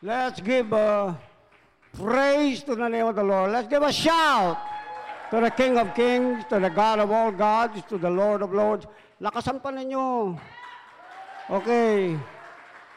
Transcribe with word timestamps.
Let's 0.00 0.40
give 0.40 0.72
a 0.72 1.12
praise 1.92 2.64
to 2.64 2.72
the 2.72 2.88
name 2.88 3.04
of 3.04 3.20
the 3.20 3.26
Lord. 3.26 3.52
Let's 3.52 3.68
give 3.68 3.84
a 3.84 3.92
shout 3.92 4.56
to 5.28 5.44
the 5.44 5.52
King 5.52 5.76
of 5.76 5.92
Kings, 5.92 6.40
to 6.48 6.56
the 6.56 6.72
God 6.72 7.04
of 7.04 7.12
all 7.12 7.28
gods, 7.28 7.84
to 7.92 8.00
the 8.00 8.08
Lord 8.08 8.40
of 8.40 8.48
lords. 8.48 8.88
Lakasan 9.20 9.60
pa 9.60 9.68
ninyo. 9.68 10.32
Okay. 11.52 12.16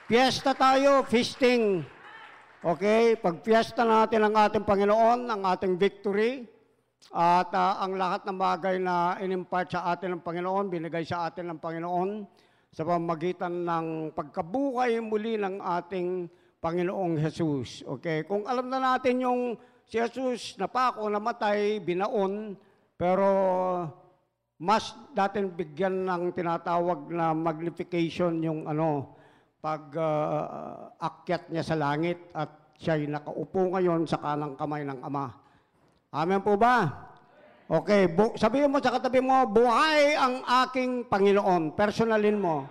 Fiesta 0.08 0.56
tayo, 0.56 1.04
feasting. 1.04 1.84
Okay, 2.64 3.20
pag 3.20 3.44
fiesta 3.44 3.84
natin 3.84 4.24
ang 4.24 4.40
ating 4.40 4.64
Panginoon, 4.64 5.28
ang 5.28 5.44
ating 5.44 5.76
victory, 5.76 6.48
at 7.12 7.52
uh, 7.52 7.84
ang 7.84 8.00
lahat 8.00 8.24
ng 8.24 8.40
bagay 8.40 8.80
na 8.80 9.20
inimpart 9.20 9.76
sa 9.76 9.92
atin 9.92 10.16
ng 10.16 10.24
Panginoon, 10.24 10.72
binigay 10.72 11.04
sa 11.04 11.28
atin 11.28 11.52
ng 11.52 11.60
Panginoon, 11.60 12.24
sa 12.72 12.88
pamagitan 12.88 13.68
ng 13.68 14.16
pagkabuhay 14.16 15.04
muli 15.04 15.36
ng 15.36 15.60
ating 15.60 16.32
Panginoong 16.64 17.20
Jesus. 17.20 17.84
Okay, 17.84 18.24
kung 18.24 18.48
alam 18.48 18.72
na 18.72 18.80
natin 18.80 19.20
yung 19.20 19.42
si 19.84 20.00
Jesus 20.00 20.56
napako, 20.56 21.12
namatay, 21.12 21.84
binaon, 21.84 22.56
pero 22.96 23.28
mas 24.64 24.96
datin 25.12 25.52
bigyan 25.52 26.08
ng 26.08 26.32
tinatawag 26.32 27.12
na 27.12 27.36
magnification 27.36 28.40
yung 28.40 28.64
ano, 28.64 29.20
pag 29.60 29.92
uh, 29.92 30.96
akyat 31.04 31.52
niya 31.52 31.68
sa 31.68 31.76
langit 31.76 32.32
at 32.32 32.76
siya'y 32.80 33.12
nakaupo 33.12 33.76
ngayon 33.76 34.08
sa 34.08 34.24
kanang 34.24 34.56
kamay 34.56 34.88
ng 34.88 35.04
Ama. 35.04 35.36
Amen 36.16 36.40
po 36.40 36.56
ba? 36.56 36.88
Okay, 37.68 38.08
bu- 38.12 38.36
sabihin 38.40 38.72
mo 38.72 38.80
sa 38.80 38.92
katabi 38.92 39.20
mo, 39.20 39.48
buhay 39.48 40.16
ang 40.16 40.44
aking 40.68 41.12
Panginoon. 41.12 41.76
Personalin 41.76 42.40
mo. 42.40 42.68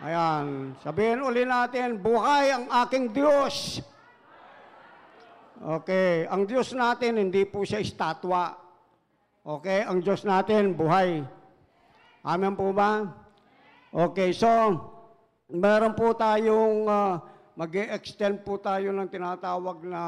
Ayan. 0.00 0.72
Sabihin 0.80 1.20
uli 1.20 1.44
natin, 1.44 2.00
buhay 2.00 2.56
ang 2.56 2.64
aking 2.88 3.12
Diyos. 3.12 3.84
Okay, 5.60 6.24
ang 6.24 6.48
Diyos 6.48 6.72
natin, 6.72 7.20
hindi 7.20 7.44
po 7.44 7.68
siya 7.68 7.84
estatwa. 7.84 8.56
Okay, 9.44 9.84
ang 9.84 10.00
Diyos 10.00 10.24
natin, 10.24 10.72
buhay. 10.72 11.20
Amen 12.24 12.56
po 12.56 12.72
ba? 12.72 13.12
Okay, 13.92 14.32
so, 14.32 14.48
meron 15.52 15.92
po 15.92 16.16
tayong, 16.16 16.88
uh, 16.88 17.20
mag-extend 17.60 18.40
po 18.40 18.56
tayo 18.56 18.96
ng 18.96 19.04
tinatawag 19.12 19.84
na 19.84 20.02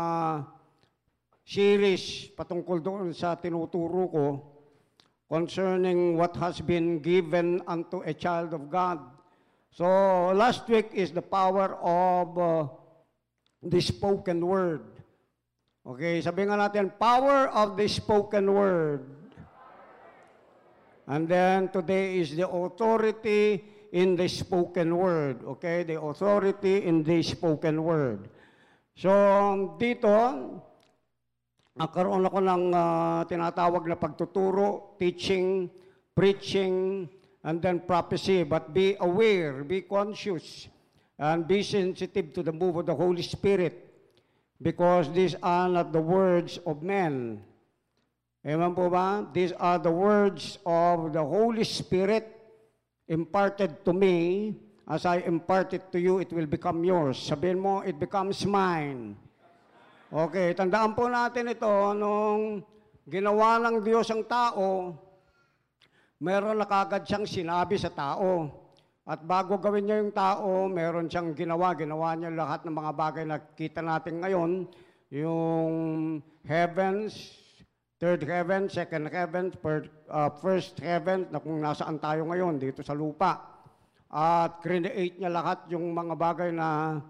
series 1.44 2.32
patungkol 2.32 2.80
doon 2.80 3.12
sa 3.12 3.36
tinuturo 3.36 4.08
ko 4.08 4.26
concerning 5.28 6.16
what 6.16 6.32
has 6.40 6.64
been 6.64 6.96
given 7.04 7.60
unto 7.68 8.00
a 8.08 8.16
child 8.16 8.56
of 8.56 8.72
God. 8.72 9.11
So, 9.72 9.88
last 10.36 10.68
week 10.68 10.92
is 10.92 11.16
the 11.16 11.24
power 11.24 11.80
of 11.80 12.36
uh, 12.36 12.68
the 13.64 13.80
spoken 13.80 14.44
word. 14.44 14.84
Okay, 15.80 16.20
sabi 16.20 16.44
nga 16.44 16.60
natin, 16.60 16.92
power 16.92 17.48
of 17.48 17.80
the 17.80 17.88
spoken 17.88 18.52
word. 18.52 19.08
And 21.08 21.24
then 21.24 21.72
today 21.72 22.20
is 22.20 22.36
the 22.36 22.44
authority 22.44 23.64
in 23.96 24.12
the 24.12 24.28
spoken 24.28 24.92
word. 24.92 25.40
Okay, 25.56 25.88
the 25.88 25.96
authority 25.96 26.84
in 26.84 27.00
the 27.00 27.24
spoken 27.24 27.80
word. 27.80 28.28
So, 28.92 29.08
dito, 29.80 30.12
nagkaroon 31.80 32.28
ako 32.28 32.38
ng 32.44 32.64
uh, 32.76 33.24
tinatawag 33.24 33.88
na 33.88 33.96
pagtuturo, 33.96 35.00
teaching, 35.00 35.72
preaching, 36.12 37.08
and 37.44 37.60
then 37.60 37.80
prophecy. 37.80 38.42
But 38.42 38.74
be 38.74 38.96
aware, 39.00 39.64
be 39.64 39.82
conscious, 39.82 40.68
and 41.18 41.46
be 41.46 41.62
sensitive 41.62 42.32
to 42.34 42.42
the 42.42 42.52
move 42.52 42.76
of 42.76 42.86
the 42.86 42.94
Holy 42.94 43.22
Spirit 43.22 43.92
because 44.62 45.10
these 45.10 45.34
are 45.42 45.68
not 45.68 45.92
the 45.92 46.00
words 46.00 46.58
of 46.66 46.82
men. 46.82 47.42
Amen 48.42 48.74
po 48.74 48.90
ba? 48.90 49.26
These 49.30 49.54
are 49.54 49.78
the 49.78 49.90
words 49.90 50.58
of 50.66 51.14
the 51.14 51.22
Holy 51.22 51.62
Spirit 51.62 52.26
imparted 53.06 53.84
to 53.86 53.92
me. 53.94 54.54
As 54.82 55.06
I 55.06 55.22
impart 55.22 55.78
it 55.78 55.94
to 55.94 55.98
you, 56.02 56.18
it 56.18 56.34
will 56.34 56.50
become 56.50 56.82
yours. 56.82 57.14
Sabihin 57.14 57.62
mo, 57.62 57.86
it 57.86 58.02
becomes 58.02 58.42
mine. 58.42 59.14
Okay, 60.10 60.52
tandaan 60.58 60.92
po 60.92 61.06
natin 61.06 61.54
ito, 61.54 61.70
nung 61.94 62.66
ginawa 63.06 63.62
ng 63.62 63.78
Diyos 63.80 64.10
ang 64.10 64.26
tao, 64.26 64.90
meron 66.22 66.62
na 66.62 66.70
kagad 66.70 67.02
siyang 67.02 67.26
sinabi 67.26 67.74
sa 67.74 67.90
tao. 67.90 68.46
At 69.02 69.26
bago 69.26 69.58
gawin 69.58 69.90
niya 69.90 69.98
yung 69.98 70.14
tao, 70.14 70.70
meron 70.70 71.10
siyang 71.10 71.34
ginawa. 71.34 71.74
Ginawa 71.74 72.14
niya 72.14 72.30
lahat 72.30 72.62
ng 72.62 72.70
mga 72.78 72.92
bagay 72.94 73.24
na 73.26 73.42
kita 73.42 73.82
natin 73.82 74.22
ngayon. 74.22 74.70
Yung 75.10 75.74
heavens, 76.46 77.34
third 77.98 78.22
heaven, 78.22 78.70
second 78.70 79.10
heaven, 79.10 79.50
first, 79.58 79.90
uh, 80.06 80.30
first 80.38 80.78
heaven, 80.78 81.26
na 81.34 81.42
kung 81.42 81.58
nasaan 81.58 81.98
tayo 81.98 82.22
ngayon, 82.30 82.62
dito 82.62 82.86
sa 82.86 82.94
lupa. 82.94 83.42
At 84.06 84.62
create 84.62 85.18
niya 85.18 85.34
lahat 85.34 85.66
yung 85.74 85.90
mga 85.90 86.14
bagay 86.14 86.54
na 86.54 87.02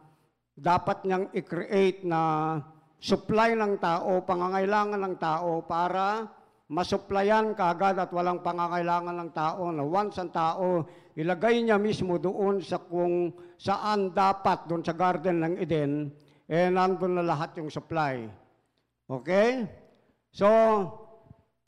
dapat 0.57 1.05
niyang 1.05 1.29
i-create 1.37 2.09
na 2.09 2.57
supply 2.97 3.53
ng 3.53 3.77
tao, 3.77 4.25
pangangailangan 4.25 5.01
ng 5.05 5.17
tao 5.21 5.61
para 5.69 6.25
masuplayan 6.71 7.57
kagad 7.57 7.99
at 7.99 8.11
walang 8.15 8.45
pangangailangan 8.45 9.17
ng 9.19 9.31
tao 9.35 9.71
na 9.75 9.83
once 9.83 10.23
ang 10.23 10.31
tao 10.31 10.87
ilagay 11.19 11.61
niya 11.61 11.77
mismo 11.77 12.17
doon 12.17 12.63
sa 12.63 12.81
kung 12.81 13.35
saan 13.59 14.15
dapat 14.15 14.65
doon 14.67 14.83
sa 14.83 14.97
garden 14.97 15.39
ng 15.45 15.55
Eden, 15.61 16.11
eh 16.49 16.73
nandun 16.73 17.21
na 17.21 17.25
lahat 17.25 17.55
yung 17.61 17.69
supply. 17.69 18.27
Okay? 19.07 19.69
So, 20.33 20.49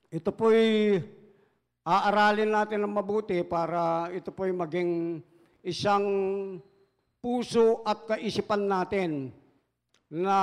ito 0.08 0.30
po'y 0.32 0.96
aaralin 1.84 2.48
natin 2.48 2.88
ng 2.88 2.94
mabuti 2.96 3.44
para 3.44 4.08
ito 4.08 4.32
po'y 4.32 4.56
maging 4.56 5.20
isang 5.60 6.04
puso 7.20 7.84
at 7.84 8.08
kaisipan 8.08 8.64
natin 8.64 9.32
na 10.08 10.36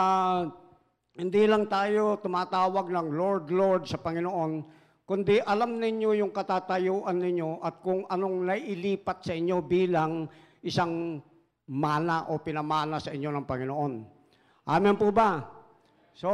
hindi 1.18 1.44
lang 1.44 1.68
tayo 1.68 2.20
tumatawag 2.24 2.88
ng 2.88 3.08
Lord, 3.12 3.46
Lord 3.52 3.84
sa 3.88 4.00
Panginoon, 4.00 4.52
kundi 5.04 5.44
alam 5.44 5.76
ninyo 5.76 6.24
yung 6.24 6.32
katatayuan 6.32 7.20
ninyo 7.20 7.60
at 7.60 7.84
kung 7.84 8.08
anong 8.08 8.48
nailipat 8.48 9.26
sa 9.26 9.34
inyo 9.36 9.60
bilang 9.66 10.30
isang 10.64 11.20
mana 11.72 12.32
o 12.32 12.40
pinamana 12.40 13.00
sa 13.00 13.12
inyo 13.12 13.30
ng 13.32 13.46
Panginoon. 13.48 13.94
Amen 14.72 14.96
po 14.96 15.12
ba? 15.12 15.42
So, 16.16 16.30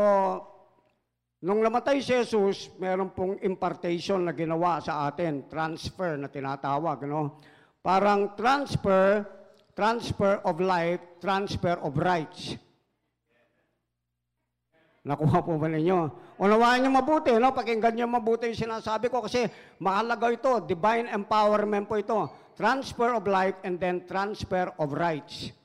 Nung 1.37 1.61
namatay 1.61 2.01
si 2.01 2.17
Jesus, 2.17 2.65
meron 2.81 3.13
pong 3.13 3.37
impartation 3.45 4.25
na 4.25 4.33
ginawa 4.33 4.81
sa 4.81 5.05
atin, 5.05 5.45
transfer 5.45 6.17
na 6.17 6.33
tinatawag, 6.33 7.05
no? 7.05 7.37
Parang 7.77 8.33
transfer, 8.33 9.21
transfer 9.77 10.41
of 10.41 10.57
life, 10.57 11.21
transfer 11.21 11.77
of 11.77 11.93
rights. 11.93 12.57
Nakuha 15.07 15.39
po 15.39 15.55
ba 15.55 15.71
ninyo? 15.71 16.11
Unawaan 16.43 16.83
niyo 16.83 16.91
mabuti, 16.91 17.31
no? 17.39 17.55
Pakinggan 17.55 17.95
niyo 17.95 18.11
mabuti 18.11 18.51
yung 18.51 18.59
sinasabi 18.67 19.07
ko 19.07 19.23
kasi 19.23 19.47
mahalaga 19.79 20.27
ito. 20.27 20.59
Divine 20.67 21.07
empowerment 21.15 21.87
po 21.87 21.95
ito. 21.95 22.27
Transfer 22.59 23.15
of 23.15 23.23
life 23.23 23.55
and 23.63 23.79
then 23.79 24.03
transfer 24.03 24.67
of 24.75 24.91
rights. 24.91 25.55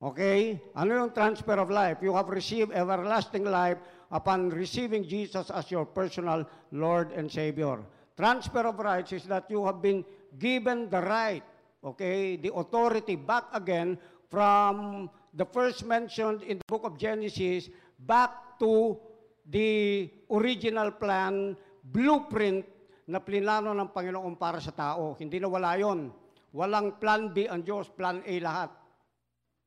Okay? 0.00 0.56
Ano 0.72 1.04
yung 1.04 1.12
transfer 1.12 1.60
of 1.60 1.68
life? 1.68 2.00
You 2.00 2.16
have 2.16 2.32
received 2.32 2.72
everlasting 2.72 3.44
life 3.44 3.76
upon 4.08 4.48
receiving 4.48 5.04
Jesus 5.04 5.52
as 5.52 5.68
your 5.68 5.84
personal 5.84 6.48
Lord 6.72 7.12
and 7.12 7.28
Savior. 7.28 7.84
Transfer 8.16 8.64
of 8.72 8.80
rights 8.80 9.12
is 9.12 9.28
that 9.28 9.52
you 9.52 9.68
have 9.68 9.84
been 9.84 10.00
given 10.40 10.88
the 10.88 11.02
right, 11.02 11.44
okay, 11.82 12.40
the 12.40 12.54
authority 12.56 13.20
back 13.20 13.52
again 13.52 13.98
from 14.30 15.10
the 15.34 15.44
first 15.44 15.84
mentioned 15.84 16.42
in 16.46 16.58
the 16.62 16.68
book 16.70 16.86
of 16.86 16.98
Genesis 16.98 17.68
back 17.98 18.58
to 18.58 18.98
the 19.44 20.08
original 20.32 20.96
plan, 20.96 21.56
blueprint 21.84 22.64
na 23.08 23.20
plinano 23.20 23.76
ng 23.76 23.92
Panginoon 23.92 24.34
para 24.40 24.60
sa 24.60 24.72
tao. 24.72 25.12
Hindi 25.20 25.36
na 25.40 25.48
wala 25.48 25.76
yon. 25.76 26.08
Walang 26.54 26.96
plan 27.02 27.34
B 27.34 27.50
ang 27.50 27.66
Diyos, 27.66 27.90
plan 27.92 28.22
A 28.24 28.34
lahat. 28.40 28.70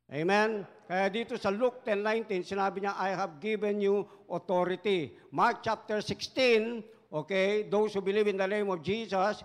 Amen? 0.08 0.64
Kaya 0.88 1.12
dito 1.12 1.36
sa 1.36 1.52
Luke 1.52 1.84
10.19, 1.84 2.48
sinabi 2.48 2.80
niya, 2.80 2.96
I 2.96 3.12
have 3.12 3.44
given 3.44 3.84
you 3.84 4.08
authority. 4.32 5.12
Mark 5.36 5.60
chapter 5.60 6.00
16, 6.00 7.12
okay, 7.12 7.68
those 7.68 7.92
who 7.92 8.00
believe 8.00 8.32
in 8.32 8.40
the 8.40 8.48
name 8.48 8.72
of 8.72 8.80
Jesus, 8.80 9.44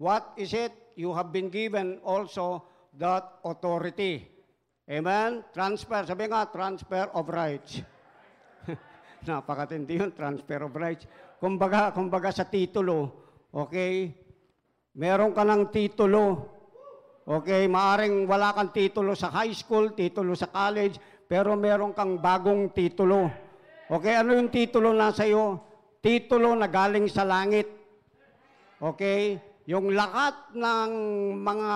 what 0.00 0.32
is 0.40 0.56
it? 0.56 0.72
You 0.96 1.12
have 1.12 1.28
been 1.28 1.52
given 1.52 2.00
also 2.00 2.64
that 2.96 3.44
authority. 3.44 4.37
Amen? 4.88 5.44
Transfer. 5.52 6.08
Sabi 6.08 6.24
nga, 6.32 6.48
transfer 6.48 7.12
of 7.12 7.28
rights. 7.28 7.84
Napakatindi 9.28 10.00
yun, 10.00 10.10
transfer 10.16 10.64
of 10.64 10.72
rights. 10.72 11.04
Kumbaga, 11.36 11.92
kumbaga 11.92 12.32
sa 12.32 12.48
titulo, 12.48 13.12
okay, 13.52 14.10
meron 14.96 15.36
ka 15.36 15.44
ng 15.44 15.68
titulo, 15.70 16.56
Okay, 17.28 17.68
maaring 17.68 18.24
wala 18.24 18.56
kang 18.56 18.72
titulo 18.72 19.12
sa 19.12 19.28
high 19.28 19.52
school, 19.52 19.92
titulo 19.92 20.32
sa 20.32 20.48
college, 20.48 20.96
pero 21.28 21.52
meron 21.60 21.92
kang 21.92 22.16
bagong 22.16 22.72
titulo. 22.72 23.28
Okay, 23.84 24.16
ano 24.16 24.32
yung 24.32 24.48
titulo 24.48 24.96
na 24.96 25.12
sa 25.12 25.28
iyo? 25.28 25.60
Titulo 26.00 26.56
na 26.56 26.64
galing 26.72 27.04
sa 27.04 27.28
langit. 27.28 27.68
Okay? 28.80 29.36
Yung 29.68 29.92
lahat 29.92 30.56
ng 30.56 30.90
mga 31.36 31.70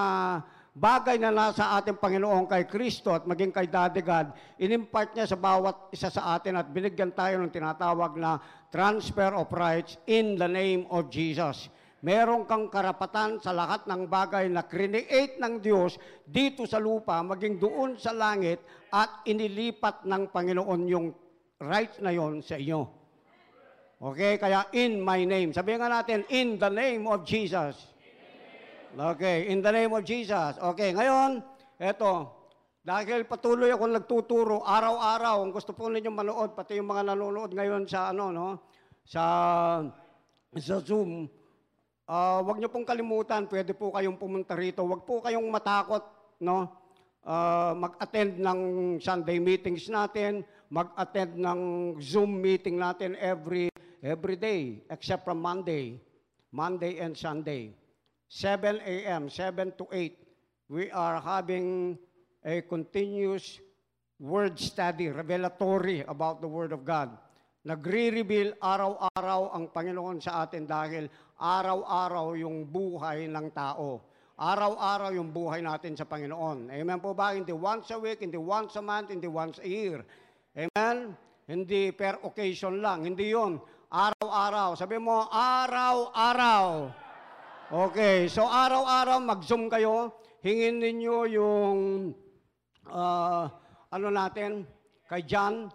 bagay 0.72 1.20
na 1.20 1.28
nasa 1.28 1.76
ating 1.76 2.00
Panginoon 2.00 2.48
kay 2.48 2.64
Kristo 2.64 3.12
at 3.12 3.28
maging 3.28 3.52
kay 3.52 3.68
Daddy 3.68 4.00
God, 4.00 4.32
inimpart 4.56 5.12
niya 5.12 5.28
sa 5.28 5.36
bawat 5.36 5.92
isa 5.92 6.08
sa 6.08 6.36
atin 6.36 6.56
at 6.56 6.72
binigyan 6.72 7.12
tayo 7.12 7.40
ng 7.40 7.52
tinatawag 7.52 8.16
na 8.16 8.40
transfer 8.72 9.36
of 9.36 9.52
rights 9.52 10.00
in 10.08 10.40
the 10.40 10.48
name 10.48 10.88
of 10.88 11.12
Jesus. 11.12 11.68
Meron 12.02 12.48
kang 12.50 12.66
karapatan 12.66 13.38
sa 13.38 13.54
lahat 13.54 13.86
ng 13.86 14.10
bagay 14.10 14.50
na 14.50 14.66
create 14.66 15.38
ng 15.38 15.62
Diyos 15.62 16.00
dito 16.26 16.66
sa 16.66 16.82
lupa, 16.82 17.22
maging 17.22 17.62
doon 17.62 17.94
sa 17.94 18.10
langit, 18.10 18.58
at 18.90 19.22
inilipat 19.22 20.02
ng 20.02 20.26
Panginoon 20.34 20.80
yung 20.90 21.14
rights 21.62 22.02
na 22.02 22.10
yon 22.10 22.42
sa 22.42 22.58
inyo. 22.58 22.82
Okay, 24.02 24.34
kaya 24.34 24.66
in 24.74 24.98
my 24.98 25.22
name. 25.22 25.54
Sabihin 25.54 25.78
nga 25.78 26.02
natin, 26.02 26.26
in 26.26 26.58
the 26.58 26.66
name 26.66 27.06
of 27.06 27.22
Jesus. 27.22 27.91
Okay, 28.92 29.48
in 29.48 29.64
the 29.64 29.72
name 29.72 29.88
of 29.96 30.04
Jesus. 30.04 30.60
Okay, 30.60 30.92
ngayon, 30.92 31.40
eto, 31.80 32.28
dahil 32.84 33.24
patuloy 33.24 33.72
ako 33.72 33.84
nagtuturo 33.88 34.56
araw-araw, 34.68 35.40
kung 35.40 35.52
gusto 35.56 35.72
po 35.72 35.88
ninyong 35.88 36.12
manood, 36.12 36.52
pati 36.52 36.76
yung 36.76 36.92
mga 36.92 37.08
nanonood 37.08 37.56
ngayon 37.56 37.88
sa 37.88 38.12
ano, 38.12 38.28
no, 38.28 38.48
sa, 39.04 39.24
sa 40.56 40.76
Zoom, 40.84 41.28
Uh, 42.02 42.42
wag 42.44 42.58
niyo 42.58 42.68
pong 42.68 42.84
kalimutan, 42.84 43.46
pwede 43.46 43.72
po 43.72 43.94
kayong 43.94 44.18
pumunta 44.18 44.58
rito. 44.58 44.82
Wag 44.82 45.06
po 45.06 45.22
kayong 45.22 45.48
matakot, 45.48 46.02
no? 46.42 46.68
Uh, 47.22 47.72
mag-attend 47.78 48.42
ng 48.42 48.60
Sunday 48.98 49.38
meetings 49.38 49.86
natin, 49.86 50.42
mag-attend 50.66 51.38
ng 51.38 51.60
Zoom 52.02 52.42
meeting 52.42 52.76
natin 52.76 53.14
every 53.22 53.70
every 54.02 54.34
day 54.34 54.82
except 54.90 55.22
from 55.22 55.38
Monday. 55.38 55.96
Monday 56.52 57.00
and 57.00 57.16
Sunday. 57.16 57.72
7 58.32 58.80
a.m., 58.80 59.28
7 59.28 59.76
to 59.76 59.84
8. 59.92 60.72
We 60.72 60.88
are 60.88 61.20
having 61.20 62.00
a 62.40 62.64
continuous 62.64 63.60
word 64.16 64.56
study, 64.56 65.12
revelatory 65.12 66.00
about 66.08 66.40
the 66.40 66.48
Word 66.48 66.72
of 66.72 66.80
God. 66.80 67.12
Nagre-reveal 67.68 68.56
araw-araw 68.56 69.52
ang 69.52 69.68
Panginoon 69.68 70.24
sa 70.24 70.48
atin 70.48 70.64
dahil 70.64 71.12
araw-araw 71.36 72.32
yung 72.40 72.64
buhay 72.64 73.28
ng 73.28 73.52
tao. 73.52 74.00
Araw-araw 74.40 75.12
yung 75.12 75.28
buhay 75.28 75.60
natin 75.60 75.92
sa 75.92 76.08
Panginoon. 76.08 76.72
Amen 76.72 77.04
po 77.04 77.12
ba? 77.12 77.36
Hindi 77.36 77.52
once 77.52 77.92
a 77.92 78.00
week, 78.00 78.24
hindi 78.24 78.40
once 78.40 78.80
a 78.80 78.82
month, 78.82 79.12
hindi 79.12 79.28
once 79.28 79.60
a 79.60 79.68
year. 79.68 80.00
Amen? 80.56 81.12
Hindi 81.44 81.92
per 81.92 82.16
occasion 82.24 82.80
lang. 82.80 83.04
Hindi 83.04 83.28
yon. 83.36 83.60
Araw-araw. 83.92 84.72
Sabi 84.72 84.96
mo, 84.96 85.28
araw-araw. 85.28 87.01
Okay. 87.72 88.28
So, 88.28 88.44
araw-araw, 88.44 89.16
mag-zoom 89.24 89.72
kayo. 89.72 90.12
Hingin 90.44 90.76
ninyo 90.76 91.16
yung, 91.32 91.78
uh, 92.92 93.48
ano 93.88 94.08
natin, 94.12 94.68
kay 95.08 95.24
John, 95.24 95.72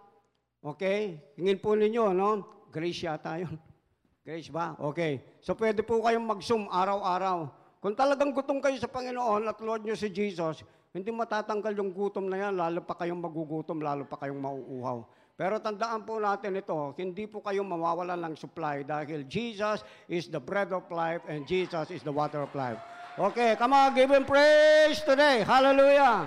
Okay? 0.68 1.16
Hingin 1.40 1.60
po 1.64 1.78
ninyo, 1.78 2.12
no? 2.12 2.30
Grace 2.74 3.08
yata 3.08 3.40
yun. 3.40 3.56
Grace 4.28 4.52
ba? 4.52 4.76
Okay. 4.92 5.24
So 5.40 5.56
pwede 5.56 5.86
po 5.86 6.04
kayong 6.04 6.28
mag-zoom 6.28 6.68
araw-araw. 6.68 7.48
Kung 7.80 7.96
talagang 7.96 8.36
gutom 8.36 8.60
kayo 8.60 8.76
sa 8.76 8.92
Panginoon 8.92 9.48
at 9.48 9.58
Lord 9.64 9.88
nyo 9.88 9.96
si 9.96 10.12
Jesus, 10.12 10.68
hindi 10.92 11.14
matatanggal 11.14 11.72
yung 11.78 11.96
gutom 11.96 12.28
na 12.28 12.36
yan, 12.36 12.60
lalo 12.60 12.84
pa 12.84 12.98
kayong 13.00 13.22
magugutom, 13.22 13.80
lalo 13.80 14.04
pa 14.04 14.20
kayong 14.20 14.42
mauuhaw. 14.42 15.08
Pero 15.38 15.62
tandaan 15.62 16.02
po 16.02 16.18
natin 16.18 16.58
ito, 16.58 16.98
hindi 16.98 17.30
po 17.30 17.46
kayo 17.46 17.62
mawawalan 17.62 18.26
ng 18.26 18.36
supply 18.36 18.82
dahil 18.82 19.30
Jesus 19.30 19.86
is 20.10 20.34
the 20.34 20.42
bread 20.42 20.74
of 20.74 20.90
life 20.90 21.22
and 21.30 21.46
Jesus 21.46 21.94
is 21.94 22.02
the 22.02 22.12
water 22.12 22.42
of 22.42 22.50
life. 22.58 22.82
Okay, 23.18 23.54
come 23.54 23.78
on, 23.78 23.94
give 23.94 24.10
Him 24.10 24.26
praise 24.26 24.98
today. 25.06 25.46
Hallelujah. 25.46 26.26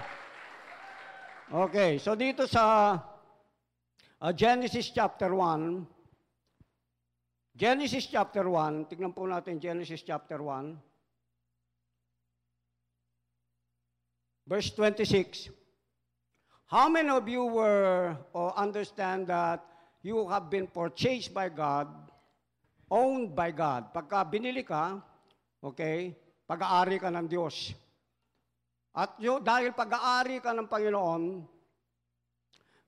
Okay, 1.50 1.98
so 1.98 2.14
dito 2.14 2.46
sa 2.46 2.94
Uh, 4.20 4.36
Genesis 4.36 4.92
chapter 4.92 5.32
1. 5.32 5.80
Genesis 7.56 8.04
chapter 8.04 8.44
1. 8.44 8.92
Tignan 8.92 9.16
po 9.16 9.24
natin 9.24 9.56
Genesis 9.56 10.04
chapter 10.04 10.44
1. 10.44 10.76
Verse 14.44 14.68
26. 14.76 15.48
How 16.70 16.86
many 16.86 17.10
of 17.10 17.26
you 17.26 17.50
were 17.50 18.14
or 18.30 18.54
understand 18.54 19.26
that 19.26 19.58
you 20.06 20.22
have 20.30 20.46
been 20.46 20.70
purchased 20.70 21.34
by 21.34 21.50
God, 21.50 21.90
owned 22.86 23.34
by 23.34 23.50
God? 23.50 23.90
Pagka 23.90 24.22
binili 24.22 24.62
ka, 24.62 25.02
okay, 25.58 26.14
pag-aari 26.46 27.02
ka 27.02 27.10
ng 27.10 27.26
Diyos. 27.26 27.74
At 28.94 29.18
yun, 29.18 29.42
dahil 29.42 29.74
pag-aari 29.74 30.38
ka 30.38 30.54
ng 30.54 30.70
Panginoon, 30.70 31.42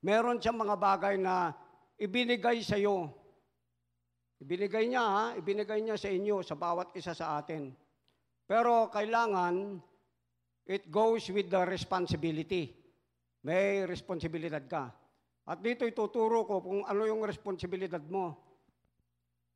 meron 0.07 0.39
siyang 0.39 0.63
mga 0.63 0.79
bagay 0.79 1.19
na 1.19 1.51
ibinigay 1.99 2.63
sa 2.63 2.79
iyo. 2.79 3.11
Ibinigay 4.39 4.95
niya, 4.95 5.03
ha? 5.03 5.25
ibinigay 5.35 5.83
niya 5.83 5.99
sa 5.99 6.07
inyo, 6.07 6.39
sa 6.47 6.55
bawat 6.55 6.95
isa 6.95 7.19
sa 7.19 7.35
atin. 7.43 7.75
Pero 8.47 8.95
kailangan, 8.95 9.83
it 10.71 10.87
goes 10.87 11.27
with 11.35 11.51
the 11.51 11.67
responsibility. 11.67 12.82
May 13.43 13.83
responsibilidad 13.87 14.63
ka. 14.67 14.95
At 15.43 15.59
dito 15.59 15.83
ituturo 15.83 16.47
ko 16.47 16.63
kung 16.63 16.81
ano 16.87 17.03
yung 17.03 17.27
responsibilidad 17.27 18.03
mo. 18.07 18.39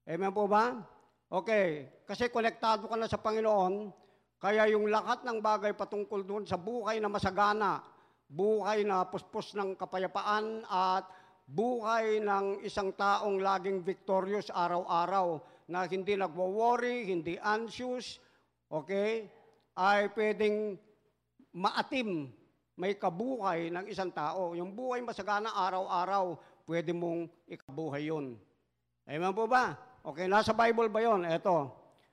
Amen 0.07 0.35
po 0.35 0.51
ba? 0.51 0.75
Okay. 1.31 1.91
Kasi 2.07 2.31
konektado 2.31 2.91
ka 2.91 2.95
na 2.99 3.07
sa 3.07 3.19
Panginoon, 3.19 3.91
kaya 4.43 4.71
yung 4.71 4.91
lahat 4.91 5.23
ng 5.23 5.39
bagay 5.39 5.75
patungkol 5.75 6.27
doon 6.27 6.45
sa 6.47 6.59
buhay 6.59 6.99
na 6.99 7.11
masagana, 7.11 7.83
buhay 8.27 8.83
na 8.83 9.07
puspos 9.07 9.55
ng 9.55 9.79
kapayapaan 9.79 10.67
at 10.67 11.07
buhay 11.47 12.19
ng 12.19 12.67
isang 12.67 12.91
taong 12.99 13.39
laging 13.39 13.87
victorious 13.87 14.51
araw-araw 14.51 15.39
na 15.71 15.87
hindi 15.87 16.19
nagwo-worry, 16.19 17.07
hindi 17.11 17.39
anxious, 17.39 18.19
okay, 18.71 19.31
ay 19.79 20.11
pwedeng 20.15 20.75
maatim, 21.55 22.31
may 22.77 22.95
kabuhay 22.95 23.73
ng 23.73 23.89
isang 23.89 24.13
tao. 24.13 24.53
Yung 24.53 24.77
buhay 24.77 25.01
masagana 25.01 25.51
araw-araw, 25.57 26.37
pwede 26.69 26.93
mong 26.93 27.27
ikabuhay 27.49 28.13
yun. 28.13 28.37
Amen 29.09 29.33
po 29.33 29.49
ba? 29.49 29.75
Okay, 30.05 30.29
nasa 30.29 30.53
Bible 30.53 30.93
ba 30.93 31.01
yon? 31.01 31.25
Ito. 31.25 31.73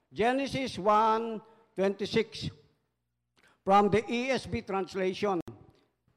Genesis 0.09 0.79
1:26 0.79 2.49
from 3.61 3.91
the 3.91 4.01
ESV 4.07 4.63
translation. 4.65 5.43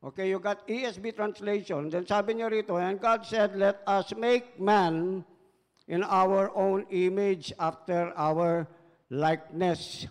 Okay, 0.07 0.31
you 0.31 0.39
got 0.39 0.63
ESB 0.71 1.17
translation. 1.17 1.91
Then 1.91 2.07
sabi 2.07 2.39
niya 2.39 2.47
rito, 2.47 2.79
and 2.79 3.01
God 3.01 3.27
said, 3.27 3.59
let 3.59 3.83
us 3.89 4.15
make 4.15 4.55
man 4.61 5.27
in 5.91 6.07
our 6.07 6.55
own 6.55 6.87
image 6.95 7.51
after 7.59 8.15
our 8.15 8.71
likeness. 9.11 10.07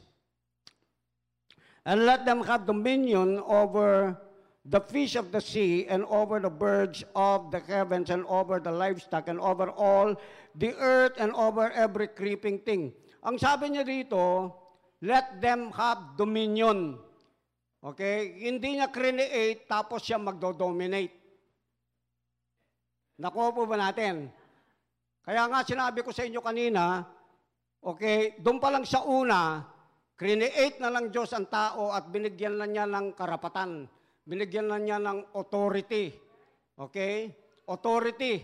And 1.85 2.03
let 2.03 2.25
them 2.25 2.43
have 2.43 2.65
dominion 2.65 3.39
over 3.45 4.17
the 4.65 4.81
fish 4.81 5.13
of 5.13 5.29
the 5.29 5.41
sea 5.41 5.85
and 5.85 6.01
over 6.09 6.41
the 6.41 6.49
birds 6.49 7.05
of 7.13 7.53
the 7.53 7.61
heavens 7.69 8.09
and 8.09 8.25
over 8.25 8.57
the 8.57 8.73
livestock 8.73 9.29
and 9.29 9.37
over 9.37 9.69
all 9.77 10.17
the 10.57 10.73
earth 10.81 11.13
and 11.21 11.29
over 11.37 11.69
every 11.77 12.09
creeping 12.09 12.57
thing. 12.65 12.89
Ang 13.21 13.37
sabi 13.37 13.69
niya 13.69 13.85
dito, 13.85 14.49
let 15.05 15.37
them 15.37 15.69
have 15.77 16.17
dominion. 16.17 16.97
Okay? 17.85 18.41
Hindi 18.41 18.81
niya 18.81 18.89
create 18.89 19.69
tapos 19.69 20.01
siya 20.01 20.17
magdo-dominate. 20.17 21.13
Nakuha 23.21 23.53
po 23.53 23.69
ba 23.69 23.77
natin? 23.77 24.33
Kaya 25.21 25.45
nga 25.45 25.61
sinabi 25.61 26.01
ko 26.01 26.09
sa 26.09 26.25
inyo 26.25 26.41
kanina, 26.41 27.05
okay, 27.85 28.37
doon 28.41 28.57
pa 28.57 28.73
lang 28.73 28.85
sa 28.85 29.05
una, 29.05 29.61
create 30.17 30.81
na 30.81 30.89
lang 30.89 31.13
Diyos 31.13 31.29
ang 31.37 31.45
tao 31.49 31.93
at 31.93 32.09
binigyan 32.09 32.57
na 32.57 32.65
niya 32.65 32.89
ng 32.89 33.13
karapatan. 33.13 33.85
Binigyan 34.25 34.73
na 34.73 34.81
niya 34.81 34.97
ng 34.97 35.37
authority. 35.37 36.09
Okay? 36.73 37.29
Authority. 37.69 38.41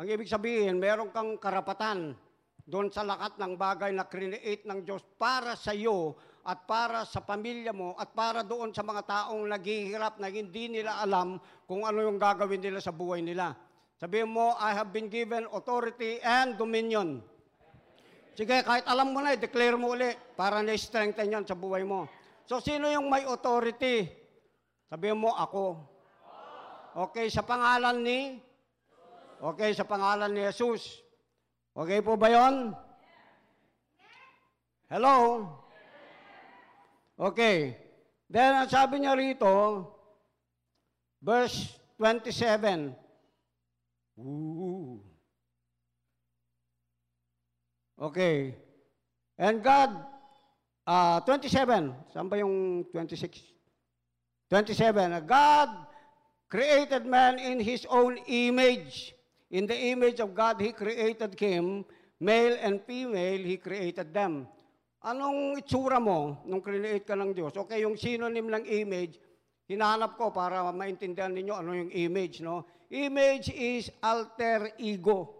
Ang 0.00 0.08
ibig 0.08 0.26
sabihin, 0.26 0.80
meron 0.80 1.12
kang 1.12 1.36
karapatan 1.36 2.16
doon 2.64 2.88
sa 2.88 3.04
lakat 3.04 3.36
ng 3.36 3.60
bagay 3.60 3.92
na 3.92 4.08
create 4.08 4.64
ng 4.64 4.80
Diyos 4.80 5.04
para 5.20 5.52
sa 5.52 5.76
iyo 5.76 6.16
at 6.42 6.64
para 6.64 7.04
sa 7.04 7.20
pamilya 7.20 7.70
mo 7.76 7.92
at 8.00 8.16
para 8.16 8.40
doon 8.40 8.72
sa 8.72 8.80
mga 8.80 9.02
taong 9.04 9.44
naghihirap 9.52 10.16
na 10.16 10.32
hindi 10.32 10.72
nila 10.72 10.98
alam 11.04 11.36
kung 11.68 11.84
ano 11.84 12.00
yung 12.00 12.16
gagawin 12.16 12.64
nila 12.64 12.80
sa 12.80 12.94
buhay 12.94 13.20
nila. 13.20 13.52
Sabihin 14.00 14.32
mo, 14.32 14.56
I 14.58 14.74
have 14.74 14.90
been 14.90 15.06
given 15.06 15.46
authority 15.52 16.18
and 16.24 16.58
dominion. 16.58 17.22
Sige, 18.32 18.64
kahit 18.64 18.88
alam 18.88 19.12
mo 19.12 19.20
na, 19.20 19.36
declare 19.36 19.76
mo 19.76 19.92
uli 19.92 20.08
para 20.34 20.64
na-strengthen 20.64 21.36
yan 21.36 21.44
sa 21.44 21.52
buhay 21.52 21.84
mo. 21.84 22.08
So, 22.48 22.58
sino 22.58 22.88
yung 22.88 23.06
may 23.12 23.28
authority? 23.28 24.21
Sabihin 24.92 25.24
mo, 25.24 25.32
ako. 25.32 25.80
Okay, 27.08 27.32
sa 27.32 27.40
pangalan 27.40 28.04
ni? 28.04 28.20
Okay, 29.40 29.72
sa 29.72 29.88
pangalan 29.88 30.28
ni 30.28 30.44
Jesus. 30.52 31.00
Okay 31.72 32.04
po 32.04 32.20
ba 32.20 32.28
yon? 32.28 32.76
Hello? 34.92 35.48
Okay. 37.16 37.72
Then, 38.28 38.52
ang 38.52 38.68
sabi 38.68 39.00
niya 39.00 39.16
rito, 39.16 39.48
verse 41.24 41.72
27. 41.96 42.92
Ooh. 44.20 45.00
Okay. 47.96 48.60
And 49.40 49.64
God, 49.64 50.04
uh, 50.84 51.24
27. 51.24 52.12
Saan 52.12 52.28
ba 52.28 52.36
yung 52.36 52.84
26? 52.92 53.51
27. 54.52 55.24
God 55.24 55.72
created 56.52 57.08
man 57.08 57.40
in 57.40 57.56
His 57.56 57.88
own 57.88 58.20
image. 58.28 59.16
In 59.48 59.64
the 59.64 59.96
image 59.96 60.20
of 60.20 60.36
God, 60.36 60.60
He 60.60 60.76
created 60.76 61.32
him. 61.40 61.88
Male 62.20 62.60
and 62.60 62.84
female, 62.84 63.40
He 63.40 63.56
created 63.56 64.12
them. 64.12 64.44
Anong 65.00 65.56
itsura 65.56 65.96
mo 65.96 66.44
nung 66.44 66.60
create 66.60 67.08
ka 67.08 67.16
ng 67.16 67.32
Diyos? 67.32 67.56
Okay, 67.56 67.80
yung 67.80 67.96
synonym 67.96 68.52
ng 68.52 68.68
image, 68.68 69.16
hinanap 69.66 70.20
ko 70.20 70.28
para 70.28 70.68
maintindihan 70.68 71.32
ninyo 71.32 71.56
ano 71.56 71.72
yung 71.72 71.90
image, 71.90 72.44
no? 72.44 72.68
Image 72.92 73.50
is 73.56 73.88
alter 74.04 74.68
ego. 74.76 75.32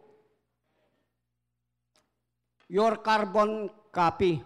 Your 2.72 2.96
carbon 3.04 3.68
copy. 3.92 4.40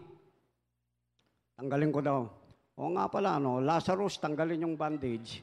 Tanggalin 1.55 1.95
ko 1.95 2.01
daw. 2.03 2.36
O 2.77 2.93
nga 2.93 3.09
pala, 3.09 3.41
no? 3.41 3.57
Lazarus, 3.57 4.21
tanggalin 4.21 4.69
yung 4.69 4.77
bandage. 4.77 5.41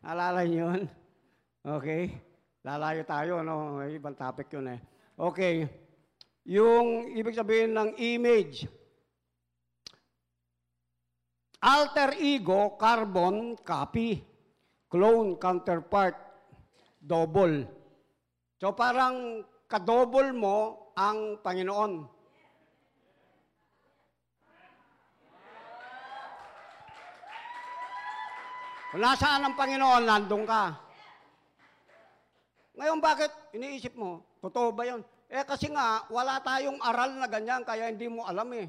Alala 0.00 0.40
niyo 0.48 0.72
yun? 0.72 0.82
Okay. 1.60 2.08
Lalayo 2.64 3.04
tayo, 3.04 3.44
no? 3.44 3.84
Ibang 3.84 4.16
topic 4.16 4.48
yun 4.56 4.72
eh. 4.72 4.80
Okay. 5.20 5.68
Yung 6.48 7.12
ibig 7.12 7.36
sabihin 7.36 7.76
ng 7.76 8.00
image. 8.00 8.64
Alter 11.60 12.16
ego, 12.24 12.80
carbon, 12.80 13.52
copy. 13.60 14.24
Clone, 14.88 15.36
counterpart, 15.36 16.16
double. 16.96 17.68
So 18.56 18.72
parang 18.72 19.44
kadouble 19.68 20.32
mo 20.32 20.90
ang 20.96 21.38
Panginoon. 21.44 22.19
Kung 28.90 29.06
nasaan 29.06 29.46
ang 29.46 29.54
Panginoon, 29.54 30.02
nandun 30.02 30.42
ka. 30.42 30.74
Ngayon, 32.74 32.98
bakit 32.98 33.30
iniisip 33.54 33.94
mo? 33.94 34.26
Totoo 34.42 34.74
ba 34.74 34.82
yun? 34.82 35.06
Eh 35.30 35.46
kasi 35.46 35.70
nga, 35.70 36.10
wala 36.10 36.42
tayong 36.42 36.82
aral 36.82 37.14
na 37.14 37.30
ganyan, 37.30 37.62
kaya 37.62 37.86
hindi 37.86 38.10
mo 38.10 38.26
alam 38.26 38.50
eh. 38.50 38.66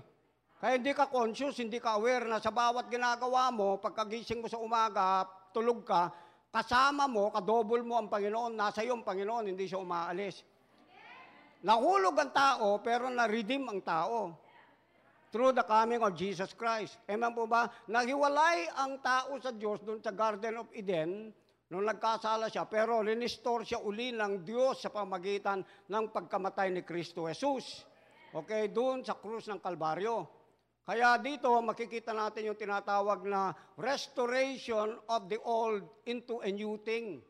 Kaya 0.61 0.77
hindi 0.77 0.93
ka 0.93 1.09
conscious, 1.09 1.57
hindi 1.57 1.81
ka 1.81 1.97
aware 1.97 2.29
na 2.29 2.37
sa 2.37 2.53
bawat 2.53 2.85
ginagawa 2.85 3.49
mo, 3.49 3.81
pagkagising 3.81 4.45
mo 4.45 4.47
sa 4.47 4.61
umaga, 4.61 5.25
tulog 5.49 5.81
ka, 5.81 6.13
kasama 6.53 7.09
mo, 7.09 7.33
kadouble 7.33 7.81
mo 7.81 7.97
ang 7.97 8.05
Panginoon, 8.05 8.53
nasa 8.53 8.85
iyo 8.85 8.93
ang 8.93 9.01
Panginoon, 9.01 9.49
hindi 9.49 9.65
siya 9.65 9.81
umaalis. 9.81 10.45
Nahulog 11.65 12.13
ang 12.13 12.29
tao, 12.29 12.77
pero 12.85 13.09
na-redeem 13.09 13.65
ang 13.65 13.81
tao 13.81 14.37
through 15.31 15.55
the 15.55 15.63
coming 15.63 16.03
of 16.03 16.11
Jesus 16.13 16.51
Christ. 16.51 16.99
Amen 17.07 17.31
po 17.31 17.47
ba? 17.47 17.71
Nahiwalay 17.87 18.67
ang 18.75 18.99
tao 18.99 19.39
sa 19.39 19.55
Diyos 19.55 19.79
doon 19.81 20.03
sa 20.03 20.11
Garden 20.11 20.59
of 20.59 20.67
Eden 20.75 21.31
nung 21.71 21.87
nagkasala 21.87 22.51
siya, 22.51 22.67
pero 22.67 22.99
linistore 22.99 23.63
siya 23.63 23.79
uli 23.79 24.11
ng 24.11 24.43
Diyos 24.43 24.83
sa 24.83 24.91
pamagitan 24.91 25.63
ng 25.63 26.05
pagkamatay 26.11 26.67
ni 26.67 26.83
Kristo 26.83 27.31
Jesus. 27.31 27.87
Okay, 28.35 28.67
doon 28.67 29.07
sa 29.07 29.15
krus 29.15 29.47
ng 29.47 29.63
Kalbaryo. 29.63 30.27
Kaya 30.83 31.15
dito 31.15 31.47
makikita 31.63 32.11
natin 32.11 32.51
yung 32.51 32.59
tinatawag 32.59 33.23
na 33.23 33.55
restoration 33.79 34.99
of 35.07 35.31
the 35.31 35.39
old 35.47 35.87
into 36.03 36.43
a 36.43 36.51
new 36.51 36.75
thing. 36.83 37.23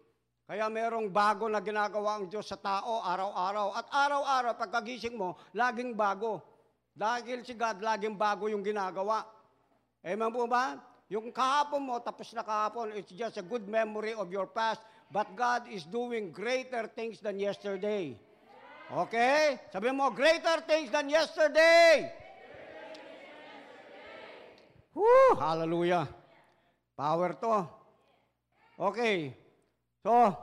Kaya 0.49 0.67
merong 0.67 1.13
bago 1.13 1.45
na 1.47 1.61
ginagawa 1.63 2.19
ang 2.19 2.25
Diyos 2.27 2.49
sa 2.49 2.57
tao 2.59 2.99
araw-araw. 3.05 3.71
At 3.71 3.87
araw-araw, 3.87 4.51
pagkagising 4.59 5.15
mo, 5.15 5.39
laging 5.55 5.95
bago. 5.95 6.50
Dahil 6.91 7.43
si 7.47 7.55
God, 7.55 7.79
laging 7.79 8.19
bago 8.19 8.51
yung 8.51 8.61
ginagawa. 8.61 9.23
Amen 10.03 10.31
po 10.33 10.49
ba? 10.49 10.75
Yung 11.11 11.27
kahapon 11.31 11.83
mo, 11.83 11.99
tapos 11.99 12.31
na 12.31 12.43
kahapon, 12.43 12.95
it's 12.95 13.11
just 13.11 13.35
a 13.35 13.43
good 13.43 13.67
memory 13.67 14.15
of 14.15 14.31
your 14.31 14.47
past. 14.47 14.79
But 15.11 15.35
God 15.35 15.67
is 15.67 15.83
doing 15.83 16.31
greater 16.31 16.87
things 16.87 17.19
than 17.19 17.35
yesterday. 17.35 18.15
Okay? 18.91 19.59
Sabi 19.75 19.91
mo, 19.91 20.07
greater 20.11 20.63
things 20.63 20.87
than 20.87 21.11
yesterday. 21.11 22.07
Woo! 24.95 25.35
Hallelujah. 25.39 26.07
Power 26.95 27.35
to. 27.39 27.67
Okay. 28.79 29.35
So, 30.03 30.35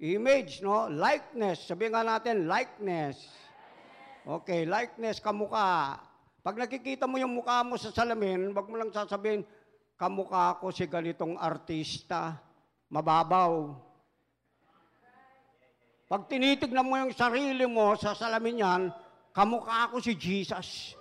image, 0.00 0.60
no? 0.60 0.88
Likeness. 0.92 1.64
Sabi 1.68 1.88
nga 1.88 2.04
natin, 2.04 2.44
likeness. 2.48 3.16
Okay, 4.26 4.66
likeness, 4.66 5.22
kamukha. 5.22 6.02
Pag 6.42 6.58
nakikita 6.58 7.06
mo 7.06 7.14
yung 7.14 7.38
mukha 7.38 7.62
mo 7.62 7.78
sa 7.78 7.94
salamin, 7.94 8.50
wag 8.50 8.66
mo 8.66 8.74
lang 8.74 8.90
sasabihin, 8.90 9.46
kamukha 9.94 10.58
ko 10.58 10.74
si 10.74 10.82
ganitong 10.90 11.38
artista, 11.38 12.34
mababaw. 12.90 13.70
Pag 16.10 16.26
tinitignan 16.26 16.82
mo 16.82 16.98
yung 16.98 17.14
sarili 17.14 17.70
mo 17.70 17.94
sa 17.94 18.18
salamin 18.18 18.66
yan, 18.66 18.82
kamukha 19.30 19.94
ko 19.94 20.02
si 20.02 20.18
Jesus. 20.18 20.98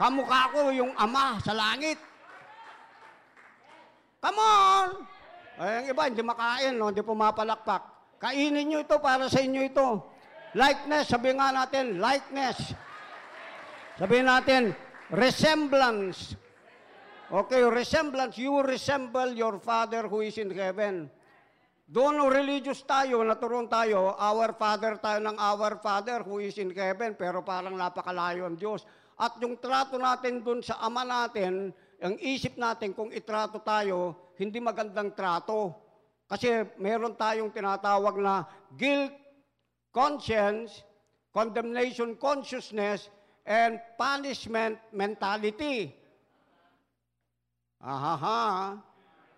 Kamukha 0.00 0.48
ko 0.48 0.72
yung 0.72 0.96
Ama 0.96 1.44
sa 1.44 1.52
langit. 1.52 2.00
Come 4.24 4.40
on! 4.40 4.88
Ay, 5.60 5.84
ang 5.84 5.86
iba, 5.92 6.08
hindi 6.08 6.24
makain, 6.24 6.72
no? 6.72 6.88
hindi 6.88 7.04
pumapalakpak. 7.04 7.84
Kainin 8.16 8.64
nyo 8.64 8.80
ito 8.80 8.96
para 8.96 9.28
sa 9.28 9.44
inyo 9.44 9.60
ito. 9.60 10.13
Likeness, 10.54 11.10
sabi 11.10 11.34
nga 11.34 11.50
natin, 11.50 11.98
likeness. 11.98 12.78
Sabihin 13.98 14.30
natin, 14.30 14.70
resemblance. 15.10 16.38
Okay, 17.26 17.66
resemblance. 17.66 18.38
You 18.38 18.62
resemble 18.62 19.34
your 19.34 19.58
Father 19.58 20.06
who 20.06 20.22
is 20.22 20.38
in 20.38 20.54
heaven. 20.54 21.10
Doon 21.90 22.22
religious 22.30 22.86
tayo, 22.86 23.26
naturon 23.26 23.66
tayo, 23.66 24.14
our 24.14 24.54
Father 24.54 24.94
tayo 25.02 25.18
ng 25.26 25.36
our 25.36 25.74
Father 25.82 26.22
who 26.22 26.38
is 26.38 26.54
in 26.56 26.70
heaven, 26.70 27.18
pero 27.18 27.42
parang 27.42 27.74
napakalayo 27.74 28.46
ang 28.46 28.54
Diyos. 28.54 28.86
At 29.18 29.34
yung 29.42 29.58
trato 29.58 29.98
natin 29.98 30.38
doon 30.38 30.62
sa 30.62 30.78
Ama 30.78 31.02
natin, 31.02 31.74
ang 31.98 32.14
isip 32.22 32.54
natin 32.54 32.94
kung 32.94 33.10
itrato 33.10 33.58
tayo, 33.58 34.30
hindi 34.38 34.62
magandang 34.62 35.18
trato. 35.18 35.74
Kasi 36.30 36.62
meron 36.78 37.18
tayong 37.18 37.50
tinatawag 37.50 38.22
na 38.22 38.46
guilt 38.70 39.23
conscience, 39.94 40.82
condemnation 41.30 42.18
consciousness, 42.18 43.06
and 43.46 43.78
punishment 43.94 44.76
mentality. 44.90 45.94
Ahaha. 47.78 48.74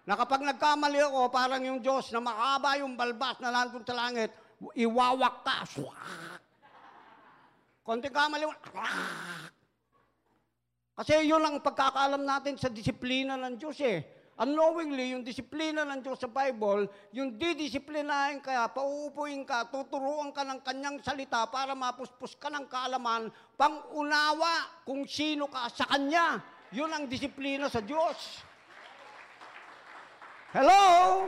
Na 0.07 0.15
kapag 0.15 0.41
nagkamali 0.41 1.03
ako, 1.03 1.29
parang 1.29 1.61
yung 1.61 1.83
Diyos 1.83 2.09
na 2.15 2.23
makaba 2.23 2.79
yung 2.81 2.97
balbas 2.97 3.37
na 3.43 3.53
nandun 3.53 3.85
sa 3.85 3.93
langit, 3.93 4.33
iwawak 4.79 5.45
ka. 5.45 5.67
Konting 7.83 8.15
kamali, 8.15 8.47
kasi 10.97 11.29
yun 11.29 11.45
ang 11.45 11.61
pagkakaalam 11.61 12.25
natin 12.25 12.57
sa 12.57 12.73
disiplina 12.73 13.37
ng 13.37 13.61
Diyos 13.61 13.77
eh 13.85 14.16
unknowingly, 14.37 15.17
yung 15.17 15.25
disiplina 15.25 15.85
ng 15.89 16.05
Diyos 16.05 16.21
sa 16.21 16.29
Bible, 16.29 16.89
yung 17.13 17.41
didisiplinahin 17.41 18.45
ka, 18.45 18.69
pauupuin 18.73 19.49
ka, 19.49 19.69
tuturuan 19.73 20.33
ka 20.33 20.45
ng 20.45 20.61
kanyang 20.61 21.01
salita 21.01 21.49
para 21.49 21.73
mapuspos 21.73 22.37
ka 22.37 22.53
ng 22.53 22.69
kaalaman, 22.69 23.33
pangunawa 23.57 24.85
kung 24.85 25.09
sino 25.09 25.49
ka 25.49 25.69
sa 25.73 25.89
Kanya. 25.89 26.41
Yun 26.75 26.93
ang 26.93 27.05
disiplina 27.09 27.73
sa 27.73 27.81
Diyos. 27.81 28.45
Hello? 30.53 31.27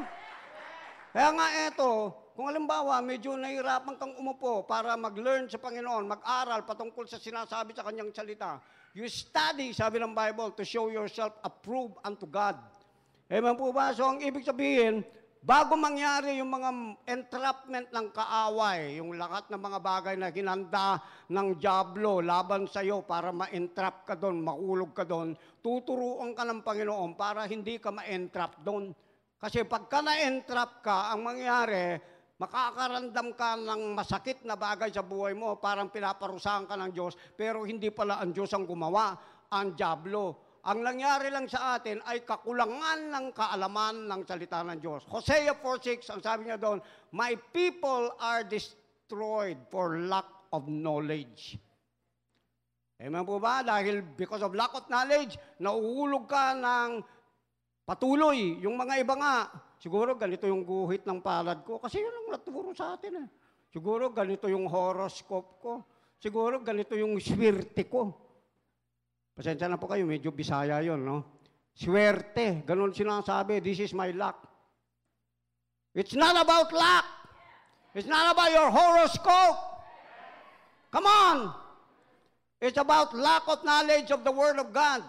Kaya 1.09 1.31
nga 1.33 1.47
eto, 1.69 2.13
kung 2.39 2.47
halimbawa, 2.47 3.03
medyo 3.03 3.35
nahirapan 3.35 3.99
kang 3.99 4.15
umupo 4.15 4.63
para 4.63 4.95
mag-learn 4.95 5.51
sa 5.51 5.59
Panginoon, 5.59 6.07
mag-aral 6.07 6.63
patungkol 6.63 7.09
sa 7.11 7.19
sinasabi 7.19 7.75
sa 7.75 7.83
kanyang 7.83 8.15
salita, 8.15 8.63
you 8.95 9.03
study, 9.11 9.75
sabi 9.75 9.99
ng 9.99 10.15
Bible, 10.15 10.55
to 10.55 10.63
show 10.63 10.87
yourself 10.87 11.35
approved 11.43 11.99
unto 12.07 12.31
God. 12.31 12.55
Amen 13.29 13.61
po 13.61 13.69
ba? 13.77 13.93
So 13.93 14.09
ang 14.09 14.25
ibig 14.25 14.41
sabihin, 14.41 15.05
bago 15.45 15.77
mangyari 15.77 16.41
yung 16.41 16.49
mga 16.49 16.71
entrapment 17.05 17.93
ng 17.93 18.09
kaaway, 18.09 18.97
yung 18.97 19.21
lahat 19.21 19.53
ng 19.53 19.61
mga 19.61 19.79
bagay 19.85 20.15
na 20.17 20.33
hinanda 20.33 20.97
ng 21.29 21.61
Diablo 21.61 22.25
laban 22.25 22.65
sa 22.65 22.81
iyo 22.81 23.05
para 23.05 23.29
ma-entrap 23.29 24.09
ka 24.09 24.17
doon, 24.17 24.41
makulog 24.41 24.97
ka 24.97 25.05
doon, 25.05 25.37
tuturuan 25.61 26.33
ka 26.33 26.41
ng 26.49 26.65
Panginoon 26.65 27.21
para 27.21 27.45
hindi 27.45 27.77
ka 27.77 27.93
ma-entrap 27.93 28.65
doon. 28.65 28.97
Kasi 29.37 29.61
pagka 29.69 30.01
na-entrap 30.01 30.81
ka, 30.81 31.13
ang 31.13 31.21
mangyari, 31.21 32.01
makakaramdam 32.41 33.37
ka 33.37 33.61
ng 33.61 33.93
masakit 33.93 34.41
na 34.49 34.57
bagay 34.57 34.89
sa 34.89 35.05
buhay 35.05 35.37
mo, 35.37 35.61
parang 35.61 35.93
pinaparusahan 35.93 36.65
ka 36.65 36.81
ng 36.81 36.97
Diyos, 36.97 37.13
pero 37.37 37.69
hindi 37.69 37.93
pala 37.93 38.25
ang 38.25 38.33
Diyos 38.33 38.49
ang 38.57 38.65
gumawa, 38.65 39.21
ang 39.53 39.77
Diablo. 39.77 40.48
Ang 40.69 40.85
nangyari 40.85 41.33
lang 41.33 41.49
sa 41.49 41.81
atin 41.81 41.97
ay 42.05 42.29
kakulangan 42.29 43.09
ng 43.09 43.27
kaalaman 43.33 44.05
ng 44.05 44.21
salita 44.29 44.61
ng 44.61 44.77
Diyos. 44.77 45.01
Hosea 45.09 45.57
4.6, 45.57 46.13
ang 46.13 46.21
sabi 46.21 46.45
niya 46.45 46.61
doon, 46.61 46.85
My 47.17 47.33
people 47.57 48.13
are 48.21 48.45
destroyed 48.45 49.57
for 49.73 49.97
lack 49.97 50.29
of 50.53 50.69
knowledge. 50.69 51.57
Amen 53.01 53.25
po 53.25 53.41
ba? 53.41 53.65
Dahil 53.65 54.05
because 54.13 54.45
of 54.45 54.53
lack 54.53 54.77
of 54.77 54.85
knowledge, 54.93 55.41
nauulog 55.57 56.29
ka 56.29 56.53
ng 56.53 57.01
patuloy. 57.89 58.61
Yung 58.61 58.77
mga 58.77 59.01
iba 59.01 59.17
nga, 59.17 59.49
siguro 59.81 60.21
ganito 60.21 60.45
yung 60.45 60.69
guhit 60.69 61.09
ng 61.09 61.25
palad 61.25 61.65
ko. 61.65 61.81
Kasi 61.81 62.05
yun 62.05 62.13
ang 62.13 62.37
naturo 62.37 62.77
sa 62.77 62.93
atin. 62.93 63.25
Eh. 63.25 63.29
Siguro 63.73 64.13
ganito 64.13 64.45
yung 64.53 64.69
horoscope 64.69 65.65
ko. 65.65 65.81
Siguro 66.21 66.61
ganito 66.61 66.93
yung 66.93 67.17
swerte 67.17 67.89
ko. 67.89 68.28
Pasensya 69.39 69.71
na 69.71 69.79
po 69.79 69.87
kayo, 69.87 70.03
medyo 70.03 70.35
bisaya 70.35 70.83
yon, 70.83 70.99
no? 71.07 71.23
Swerte, 71.71 72.67
ganun 72.67 72.91
sinasabi, 72.91 73.63
this 73.63 73.79
is 73.79 73.95
my 73.95 74.11
luck. 74.11 74.43
It's 75.95 76.19
not 76.19 76.35
about 76.35 76.75
luck. 76.75 77.07
It's 77.95 78.11
not 78.11 78.35
about 78.35 78.51
your 78.51 78.67
horoscope. 78.67 79.59
Come 80.91 81.07
on! 81.07 81.55
It's 82.59 82.83
about 82.83 83.15
lack 83.15 83.47
of 83.47 83.63
knowledge 83.63 84.11
of 84.11 84.27
the 84.27 84.35
Word 84.35 84.59
of 84.59 84.75
God. 84.75 85.07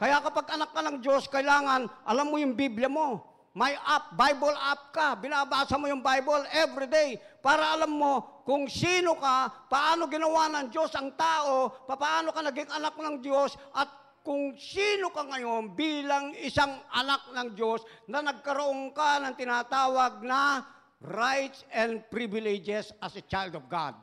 Kaya 0.00 0.16
kapag 0.24 0.48
anak 0.48 0.72
ka 0.72 0.80
ng 0.88 1.04
Diyos, 1.04 1.28
kailangan 1.28 1.92
alam 2.08 2.32
mo 2.32 2.40
yung 2.40 2.56
Biblia 2.56 2.88
mo. 2.88 3.20
May 3.52 3.76
app, 3.84 4.16
Bible 4.16 4.56
app 4.56 4.96
ka. 4.96 5.12
Binabasa 5.20 5.76
mo 5.76 5.84
yung 5.92 6.00
Bible 6.00 6.40
every 6.56 6.88
day 6.88 7.20
para 7.38 7.74
alam 7.74 7.92
mo 7.94 8.42
kung 8.42 8.66
sino 8.66 9.14
ka, 9.20 9.68
paano 9.68 10.08
ginawa 10.08 10.48
ng 10.48 10.66
Diyos 10.72 10.90
ang 10.96 11.12
tao, 11.14 11.84
paano 11.84 12.32
ka 12.32 12.40
naging 12.42 12.70
anak 12.72 12.96
ng 12.96 13.16
Diyos, 13.20 13.54
at 13.76 13.88
kung 14.24 14.56
sino 14.60 15.08
ka 15.14 15.24
ngayon 15.24 15.72
bilang 15.72 16.36
isang 16.36 16.80
anak 16.92 17.32
ng 17.32 17.48
Diyos 17.56 17.84
na 18.10 18.20
nagkaroon 18.20 18.92
ka 18.92 19.22
ng 19.24 19.34
tinatawag 19.36 20.20
na 20.24 20.64
rights 21.00 21.62
and 21.70 22.02
privileges 22.10 22.90
as 22.98 23.14
a 23.14 23.24
child 23.24 23.54
of 23.54 23.64
God. 23.70 23.94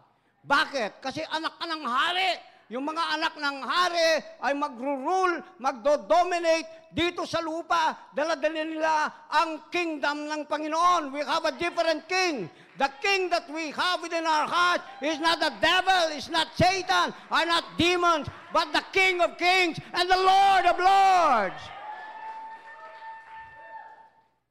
Bakit? 0.45 1.01
Kasi 1.01 1.25
anak 1.25 1.57
ka 1.57 1.65
ng 1.65 1.83
hari 1.83 2.31
yung 2.65 2.81
mga 2.81 3.03
anak 3.13 3.37
ng 3.37 3.57
hari 3.61 4.09
ay 4.41 4.57
magro-rule, 4.57 5.37
magdo-dominate 5.61 6.89
dito 6.89 7.21
sa 7.29 7.37
lupa. 7.37 8.09
Dala-dala 8.09 8.65
nila 8.65 8.93
ang 9.29 9.69
kingdom 9.69 10.25
ng 10.25 10.49
Panginoon. 10.49 11.13
We 11.13 11.21
have 11.21 11.45
a 11.45 11.53
different 11.53 12.09
king. 12.09 12.49
The 12.77 12.91
king 13.01 13.29
that 13.29 13.47
we 13.47 13.71
have 13.71 14.01
within 14.01 14.27
our 14.27 14.47
heart 14.47 14.81
is 15.01 15.19
not 15.19 15.39
the 15.39 15.53
devil, 15.61 16.11
is 16.11 16.27
not 16.29 16.47
Satan, 16.55 17.15
are 17.31 17.45
not 17.45 17.63
demons, 17.77 18.27
but 18.51 18.73
the 18.73 18.83
King 18.91 19.21
of 19.21 19.37
kings 19.37 19.79
and 19.93 20.09
the 20.09 20.17
Lord 20.19 20.65
of 20.67 20.75
lords. 20.79 21.61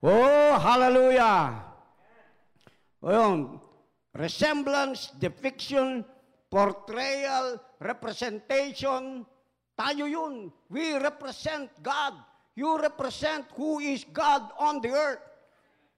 Oh, 0.02 0.58
hallelujah. 0.58 1.64
Ayun, 3.02 3.60
resemblance, 4.16 5.12
depiction, 5.20 6.04
portrayal, 6.48 7.60
representation, 7.80 9.24
tayo 9.76 10.08
yun. 10.08 10.52
We 10.72 10.96
represent 10.96 11.68
God. 11.82 12.14
You 12.56 12.80
represent 12.80 13.44
who 13.56 13.80
is 13.80 14.04
God 14.12 14.48
on 14.56 14.80
the 14.80 14.92
earth. 14.92 15.20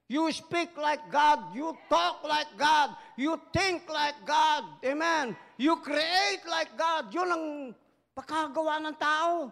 You 0.06 0.30
speak 0.30 0.70
like 0.78 1.02
God. 1.11 1.50
You 1.50 1.74
talk 1.90 2.22
like 2.22 2.46
God. 2.54 2.94
You 3.18 3.40
think 3.50 3.90
like 3.90 4.14
God. 4.22 4.62
Amen. 4.87 5.35
You 5.59 5.76
create 5.83 6.46
like 6.46 6.70
God. 6.78 7.11
Yun 7.11 7.26
ang 7.26 7.46
pagkagawa 8.14 8.78
ng 8.87 8.96
tao. 9.02 9.50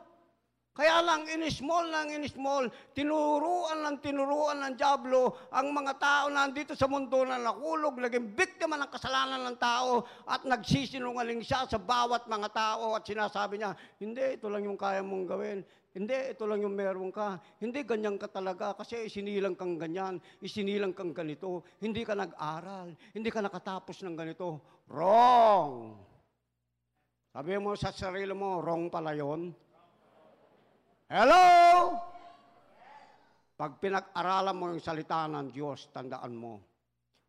Kaya 0.74 1.06
lang, 1.06 1.22
in-small 1.30 1.86
ng 1.86 2.18
in-small, 2.18 2.66
tinuruan 2.98 3.86
ng 3.86 3.96
tinuruan 4.02 4.58
ng 4.58 4.74
Diablo 4.74 5.46
ang 5.54 5.70
mga 5.70 5.94
tao 6.02 6.26
na 6.34 6.50
nandito 6.50 6.74
sa 6.74 6.90
mundo 6.90 7.22
na 7.22 7.38
nakulog, 7.38 7.94
naging 7.94 8.34
biktima 8.34 8.74
ng 8.82 8.90
kasalanan 8.90 9.46
ng 9.46 9.58
tao 9.62 10.02
at 10.26 10.42
nagsisinungaling 10.42 11.46
siya 11.46 11.70
sa 11.70 11.78
bawat 11.78 12.26
mga 12.26 12.50
tao 12.50 12.98
at 12.98 13.06
sinasabi 13.06 13.62
niya, 13.62 13.70
hindi, 14.02 14.34
ito 14.34 14.50
lang 14.50 14.66
yung 14.66 14.74
kaya 14.74 14.98
mong 14.98 15.30
gawin. 15.30 15.62
Hindi, 15.94 16.34
ito 16.34 16.42
lang 16.42 16.58
yung 16.66 16.74
meron 16.74 17.14
ka. 17.14 17.38
Hindi, 17.62 17.86
ganyan 17.86 18.18
ka 18.18 18.26
talaga 18.26 18.74
kasi 18.74 19.06
isinilang 19.06 19.54
kang 19.54 19.78
ganyan, 19.78 20.18
isinilang 20.42 20.90
kang 20.90 21.14
ganito. 21.14 21.62
Hindi 21.78 22.02
ka 22.02 22.18
nag-aral, 22.18 22.98
hindi 23.14 23.30
ka 23.30 23.46
nakatapos 23.46 24.02
ng 24.02 24.18
ganito. 24.18 24.58
Wrong! 24.90 25.94
Sabi 27.30 27.62
mo 27.62 27.78
sa 27.78 27.94
sarili 27.94 28.34
mo, 28.34 28.58
wrong 28.58 28.90
pala 28.90 29.14
yun. 29.14 29.54
Hello? 31.04 32.00
Pag 33.60 33.76
pinag-aralan 33.76 34.56
mo 34.56 34.72
yung 34.72 34.80
salita 34.80 35.28
ng 35.28 35.52
Diyos, 35.52 35.92
tandaan 35.92 36.32
mo. 36.32 36.64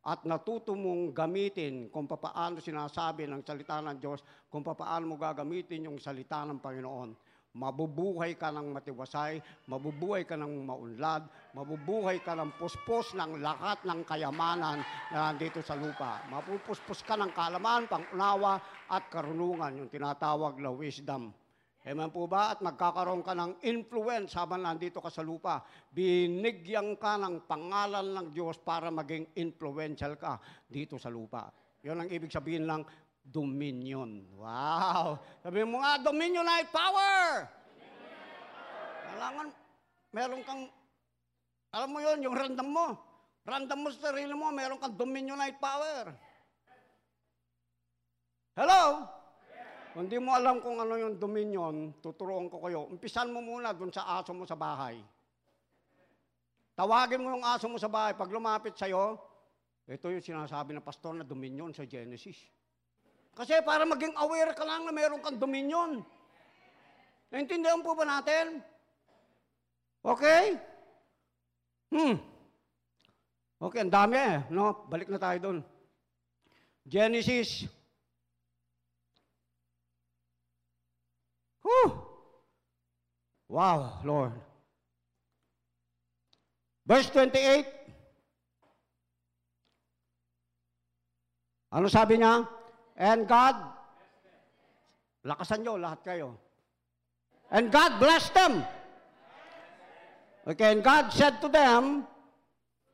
At 0.08 0.24
natuto 0.24 0.80
mong 0.80 1.12
gamitin 1.12 1.92
kung 1.92 2.08
paano 2.08 2.64
sinasabi 2.64 3.28
ng 3.28 3.44
salita 3.44 3.84
ng 3.84 4.00
Diyos, 4.00 4.24
kung 4.48 4.64
paano 4.64 5.12
mo 5.12 5.16
gagamitin 5.20 5.92
yung 5.92 6.00
salita 6.00 6.48
ng 6.48 6.64
Panginoon. 6.64 7.12
Mabubuhay 7.56 8.40
ka 8.40 8.48
ng 8.56 8.80
matiwasay, 8.80 9.44
mabubuhay 9.68 10.24
ka 10.24 10.40
ng 10.40 10.64
maunlad, 10.64 11.28
mabubuhay 11.52 12.24
ka 12.24 12.32
ng 12.32 12.56
puspos 12.56 13.12
ng 13.12 13.44
lahat 13.44 13.84
ng 13.84 14.08
kayamanan 14.08 14.84
na 15.12 15.32
nandito 15.32 15.60
sa 15.60 15.76
lupa. 15.76 16.24
Mapupuspos 16.32 17.04
ka 17.04 17.20
ng 17.20 17.36
kalaman, 17.36 17.92
pangunawa 17.92 18.56
at 18.88 19.04
karunungan, 19.12 19.84
yung 19.84 19.92
tinatawag 19.92 20.60
na 20.64 20.72
wisdom. 20.72 21.36
Amen 21.86 22.10
po 22.10 22.26
ba? 22.26 22.58
At 22.58 22.65
magkakaroon 22.65 23.21
ka 23.21 23.38
ng 23.38 23.62
influence 23.62 24.34
habang 24.34 24.65
nandito 24.65 24.98
ka 24.98 25.13
sa 25.13 25.21
lupa. 25.21 25.62
Binigyan 25.93 26.98
ka 26.98 27.13
ng 27.21 27.45
pangalan 27.45 28.10
ng 28.10 28.28
Diyos 28.34 28.58
para 28.58 28.89
maging 28.89 29.38
influential 29.38 30.17
ka 30.17 30.41
dito 30.65 30.98
sa 30.98 31.13
lupa. 31.13 31.54
Yun 31.86 32.02
ang 32.02 32.10
ibig 32.10 32.34
sabihin 32.34 32.65
ng 32.65 32.82
dominion. 33.21 34.26
Wow! 34.34 35.21
Sabi 35.45 35.62
mo 35.62 35.78
nga, 35.86 36.02
dominionite 36.02 36.74
power! 36.74 37.45
Kailangan, 39.06 39.48
meron 40.10 40.41
kang, 40.41 40.65
alam 41.69 41.89
mo 41.93 42.02
yun, 42.02 42.17
yung 42.26 42.34
random 42.34 42.65
mo. 42.65 42.88
Random 43.45 43.78
mo 43.78 43.88
sa 43.93 44.10
sarili 44.10 44.34
mo, 44.34 44.50
meron 44.50 44.82
kang 44.82 44.98
dominionite 44.98 45.62
power. 45.62 46.10
Hello? 48.58 49.14
Kung 49.95 50.12
di 50.12 50.19
mo 50.19 50.36
alam 50.36 50.60
kung 50.60 50.75
ano 50.75 50.99
yung 50.99 51.15
dominion, 51.15 51.95
tuturuan 52.03 52.51
ko 52.51 52.60
kayo. 52.67 52.84
Umpisan 52.91 53.31
mo 53.31 53.39
muna 53.39 53.71
dun 53.71 53.95
sa 53.95 54.19
aso 54.19 54.36
mo 54.36 54.43
sa 54.43 54.60
bahay. 54.60 54.99
Tawagin 56.75 57.23
mo 57.23 57.31
yung 57.31 57.47
aso 57.47 57.71
mo 57.71 57.79
sa 57.79 57.88
bahay. 57.88 58.12
Pag 58.12 58.27
lumapit 58.27 58.75
sa'yo, 58.75 59.15
ito 59.88 60.12
yung 60.12 60.19
sinasabi 60.19 60.75
ng 60.75 60.84
pastor 60.84 61.15
na 61.15 61.23
dominion 61.23 61.71
sa 61.71 61.88
Genesis. 61.88 62.36
Kasi 63.39 63.63
para 63.63 63.88
maging 63.88 64.12
aware 64.19 64.51
ka 64.51 64.67
lang 64.67 64.84
na 64.84 64.91
meron 64.91 65.23
kang 65.23 65.39
dominion. 65.39 66.03
Naintindihan 67.31 67.79
po 67.79 67.95
ba 67.95 68.03
natin? 68.03 68.60
Okay? 70.03 70.60
Hmm. 71.95 72.19
Okay, 73.63 73.79
ang 73.79 73.95
dami 73.95 74.19
eh. 74.19 74.43
No? 74.51 74.84
Balik 74.91 75.08
na 75.08 75.23
tayo 75.23 75.39
doon. 75.39 75.60
Genesis 76.84 77.63
Wow, 83.47 84.01
Lord. 84.03 84.34
Verse 86.86 87.10
28. 87.10 87.65
Ano 91.73 91.89
sabi 91.89 92.21
niya? 92.21 92.47
And 92.95 93.27
God, 93.27 93.58
lakasan 95.27 95.62
nyo 95.65 95.75
lahat 95.75 96.01
kayo. 96.05 96.39
And 97.51 97.69
God 97.69 97.99
blessed 97.99 98.34
them. 98.34 98.63
Okay, 100.45 100.77
and 100.77 100.81
God 100.86 101.10
said 101.10 101.41
to 101.41 101.49
them, 101.49 102.05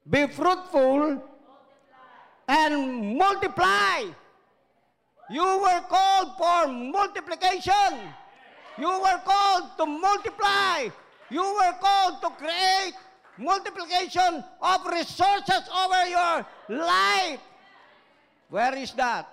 Be 0.07 0.25
fruitful 0.27 1.19
and 2.47 2.73
multiply. 3.19 4.07
You 5.29 5.45
were 5.45 5.83
called 5.87 6.35
for 6.35 6.67
multiplication. 6.71 8.11
You 8.81 8.89
were 8.89 9.21
called 9.21 9.77
to 9.77 9.85
multiply. 9.85 10.89
You 11.29 11.45
were 11.45 11.75
called 11.77 12.17
to 12.25 12.29
create 12.33 12.97
multiplication 13.37 14.43
of 14.57 14.79
resources 14.89 15.69
over 15.69 16.01
your 16.09 16.35
life. 16.81 17.45
Where 18.49 18.73
is 18.75 18.91
that? 18.97 19.29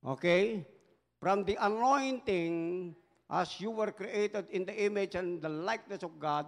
Okay? 0.00 0.64
From 1.20 1.44
the 1.44 1.60
anointing 1.60 2.96
as 3.28 3.60
you 3.60 3.70
were 3.70 3.92
created 3.92 4.48
in 4.48 4.64
the 4.64 4.72
image 4.72 5.14
and 5.14 5.42
the 5.42 5.52
likeness 5.52 6.02
of 6.02 6.18
God 6.18 6.46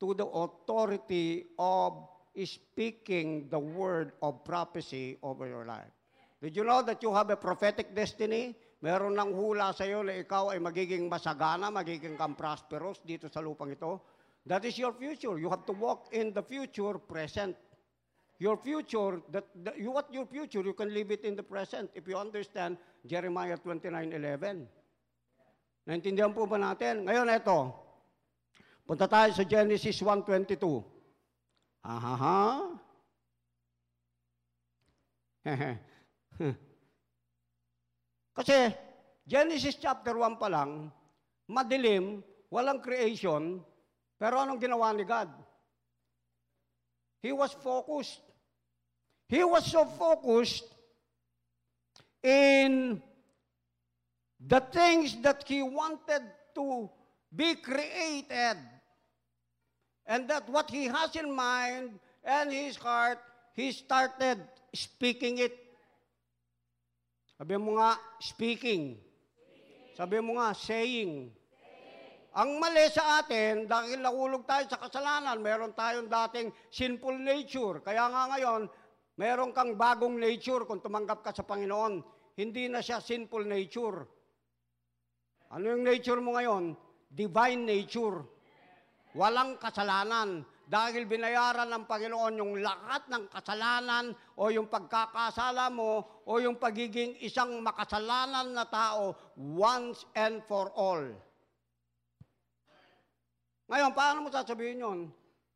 to 0.00 0.12
the 0.12 0.26
authority 0.26 1.46
of 1.58 1.96
speaking 2.44 3.48
the 3.48 3.58
word 3.58 4.12
of 4.20 4.44
prophecy 4.44 5.16
over 5.22 5.48
your 5.48 5.64
life. 5.64 5.92
Did 6.42 6.56
you 6.56 6.64
know 6.64 6.82
that 6.82 7.02
you 7.02 7.14
have 7.14 7.30
a 7.30 7.36
prophetic 7.36 7.94
destiny? 7.94 8.54
Meron 8.82 9.14
ng 9.14 9.30
hula 9.30 9.70
sa 9.70 9.86
iyo 9.86 10.02
na 10.02 10.18
ikaw 10.18 10.50
ay 10.50 10.58
magiging 10.58 11.06
masagana, 11.06 11.70
magiging 11.70 12.18
kang 12.18 12.34
prosperous 12.34 12.98
dito 13.06 13.30
sa 13.30 13.38
lupang 13.38 13.70
ito. 13.70 14.02
That 14.42 14.66
is 14.66 14.74
your 14.74 14.90
future. 14.98 15.38
You 15.38 15.46
have 15.54 15.62
to 15.70 15.74
walk 15.78 16.10
in 16.10 16.34
the 16.34 16.42
future 16.42 16.98
present. 16.98 17.54
Your 18.42 18.58
future, 18.58 19.22
that, 19.30 19.46
that 19.62 19.78
you 19.78 19.94
what 19.94 20.10
your 20.10 20.26
future, 20.26 20.66
you 20.66 20.74
can 20.74 20.90
live 20.90 21.14
it 21.14 21.22
in 21.22 21.38
the 21.38 21.46
present 21.46 21.94
if 21.94 22.10
you 22.10 22.18
understand 22.18 22.74
Jeremiah 23.06 23.54
29:11. 23.54 24.66
Naintindihan 25.86 26.34
po 26.34 26.50
ba 26.50 26.58
natin? 26.58 27.06
Ngayon 27.06 27.30
ito. 27.30 27.70
Punta 28.82 29.06
tayo 29.06 29.30
sa 29.30 29.46
Genesis 29.46 30.02
1:22. 30.02 30.58
Aha. 31.86 32.66
Kasi 38.32 38.72
Genesis 39.28 39.76
chapter 39.76 40.16
1 40.16 40.40
pa 40.40 40.48
lang, 40.48 40.88
madilim, 41.46 42.24
walang 42.48 42.80
creation, 42.80 43.60
pero 44.16 44.40
anong 44.40 44.60
ginawa 44.60 44.92
ni 44.96 45.04
God? 45.04 45.28
He 47.22 47.30
was 47.30 47.54
focused. 47.54 48.20
He 49.28 49.44
was 49.44 49.64
so 49.70 49.86
focused 49.86 50.66
in 52.22 53.00
the 54.40 54.60
things 54.60 55.16
that 55.22 55.46
he 55.46 55.62
wanted 55.62 56.22
to 56.54 56.90
be 57.34 57.54
created. 57.54 58.58
And 60.06 60.28
that 60.28 60.48
what 60.50 60.68
he 60.68 60.86
has 60.86 61.14
in 61.14 61.30
mind 61.30 62.00
and 62.24 62.50
his 62.50 62.76
heart, 62.76 63.18
he 63.54 63.70
started 63.70 64.42
speaking 64.74 65.38
it. 65.38 65.56
Sabi 67.42 67.58
mo 67.58 67.74
nga, 67.74 67.98
speaking. 68.22 68.94
Sabi 69.98 70.22
mo 70.22 70.38
nga, 70.38 70.54
saying. 70.54 71.26
Ang 72.38 72.62
mali 72.62 72.86
sa 72.86 73.18
atin, 73.18 73.66
dahil 73.66 73.98
nahulog 73.98 74.46
tayo 74.46 74.62
sa 74.70 74.78
kasalanan, 74.78 75.42
meron 75.42 75.74
tayong 75.74 76.06
dating 76.06 76.54
sinful 76.70 77.18
nature. 77.18 77.82
Kaya 77.82 78.06
nga 78.14 78.30
ngayon, 78.30 78.70
meron 79.18 79.50
kang 79.50 79.74
bagong 79.74 80.22
nature 80.22 80.62
kung 80.70 80.78
tumanggap 80.78 81.26
ka 81.26 81.34
sa 81.34 81.42
Panginoon. 81.42 81.98
Hindi 82.38 82.70
na 82.70 82.78
siya 82.78 83.02
sinful 83.02 83.42
nature. 83.42 84.06
Ano 85.50 85.66
yung 85.66 85.82
nature 85.82 86.22
mo 86.22 86.38
ngayon? 86.38 86.78
Divine 87.10 87.66
nature. 87.66 88.22
Walang 89.18 89.58
kasalanan. 89.58 90.46
Dahil 90.72 91.04
binayaran 91.04 91.68
ng 91.68 91.84
Panginoon 91.84 92.40
yung 92.40 92.56
lahat 92.64 93.04
ng 93.12 93.28
kasalanan 93.28 94.16
o 94.40 94.48
yung 94.48 94.72
pagkakasala 94.72 95.68
mo 95.68 96.24
o 96.24 96.40
yung 96.40 96.56
pagiging 96.56 97.20
isang 97.20 97.60
makasalanan 97.60 98.56
na 98.56 98.64
tao 98.64 99.12
once 99.36 100.08
and 100.16 100.40
for 100.48 100.72
all. 100.72 101.04
Ngayon, 103.68 103.92
paano 103.92 104.24
mo 104.24 104.28
sasabihin 104.32 104.80
yun? 104.80 105.00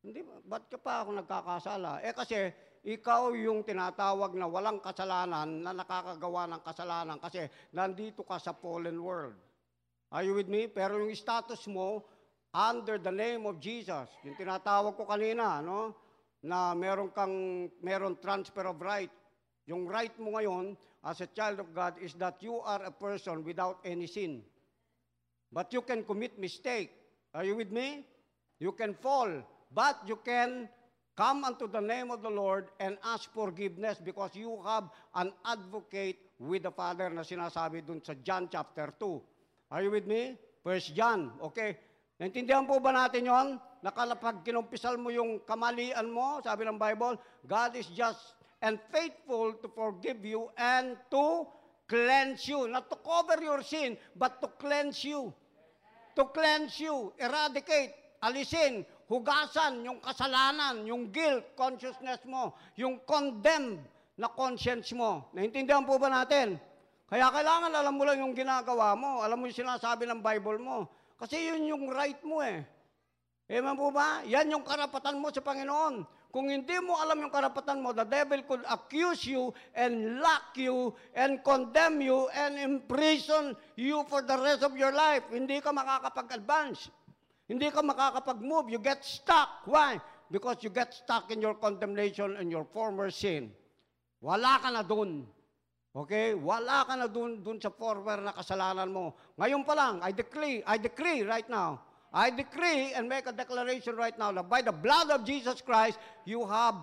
Hindi, 0.04 0.20
ba't 0.44 0.68
ka 0.68 0.76
pa 0.76 1.00
ako 1.00 1.24
nagkakasala? 1.24 2.04
Eh 2.04 2.12
kasi, 2.12 2.52
ikaw 2.84 3.32
yung 3.32 3.64
tinatawag 3.64 4.36
na 4.36 4.44
walang 4.44 4.84
kasalanan 4.84 5.64
na 5.64 5.72
nakakagawa 5.72 6.44
ng 6.44 6.60
kasalanan 6.60 7.16
kasi 7.24 7.48
nandito 7.72 8.20
ka 8.20 8.36
sa 8.36 8.52
fallen 8.52 9.00
world. 9.00 9.40
Are 10.12 10.22
you 10.22 10.36
with 10.36 10.46
me? 10.46 10.68
Pero 10.68 11.00
yung 11.00 11.10
status 11.16 11.64
mo, 11.72 12.04
under 12.56 12.96
the 12.96 13.12
name 13.12 13.44
of 13.44 13.60
Jesus, 13.60 14.08
yung 14.24 14.32
tinatawag 14.32 14.96
ko 14.96 15.04
kanina, 15.04 15.60
no? 15.60 15.92
na 16.40 16.72
meron 16.72 17.12
kang, 17.12 17.68
meron 17.84 18.16
transfer 18.16 18.64
of 18.64 18.80
right. 18.80 19.12
Yung 19.68 19.84
right 19.84 20.14
mo 20.16 20.38
ngayon, 20.40 20.72
as 21.04 21.20
a 21.20 21.28
child 21.36 21.60
of 21.60 21.68
God, 21.76 21.98
is 22.00 22.16
that 22.16 22.40
you 22.40 22.56
are 22.64 22.80
a 22.86 22.94
person 22.94 23.44
without 23.44 23.82
any 23.84 24.06
sin. 24.06 24.40
But 25.52 25.74
you 25.74 25.82
can 25.82 26.06
commit 26.06 26.38
mistake. 26.38 26.94
Are 27.34 27.44
you 27.44 27.58
with 27.58 27.68
me? 27.68 28.06
You 28.62 28.72
can 28.72 28.94
fall, 28.94 29.42
but 29.74 30.00
you 30.06 30.16
can 30.24 30.70
come 31.18 31.44
unto 31.44 31.68
the 31.68 31.82
name 31.82 32.08
of 32.08 32.22
the 32.22 32.30
Lord 32.30 32.72
and 32.80 32.96
ask 33.04 33.28
forgiveness 33.34 33.98
because 34.00 34.32
you 34.32 34.62
have 34.64 34.88
an 35.14 35.32
advocate 35.44 36.16
with 36.38 36.62
the 36.62 36.72
Father 36.72 37.10
na 37.10 37.20
sinasabi 37.20 37.84
dun 37.84 38.00
sa 38.00 38.14
John 38.24 38.48
chapter 38.48 38.94
2. 38.96 39.74
Are 39.76 39.82
you 39.82 39.90
with 39.90 40.06
me? 40.06 40.38
First 40.62 40.94
John, 40.94 41.36
okay? 41.42 41.78
Naintindihan 42.16 42.64
po 42.64 42.80
ba 42.80 42.96
natin 42.96 43.28
yon? 43.28 43.48
Nakalapag 43.84 44.40
kinumpisal 44.40 44.96
mo 44.96 45.12
yung 45.12 45.44
kamalian 45.44 46.08
mo, 46.08 46.40
sabi 46.40 46.64
ng 46.64 46.80
Bible, 46.80 47.20
God 47.44 47.76
is 47.76 47.86
just 47.92 48.36
and 48.64 48.80
faithful 48.88 49.52
to 49.60 49.68
forgive 49.76 50.24
you 50.24 50.48
and 50.56 50.96
to 51.12 51.44
cleanse 51.84 52.48
you. 52.48 52.64
Not 52.72 52.88
to 52.88 52.96
cover 53.04 53.36
your 53.44 53.60
sin, 53.60 54.00
but 54.16 54.40
to 54.40 54.48
cleanse 54.56 55.04
you. 55.04 55.28
To 56.16 56.24
cleanse 56.32 56.80
you, 56.80 57.12
eradicate, 57.20 57.92
alisin, 58.24 58.88
hugasan 59.12 59.84
yung 59.84 60.00
kasalanan, 60.00 60.88
yung 60.88 61.12
guilt, 61.12 61.52
consciousness 61.52 62.24
mo, 62.24 62.56
yung 62.80 62.96
condemned 63.04 63.84
na 64.16 64.32
conscience 64.32 64.88
mo. 64.96 65.28
Naintindihan 65.36 65.84
po 65.84 66.00
ba 66.00 66.08
natin? 66.08 66.56
Kaya 67.06 67.28
kailangan 67.28 67.70
alam 67.70 67.94
mo 67.94 68.02
lang 68.08 68.24
yung 68.24 68.32
ginagawa 68.32 68.96
mo, 68.96 69.20
alam 69.20 69.36
mo 69.36 69.44
yung 69.46 69.60
sinasabi 69.60 70.08
ng 70.08 70.24
Bible 70.24 70.58
mo. 70.58 70.88
Kasi 71.16 71.48
yun 71.48 71.64
yung 71.72 71.84
right 71.88 72.20
mo 72.22 72.44
eh. 72.44 72.60
Eman 73.48 73.78
po 73.78 73.88
ba? 73.94 74.20
Yan 74.28 74.52
yung 74.52 74.66
karapatan 74.66 75.16
mo 75.16 75.32
sa 75.32 75.40
Panginoon. 75.40 76.04
Kung 76.34 76.52
hindi 76.52 76.76
mo 76.84 77.00
alam 77.00 77.24
yung 77.24 77.32
karapatan 77.32 77.80
mo, 77.80 77.96
the 77.96 78.04
devil 78.04 78.42
could 78.44 78.60
accuse 78.68 79.24
you 79.24 79.54
and 79.72 80.20
lock 80.20 80.52
you 80.52 80.92
and 81.16 81.40
condemn 81.40 82.02
you 82.04 82.28
and 82.36 82.60
imprison 82.60 83.56
you 83.78 84.04
for 84.10 84.20
the 84.20 84.36
rest 84.36 84.60
of 84.60 84.76
your 84.76 84.92
life. 84.92 85.24
Hindi 85.32 85.62
ka 85.64 85.72
makakapag-advance. 85.72 86.92
Hindi 87.48 87.72
ka 87.72 87.80
makakapag-move. 87.80 88.68
You 88.68 88.82
get 88.82 89.00
stuck. 89.00 89.64
Why? 89.64 89.96
Because 90.28 90.60
you 90.60 90.68
get 90.68 90.92
stuck 90.92 91.32
in 91.32 91.40
your 91.40 91.56
condemnation 91.56 92.36
and 92.36 92.52
your 92.52 92.68
former 92.68 93.08
sin. 93.08 93.54
Wala 94.20 94.58
ka 94.60 94.68
na 94.74 94.82
dun. 94.82 95.24
Okay? 95.96 96.36
Wala 96.36 96.84
ka 96.84 96.92
na 96.92 97.08
dun, 97.08 97.40
dun 97.40 97.56
sa 97.56 97.72
former 97.72 98.20
na 98.20 98.36
kasalanan 98.36 98.92
mo. 98.92 99.16
Ngayon 99.40 99.64
pa 99.64 99.72
lang, 99.72 100.04
I 100.04 100.12
decree, 100.12 100.60
I 100.68 100.76
decree 100.76 101.24
right 101.24 101.48
now, 101.48 101.80
I 102.12 102.28
decree 102.28 102.92
and 102.92 103.08
make 103.08 103.24
a 103.24 103.32
declaration 103.32 103.96
right 103.96 104.16
now 104.20 104.28
that 104.32 104.48
by 104.48 104.60
the 104.60 104.76
blood 104.76 105.08
of 105.08 105.24
Jesus 105.24 105.64
Christ, 105.64 105.96
you 106.28 106.44
have 106.44 106.76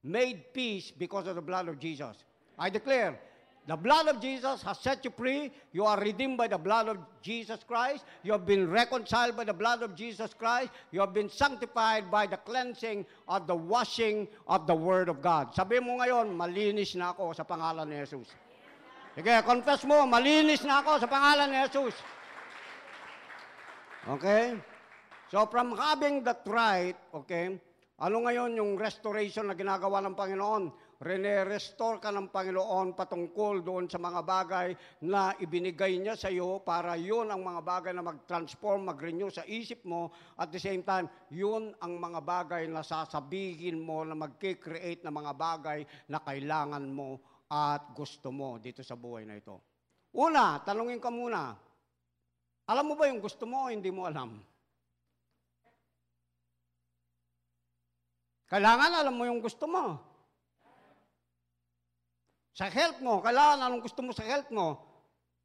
made 0.00 0.52
peace 0.56 0.92
because 0.96 1.28
of 1.28 1.36
the 1.36 1.44
blood 1.44 1.68
of 1.68 1.76
Jesus. 1.76 2.24
I 2.58 2.72
declare, 2.72 3.20
the 3.66 3.76
blood 3.76 4.08
of 4.08 4.20
Jesus 4.20 4.60
has 4.62 4.78
set 4.78 5.04
you 5.04 5.12
free. 5.16 5.50
You 5.72 5.84
are 5.84 5.98
redeemed 6.00 6.36
by 6.36 6.48
the 6.48 6.58
blood 6.58 6.88
of 6.88 6.98
Jesus 7.22 7.64
Christ. 7.64 8.04
You 8.22 8.32
have 8.32 8.44
been 8.44 8.68
reconciled 8.68 9.36
by 9.36 9.44
the 9.44 9.56
blood 9.56 9.82
of 9.82 9.96
Jesus 9.96 10.34
Christ. 10.36 10.68
You 10.92 11.00
have 11.00 11.14
been 11.14 11.30
sanctified 11.30 12.10
by 12.10 12.26
the 12.26 12.36
cleansing 12.36 13.06
of 13.26 13.46
the 13.46 13.56
washing 13.56 14.28
of 14.48 14.66
the 14.66 14.74
Word 14.74 15.08
of 15.08 15.22
God. 15.22 15.56
Sabi 15.56 15.80
mo 15.80 15.96
ngayon, 15.96 16.36
malinis 16.36 16.92
na 16.92 17.16
ako 17.16 17.32
sa 17.32 17.44
pangalan 17.44 17.88
ni 17.88 17.96
Jesus. 18.04 18.43
Sige, 19.14 19.46
confess 19.46 19.86
mo, 19.86 20.02
malinis 20.10 20.66
na 20.66 20.82
ako 20.82 20.98
sa 20.98 21.06
pangalan 21.06 21.46
ni 21.46 21.62
Jesus. 21.70 21.94
Okay? 24.10 24.58
So 25.30 25.46
from 25.46 25.78
having 25.78 26.26
that 26.26 26.42
right, 26.50 26.98
okay, 27.14 27.54
ano 28.02 28.16
ngayon 28.26 28.58
yung 28.58 28.74
restoration 28.74 29.46
na 29.46 29.54
ginagawa 29.54 30.02
ng 30.02 30.18
Panginoon? 30.18 30.66
Rene-restore 30.98 32.02
ka 32.02 32.10
ng 32.10 32.26
Panginoon 32.34 32.98
patungkol 32.98 33.62
doon 33.62 33.86
sa 33.86 34.02
mga 34.02 34.18
bagay 34.26 34.74
na 35.06 35.30
ibinigay 35.38 35.94
niya 36.02 36.18
sa 36.18 36.26
iyo 36.26 36.58
para 36.66 36.98
yun 36.98 37.30
ang 37.30 37.38
mga 37.38 37.62
bagay 37.62 37.92
na 37.94 38.02
mag-transform, 38.02 38.90
mag-renew 38.90 39.30
sa 39.30 39.46
isip 39.46 39.86
mo. 39.86 40.10
At 40.34 40.50
the 40.50 40.58
same 40.58 40.82
time, 40.82 41.06
yun 41.30 41.70
ang 41.78 42.02
mga 42.02 42.18
bagay 42.18 42.66
na 42.66 42.82
sasabihin 42.82 43.78
mo 43.78 44.02
na 44.02 44.18
mag-create 44.18 45.06
ng 45.06 45.14
mga 45.14 45.32
bagay 45.38 45.86
na 46.10 46.18
kailangan 46.18 46.82
mo 46.90 47.22
at 47.54 47.94
gusto 47.94 48.34
mo 48.34 48.58
dito 48.58 48.82
sa 48.82 48.98
buhay 48.98 49.22
na 49.22 49.38
ito. 49.38 49.62
Una, 50.18 50.58
tanungin 50.66 50.98
ka 50.98 51.06
muna, 51.06 51.54
alam 52.66 52.84
mo 52.90 52.98
ba 52.98 53.06
yung 53.06 53.22
gusto 53.22 53.46
mo 53.46 53.66
o 53.66 53.70
hindi 53.70 53.94
mo 53.94 54.10
alam? 54.10 54.42
Kailangan 58.50 59.06
alam 59.06 59.14
mo 59.14 59.22
yung 59.22 59.38
gusto 59.38 59.70
mo. 59.70 60.02
Sa 62.54 62.66
health 62.70 62.98
mo, 63.02 63.22
kailangan 63.22 63.66
anong 63.66 63.82
gusto 63.82 64.00
mo 64.02 64.10
sa 64.10 64.26
health 64.26 64.50
mo. 64.50 64.78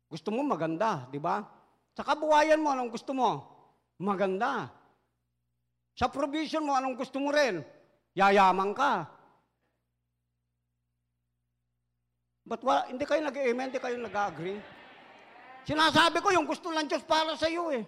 Gusto 0.10 0.34
mo 0.34 0.42
maganda, 0.42 1.06
di 1.14 1.22
ba? 1.22 1.46
Sa 1.94 2.02
kabuhayan 2.02 2.62
mo, 2.62 2.74
anong 2.74 2.94
gusto 2.94 3.14
mo? 3.14 3.30
Maganda. 4.02 4.70
Sa 5.94 6.10
provision 6.10 6.66
mo, 6.66 6.74
anong 6.74 6.98
gusto 6.98 7.18
mo 7.22 7.34
rin? 7.34 7.62
Yayaman 8.18 8.74
ka. 8.74 9.19
But 12.50 12.66
wala, 12.66 12.90
hindi 12.90 13.06
kayo 13.06 13.22
nag-amen, 13.22 13.70
hindi 13.70 13.78
kayo 13.78 13.94
nag-agree. 14.02 14.58
Sinasabi 15.70 16.18
ko, 16.18 16.34
yung 16.34 16.50
gusto 16.50 16.74
ng 16.74 16.90
Diyos 16.90 17.06
para 17.06 17.38
sa 17.38 17.46
iyo 17.46 17.70
eh. 17.70 17.86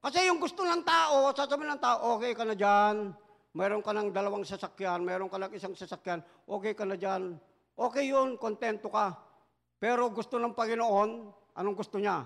Kasi 0.00 0.24
yung 0.24 0.40
gusto 0.40 0.64
ng 0.64 0.80
tao, 0.80 1.28
sasabihin 1.36 1.76
ng 1.76 1.82
tao, 1.84 2.16
okay 2.16 2.32
ka 2.32 2.48
na 2.48 2.56
dyan, 2.56 3.12
mayroon 3.52 3.84
ka 3.84 3.92
ng 3.92 4.08
dalawang 4.08 4.48
sasakyan, 4.48 5.04
mayroon 5.04 5.28
ka 5.28 5.36
ng 5.36 5.52
isang 5.52 5.76
sasakyan, 5.76 6.24
okay 6.48 6.72
ka 6.72 6.88
na 6.88 6.96
dyan. 6.96 7.36
Okay 7.76 8.08
yun, 8.08 8.40
kontento 8.40 8.88
ka. 8.88 9.12
Pero 9.76 10.08
gusto 10.08 10.40
ng 10.40 10.56
Panginoon, 10.56 11.10
anong 11.60 11.76
gusto 11.76 12.00
niya? 12.00 12.24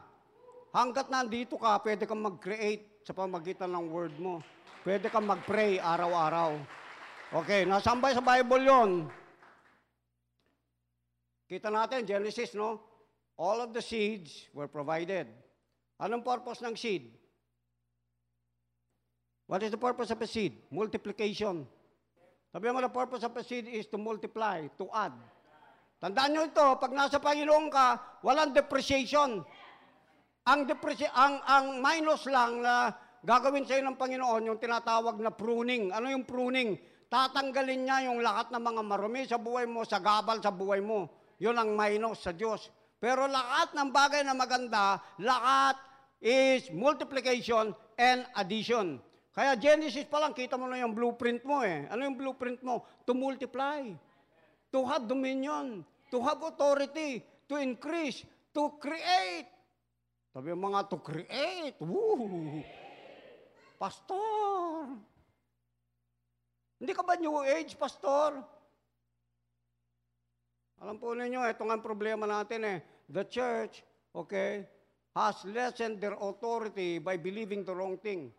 Hanggat 0.70 1.10
nandito 1.10 1.58
ka, 1.58 1.82
pwede 1.82 2.06
kang 2.06 2.22
mag-create 2.22 3.02
sa 3.02 3.10
pamagitan 3.10 3.74
ng 3.74 3.90
word 3.90 4.14
mo. 4.22 4.38
Pwede 4.86 5.10
kang 5.10 5.26
mag-pray 5.26 5.82
araw-araw. 5.82 6.54
Okay, 7.34 7.66
nasambay 7.66 8.14
sa 8.14 8.22
Bible 8.22 8.62
yon. 8.62 8.90
Kita 11.54 11.70
natin, 11.70 12.02
Genesis, 12.02 12.50
no? 12.58 12.82
All 13.38 13.62
of 13.62 13.70
the 13.70 13.78
seeds 13.78 14.50
were 14.50 14.66
provided. 14.66 15.30
Anong 16.02 16.26
purpose 16.26 16.58
ng 16.66 16.74
seed? 16.74 17.14
What 19.46 19.62
is 19.62 19.70
the 19.70 19.78
purpose 19.78 20.10
of 20.10 20.18
a 20.18 20.26
seed? 20.26 20.58
Multiplication. 20.74 21.62
Sabi 22.50 22.74
mo, 22.74 22.82
the 22.82 22.90
purpose 22.90 23.22
of 23.22 23.30
a 23.38 23.42
seed 23.46 23.70
is 23.70 23.86
to 23.86 23.98
multiply, 24.02 24.66
to 24.74 24.90
add. 24.90 25.14
Tandaan 26.02 26.34
nyo 26.34 26.42
ito, 26.42 26.66
pag 26.74 26.90
nasa 26.90 27.22
Panginoon 27.22 27.70
ka, 27.70 28.18
walang 28.26 28.50
depreciation. 28.50 29.46
Ang, 30.50 30.60
depreci- 30.66 31.14
ang, 31.14 31.38
ang 31.46 31.78
minus 31.78 32.26
lang 32.26 32.66
na 32.66 32.90
gagawin 33.22 33.62
sa'yo 33.62 33.86
ng 33.86 33.94
Panginoon, 33.94 34.50
yung 34.50 34.58
tinatawag 34.58 35.22
na 35.22 35.30
pruning. 35.30 35.94
Ano 35.94 36.10
yung 36.10 36.26
pruning? 36.26 36.74
Tatanggalin 37.06 37.86
niya 37.86 38.10
yung 38.10 38.18
lahat 38.26 38.50
ng 38.50 38.58
mga 38.58 38.82
marumi 38.82 39.22
sa 39.22 39.38
buhay 39.38 39.70
mo, 39.70 39.86
sa 39.86 40.02
gabal 40.02 40.42
sa 40.42 40.50
buhay 40.50 40.82
mo. 40.82 41.22
Yun 41.38 41.56
ang 41.58 41.74
minus 41.74 42.26
sa 42.26 42.32
Diyos. 42.34 42.70
Pero 42.98 43.28
lahat 43.28 43.76
ng 43.76 43.90
bagay 43.92 44.24
na 44.24 44.32
maganda, 44.32 45.02
lahat 45.20 45.76
is 46.24 46.72
multiplication 46.72 47.76
and 48.00 48.24
addition. 48.38 48.96
Kaya 49.34 49.58
Genesis 49.58 50.06
pa 50.06 50.22
lang, 50.22 50.32
kita 50.32 50.54
mo 50.54 50.70
na 50.70 50.78
yung 50.78 50.94
blueprint 50.94 51.42
mo 51.42 51.60
eh. 51.66 51.90
Ano 51.90 52.06
yung 52.06 52.14
blueprint 52.14 52.62
mo? 52.62 52.86
To 53.02 53.12
multiply, 53.12 53.82
to 54.70 54.80
have 54.86 55.10
dominion, 55.10 55.82
to 56.08 56.22
have 56.22 56.38
authority, 56.40 57.20
to 57.50 57.58
increase, 57.58 58.22
to 58.54 58.78
create. 58.78 59.50
Sabi 60.30 60.54
yung 60.54 60.62
mga 60.62 60.86
to 60.86 60.98
create. 61.02 61.74
Woo! 61.82 62.62
Pastor! 63.74 64.94
Hindi 66.78 66.92
ka 66.94 67.02
ba 67.02 67.18
new 67.18 67.42
age, 67.42 67.74
pastor? 67.74 68.38
Alam 70.82 70.96
po 70.98 71.14
ninyo, 71.14 71.44
ito 71.46 71.62
nga 71.62 71.78
problema 71.78 72.24
natin 72.26 72.66
eh. 72.66 72.78
The 73.12 73.28
church, 73.28 73.84
okay, 74.10 74.66
has 75.14 75.44
lessened 75.46 76.00
their 76.02 76.18
authority 76.18 76.98
by 76.98 77.20
believing 77.20 77.62
the 77.62 77.74
wrong 77.76 78.00
thing 78.00 78.34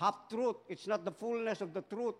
half-truth. 0.00 0.64
It's 0.72 0.88
not 0.88 1.04
the 1.04 1.12
fullness 1.12 1.60
of 1.60 1.76
the 1.76 1.84
truth. 1.84 2.16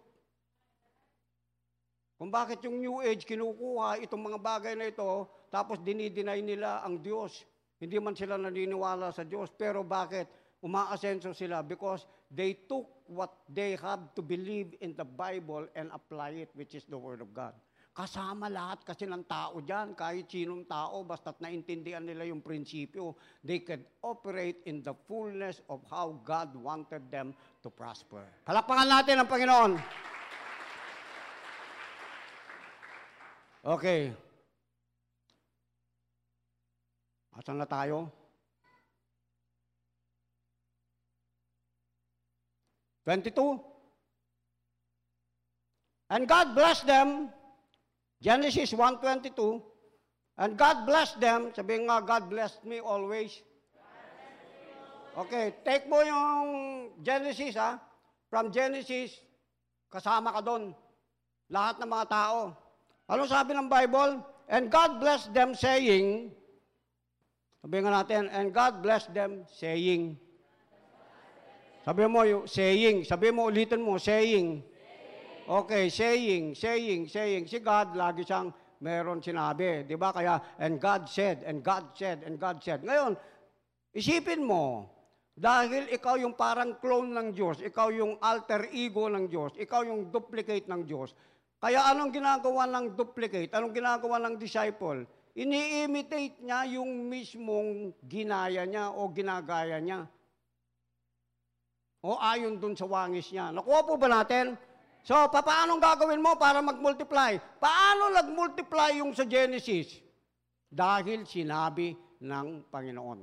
Kung 2.20 2.28
bakit 2.28 2.60
yung 2.68 2.84
New 2.84 3.00
Age 3.00 3.24
kinukuha 3.24 4.04
itong 4.04 4.20
mga 4.20 4.38
bagay 4.44 4.76
na 4.76 4.92
ito, 4.92 5.24
tapos 5.48 5.80
dinideny 5.80 6.44
nila 6.44 6.84
ang 6.84 7.00
Diyos. 7.00 7.48
Hindi 7.80 7.96
man 7.96 8.12
sila 8.12 8.36
naniniwala 8.36 9.08
sa 9.08 9.24
Diyos. 9.24 9.48
Pero 9.56 9.80
bakit? 9.80 10.28
Umaasenso 10.60 11.32
sila 11.32 11.64
because 11.64 12.04
they 12.28 12.52
took 12.68 12.84
what 13.08 13.32
they 13.48 13.72
have 13.80 14.12
to 14.12 14.20
believe 14.20 14.76
in 14.84 14.92
the 14.92 15.08
Bible 15.08 15.64
and 15.72 15.88
apply 15.96 16.44
it, 16.44 16.52
which 16.52 16.76
is 16.76 16.84
the 16.84 17.00
Word 17.00 17.24
of 17.24 17.32
God. 17.32 17.56
Kasama 17.90 18.46
lahat 18.46 18.86
kasi 18.86 19.02
ng 19.02 19.26
tao 19.26 19.58
dyan, 19.58 19.98
kahit 19.98 20.30
sinong 20.30 20.62
tao, 20.70 21.02
basta't 21.02 21.42
naintindihan 21.42 22.06
nila 22.06 22.22
yung 22.22 22.38
prinsipyo, 22.38 23.18
they 23.42 23.66
can 23.66 23.82
operate 24.06 24.62
in 24.70 24.78
the 24.78 24.94
fullness 25.10 25.58
of 25.66 25.82
how 25.90 26.14
God 26.22 26.54
wanted 26.54 27.10
them 27.10 27.34
to 27.66 27.68
prosper. 27.68 28.22
Palakpakan 28.46 28.86
natin 28.86 29.18
ang 29.18 29.26
Panginoon. 29.26 29.72
Okay. 33.66 34.14
Asan 37.34 37.58
na 37.58 37.66
tayo? 37.66 38.06
22. 43.02 43.34
And 46.10 46.30
God 46.30 46.54
blessed 46.54 46.86
them 46.86 47.34
Genesis 48.20 48.76
1.22, 48.76 49.64
And 50.40 50.56
God 50.56 50.84
blessed 50.88 51.20
them. 51.20 51.52
Sabihin 51.56 51.88
nga, 51.88 52.00
God 52.04 52.28
blessed 52.28 52.64
me 52.64 52.80
always. 52.80 53.32
Okay, 55.16 55.52
take 55.66 55.84
mo 55.90 56.00
yung 56.00 56.44
Genesis, 57.04 57.56
ha? 57.56 57.76
From 58.30 58.48
Genesis, 58.54 59.20
kasama 59.90 60.32
ka 60.32 60.40
doon. 60.40 60.72
Lahat 61.50 61.82
ng 61.82 61.90
mga 61.90 62.06
tao. 62.08 62.54
Ano 63.10 63.26
sabi 63.26 63.52
ng 63.52 63.66
Bible? 63.66 64.22
And 64.46 64.70
God 64.70 65.02
blessed 65.02 65.34
them 65.34 65.52
saying, 65.52 66.30
sabihin 67.60 67.82
nga 67.84 68.00
natin, 68.00 68.30
and 68.30 68.54
God 68.54 68.80
blessed 68.80 69.10
them 69.12 69.44
saying. 69.50 70.14
Sabi 71.82 72.06
mo 72.06 72.22
saying. 72.46 73.02
Sabi 73.02 73.34
mo, 73.34 73.50
ulitin 73.50 73.82
mo, 73.82 73.98
saying. 73.98 74.62
Okay, 75.50 75.90
saying, 75.90 76.54
saying, 76.54 77.10
saying. 77.10 77.50
Si 77.50 77.58
God, 77.58 77.98
lagi 77.98 78.22
siyang 78.22 78.54
meron 78.86 79.18
sinabi. 79.18 79.82
Di 79.82 79.98
ba? 79.98 80.14
Kaya, 80.14 80.38
and 80.62 80.78
God 80.78 81.10
said, 81.10 81.42
and 81.42 81.58
God 81.58 81.90
said, 81.98 82.22
and 82.22 82.38
God 82.38 82.62
said. 82.62 82.86
Ngayon, 82.86 83.18
isipin 83.90 84.46
mo, 84.46 84.86
dahil 85.34 85.90
ikaw 85.90 86.14
yung 86.22 86.38
parang 86.38 86.78
clone 86.78 87.10
ng 87.10 87.28
Diyos, 87.34 87.58
ikaw 87.66 87.90
yung 87.90 88.22
alter 88.22 88.70
ego 88.70 89.10
ng 89.10 89.26
Diyos, 89.26 89.50
ikaw 89.58 89.82
yung 89.82 90.14
duplicate 90.14 90.70
ng 90.70 90.86
Diyos, 90.86 91.18
kaya 91.58 91.82
anong 91.90 92.14
ginagawa 92.14 92.70
ng 92.70 92.94
duplicate? 92.94 93.50
Anong 93.50 93.74
ginagawa 93.74 94.22
ng 94.22 94.38
disciple? 94.38 95.02
Ini-imitate 95.34 96.46
niya 96.46 96.78
yung 96.78 97.10
mismong 97.10 97.90
ginaya 98.06 98.62
niya 98.70 98.94
o 98.94 99.10
ginagaya 99.10 99.82
niya. 99.82 100.06
O 102.06 102.16
ayon 102.22 102.56
dun 102.56 102.78
sa 102.78 102.86
wangis 102.86 103.28
niya. 103.34 103.50
Nakuha 103.50 103.82
po 103.82 103.98
ba 103.98 104.08
natin? 104.08 104.54
So, 105.00 105.16
paano 105.32 105.80
gagawin 105.80 106.20
mo 106.20 106.36
para 106.36 106.60
mag-multiply? 106.60 107.40
Paano 107.56 108.12
nag-multiply 108.12 109.00
yung 109.00 109.16
sa 109.16 109.24
Genesis? 109.24 110.00
Dahil 110.70 111.24
sinabi 111.24 111.96
ng 112.20 112.68
Panginoon. 112.68 113.20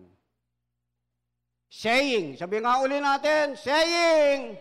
Saying. 1.69 2.39
Sabi 2.39 2.63
nga 2.63 2.81
uli 2.81 2.97
natin, 2.97 3.53
saying. 3.55 4.57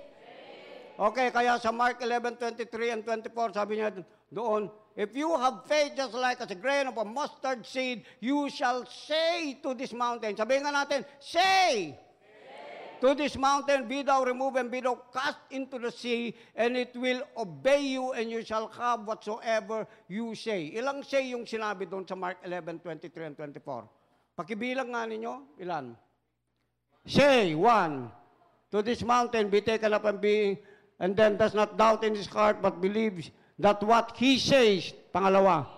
Okay, 0.96 1.28
kaya 1.28 1.60
sa 1.60 1.72
Mark 1.72 2.00
11:23 2.00 2.92
and 2.92 3.02
24, 3.04 3.52
sabi 3.52 3.80
niya 3.80 3.92
doon, 4.32 4.72
If 4.96 5.12
you 5.12 5.28
have 5.36 5.68
faith 5.68 5.92
just 5.92 6.16
like 6.16 6.40
as 6.40 6.48
a 6.48 6.56
grain 6.56 6.88
of 6.88 6.96
a 6.96 7.04
mustard 7.04 7.68
seed, 7.68 8.08
you 8.18 8.48
shall 8.48 8.88
say 8.88 9.60
to 9.60 9.76
this 9.76 9.92
mountain. 9.92 10.32
Sabi 10.32 10.56
nga 10.56 10.72
natin, 10.72 11.04
say! 11.20 11.92
To 13.00 13.12
this 13.12 13.36
mountain 13.36 13.84
be 13.84 14.00
thou 14.02 14.24
removed 14.24 14.56
and 14.56 14.70
be 14.70 14.80
thou 14.80 14.96
cast 15.12 15.36
into 15.50 15.78
the 15.78 15.92
sea, 15.92 16.32
and 16.56 16.76
it 16.76 16.96
will 16.96 17.20
obey 17.36 17.92
you, 17.92 18.12
and 18.16 18.30
you 18.30 18.40
shall 18.40 18.68
have 18.72 19.04
whatsoever 19.04 19.86
you 20.08 20.34
say. 20.34 20.72
Ilang 20.72 21.04
say 21.04 21.28
yung 21.28 21.44
sinabi 21.44 21.84
doon 21.84 22.08
sa 22.08 22.16
Mark 22.16 22.40
11, 22.40 22.80
23 22.80 23.28
and 23.28 23.36
24? 23.36 23.84
Pakibilang 24.32 24.96
nga 24.96 25.04
ninyo, 25.04 25.60
ilan? 25.60 25.92
Say, 27.04 27.52
one. 27.52 28.08
To 28.72 28.80
this 28.80 29.04
mountain 29.04 29.52
be 29.52 29.60
taken 29.60 29.92
up 29.92 30.04
and 30.08 30.20
be, 30.20 30.56
and 30.98 31.12
then 31.12 31.36
does 31.36 31.52
not 31.52 31.76
doubt 31.76 32.02
in 32.02 32.16
his 32.16 32.26
heart, 32.26 32.64
but 32.64 32.80
believes 32.80 33.30
that 33.60 33.80
what 33.84 34.16
he 34.16 34.40
says, 34.40 34.96
pangalawa, 35.12 35.68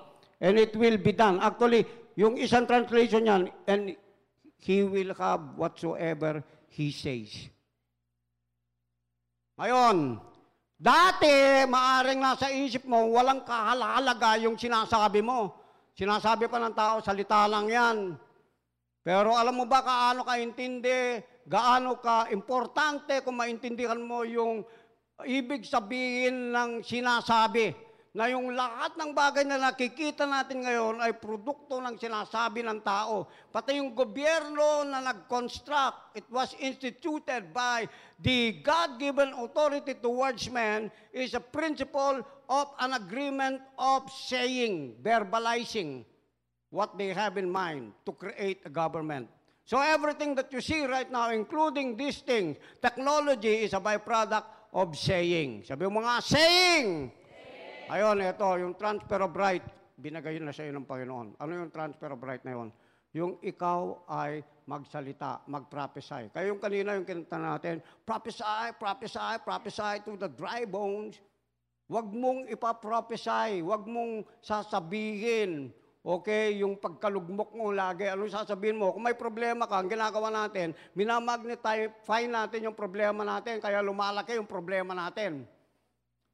and 0.40 0.58
it 0.58 0.74
will 0.74 0.96
be 0.96 1.12
done. 1.12 1.42
Actually, 1.42 1.82
yung 2.14 2.38
isang 2.38 2.66
translation 2.66 3.26
niyan, 3.26 3.50
and 3.66 3.94
he 4.58 4.82
will 4.82 5.14
have 5.14 5.58
whatsoever 5.58 6.42
He 6.72 6.92
says. 6.94 7.48
Ngayon, 9.58 10.22
dati, 10.78 11.66
maaring 11.66 12.22
nasa 12.22 12.52
isip 12.54 12.86
mo, 12.86 13.10
walang 13.10 13.42
kahalaga 13.42 14.38
yung 14.38 14.54
sinasabi 14.54 15.18
mo. 15.18 15.56
Sinasabi 15.98 16.46
pa 16.46 16.62
ng 16.62 16.74
tao, 16.78 17.02
salita 17.02 17.50
lang 17.50 17.66
yan. 17.66 17.96
Pero 19.02 19.34
alam 19.34 19.56
mo 19.56 19.66
ba 19.66 19.82
kaano 19.82 20.22
ka 20.22 20.38
intindi, 20.38 21.18
gaano 21.48 21.98
ka 21.98 22.30
importante 22.30 23.18
kung 23.26 23.40
maintindihan 23.40 23.98
mo 23.98 24.22
yung 24.22 24.62
ibig 25.26 25.66
sabihin 25.66 26.54
ng 26.54 26.86
sinasabi. 26.86 27.74
Na 28.16 28.32
yung 28.32 28.56
lahat 28.56 28.96
ng 28.96 29.12
bagay 29.12 29.44
na 29.44 29.60
nakikita 29.60 30.24
natin 30.24 30.64
ngayon 30.64 30.96
ay 31.04 31.12
produkto 31.20 31.76
ng 31.76 32.00
sinasabi 32.00 32.64
ng 32.64 32.80
tao. 32.80 33.28
Pati 33.52 33.76
yung 33.76 33.92
gobyerno 33.92 34.84
na 34.88 35.04
nag-construct, 35.04 36.16
it 36.16 36.24
was 36.32 36.56
instituted 36.56 37.52
by 37.52 37.84
the 38.24 38.58
God-given 38.64 39.36
authority 39.36 39.92
towards 40.00 40.48
man 40.48 40.88
is 41.12 41.36
a 41.36 41.42
principle 41.42 42.24
of 42.48 42.66
an 42.80 42.96
agreement 42.96 43.60
of 43.76 44.08
saying, 44.08 44.96
verbalizing 45.04 46.08
what 46.72 46.96
they 46.96 47.12
have 47.12 47.36
in 47.36 47.48
mind 47.48 47.92
to 48.08 48.12
create 48.16 48.64
a 48.64 48.72
government. 48.72 49.28
So 49.68 49.76
everything 49.84 50.32
that 50.40 50.48
you 50.48 50.64
see 50.64 50.88
right 50.88 51.12
now, 51.12 51.28
including 51.28 51.92
these 51.92 52.24
things, 52.24 52.56
technology 52.80 53.68
is 53.68 53.76
a 53.76 53.80
byproduct 53.84 54.72
of 54.72 54.96
saying. 54.96 55.68
Sabi 55.68 55.84
mo 55.92 56.00
nga, 56.00 56.24
saying! 56.24 57.12
Ayun, 57.88 58.20
ito, 58.20 58.48
yung 58.60 58.76
transfer 58.76 59.24
of 59.24 59.32
right, 59.32 59.64
binagay 59.96 60.36
na 60.44 60.52
sa 60.52 60.60
iyo 60.60 60.76
ng 60.76 60.84
Panginoon. 60.84 61.40
Ano 61.40 61.52
yung 61.56 61.72
transfer 61.72 62.12
of 62.12 62.20
right 62.20 62.44
na 62.44 62.52
yun? 62.52 62.68
Yung 63.16 63.40
ikaw 63.40 64.04
ay 64.04 64.44
magsalita, 64.68 65.40
mag-prophesy. 65.48 66.28
Kaya 66.28 66.52
yung 66.52 66.60
kanina 66.60 66.92
yung 66.92 67.08
kinanta 67.08 67.40
natin, 67.40 67.80
prophesy, 68.04 68.76
prophesy, 68.76 69.40
prophesy 69.40 70.04
to 70.04 70.20
the 70.20 70.28
dry 70.28 70.68
bones. 70.68 71.16
Huwag 71.88 72.12
mong 72.12 72.52
ipaprophesy, 72.52 73.64
huwag 73.64 73.88
mong 73.88 74.20
sasabihin, 74.44 75.72
okay, 76.04 76.60
yung 76.60 76.76
pagkalugmok 76.76 77.56
mo 77.56 77.72
lagi, 77.72 78.04
ano 78.04 78.28
sasabihin 78.28 78.76
mo? 78.76 78.92
Kung 78.92 79.08
may 79.08 79.16
problema 79.16 79.64
ka, 79.64 79.80
ang 79.80 79.88
ginagawa 79.88 80.28
natin, 80.28 80.76
minamagnify 80.92 82.28
natin 82.28 82.68
yung 82.68 82.76
problema 82.76 83.24
natin, 83.24 83.64
kaya 83.64 83.80
lumalaki 83.80 84.36
yung 84.36 84.44
problema 84.44 84.92
natin. 84.92 85.48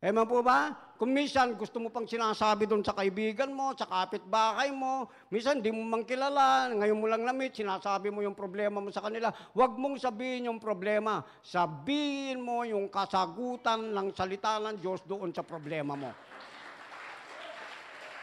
Eman 0.03 0.27
po 0.27 0.43
ba? 0.43 0.84
Kung 0.95 1.11
minsan 1.11 1.59
gusto 1.59 1.83
mo 1.83 1.91
pang 1.91 2.07
sinasabi 2.07 2.71
doon 2.71 2.87
sa 2.87 2.95
kaibigan 2.95 3.51
mo, 3.51 3.75
sa 3.75 3.83
kapitbahay 3.83 4.71
mo, 4.71 5.11
minsan 5.27 5.59
di 5.59 5.75
mo 5.75 5.83
mang 5.83 6.07
kilala, 6.07 6.71
ngayon 6.71 6.95
mo 6.95 7.11
lang 7.11 7.27
namit, 7.27 7.51
sinasabi 7.51 8.15
mo 8.15 8.23
yung 8.23 8.39
problema 8.39 8.79
mo 8.79 8.95
sa 8.95 9.03
kanila, 9.03 9.35
huwag 9.59 9.75
mong 9.75 9.99
sabihin 9.99 10.47
yung 10.47 10.63
problema. 10.63 11.27
Sabihin 11.43 12.39
mo 12.39 12.63
yung 12.63 12.87
kasagutan 12.95 13.91
ng 13.91 14.15
salita 14.15 14.63
ng 14.63 14.79
Diyos 14.79 15.03
doon 15.03 15.35
sa 15.35 15.43
problema 15.43 15.99
mo. 15.99 16.15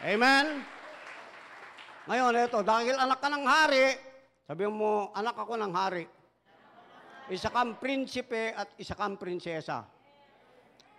Amen? 0.00 0.64
Ngayon, 2.08 2.40
ito, 2.40 2.60
dahil 2.64 2.96
anak 2.96 3.20
ka 3.20 3.28
ng 3.28 3.44
hari, 3.44 3.86
sabi 4.48 4.64
mo, 4.64 5.12
anak 5.12 5.36
ako 5.36 5.60
ng 5.60 5.72
hari. 5.76 6.08
Isa 7.28 7.52
kang 7.52 7.76
prinsipe 7.76 8.56
at 8.56 8.72
isa 8.80 8.96
kang 8.96 9.20
prinsesa. 9.20 9.91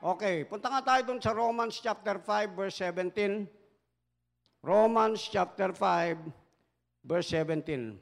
Okay, 0.04 0.44
punta 0.44 0.68
nga 0.68 0.84
tayo 0.84 1.08
dun 1.08 1.24
sa 1.24 1.32
Romans 1.32 1.80
chapter 1.80 2.20
5 2.20 2.60
verse 2.60 2.84
17. 2.84 3.48
Romans 4.60 5.16
chapter 5.32 5.72
5 5.72 7.08
verse 7.08 7.32
17. 7.32 7.96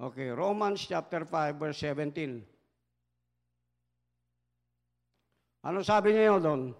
Okay, 0.00 0.32
Romans 0.32 0.80
chapter 0.88 1.28
5 1.28 1.60
verse 1.60 1.84
17. 1.84 2.48
Ano 5.68 5.84
sabi 5.84 6.16
niyo 6.16 6.40
doon? 6.40 6.72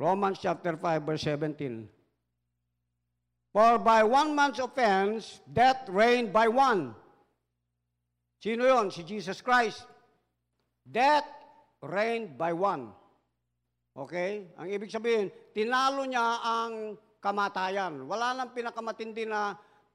Romans 0.00 0.40
chapter 0.40 0.80
5 0.80 1.04
verse 1.04 1.28
17. 1.28 1.92
For 3.52 3.76
by 3.76 4.00
one 4.00 4.32
man's 4.32 4.64
offense, 4.64 5.44
death 5.44 5.84
reigned 5.92 6.32
by 6.32 6.48
one. 6.48 6.96
Sino 8.40 8.64
yon? 8.64 8.88
Si 8.88 9.04
Jesus 9.04 9.44
Christ. 9.44 9.84
Death 10.88 11.43
reigned 11.86 12.36
by 12.36 12.52
one. 12.52 12.92
Okay? 13.94 14.50
Ang 14.58 14.68
ibig 14.74 14.90
sabihin, 14.90 15.30
tinalo 15.54 16.02
niya 16.04 16.42
ang 16.42 16.98
kamatayan. 17.22 18.04
Wala 18.04 18.34
nang 18.36 18.50
pinakamatindi 18.52 19.24
na 19.24 19.54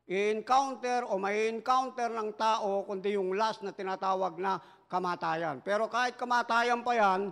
i-encounter 0.10 1.06
o 1.06 1.21
may 1.21 1.52
encounter 1.54 2.10
ng 2.10 2.34
tao 2.34 2.82
kundi 2.89 3.13
yung 3.13 3.38
last 3.38 3.62
na 3.62 3.69
tinatawag 3.69 4.41
na 4.41 4.58
kamatayan. 4.89 5.62
Pero 5.62 5.86
kahit 5.86 6.17
kamatayan 6.17 6.82
pa 6.82 6.97
yan, 6.97 7.30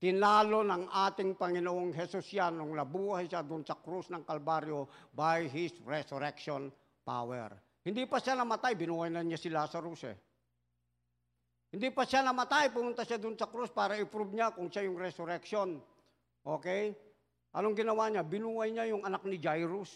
tinalo 0.00 0.64
ng 0.64 0.88
ating 0.88 1.36
Panginoong 1.36 1.92
Jesus 1.92 2.24
yan 2.32 2.56
nung 2.56 2.72
nabuhay 2.72 3.28
siya 3.28 3.44
doon 3.44 3.64
sa 3.64 3.76
krus 3.76 4.08
ng 4.08 4.24
Kalbaryo 4.24 5.12
by 5.12 5.44
His 5.52 5.76
resurrection 5.84 6.72
power. 7.04 7.52
Hindi 7.84 8.08
pa 8.08 8.18
siya 8.18 8.34
namatay, 8.34 8.74
binuhay 8.74 9.12
na 9.12 9.20
niya 9.20 9.38
si 9.38 9.52
Lazarus 9.52 10.02
eh. 10.08 10.25
Hindi 11.70 11.90
pa 11.90 12.06
siya 12.06 12.22
namatay, 12.22 12.70
pumunta 12.70 13.02
siya 13.02 13.18
doon 13.18 13.34
sa 13.34 13.50
krus 13.50 13.74
para 13.74 13.98
i-prove 13.98 14.32
niya 14.32 14.54
kung 14.54 14.70
siya 14.70 14.86
yung 14.86 14.96
resurrection. 14.96 15.82
Okay? 16.46 16.94
Anong 17.56 17.74
ginawa 17.74 18.06
niya? 18.06 18.22
Binuhay 18.22 18.70
niya 18.70 18.86
yung 18.92 19.02
anak 19.02 19.26
ni 19.26 19.40
Jairus. 19.40 19.90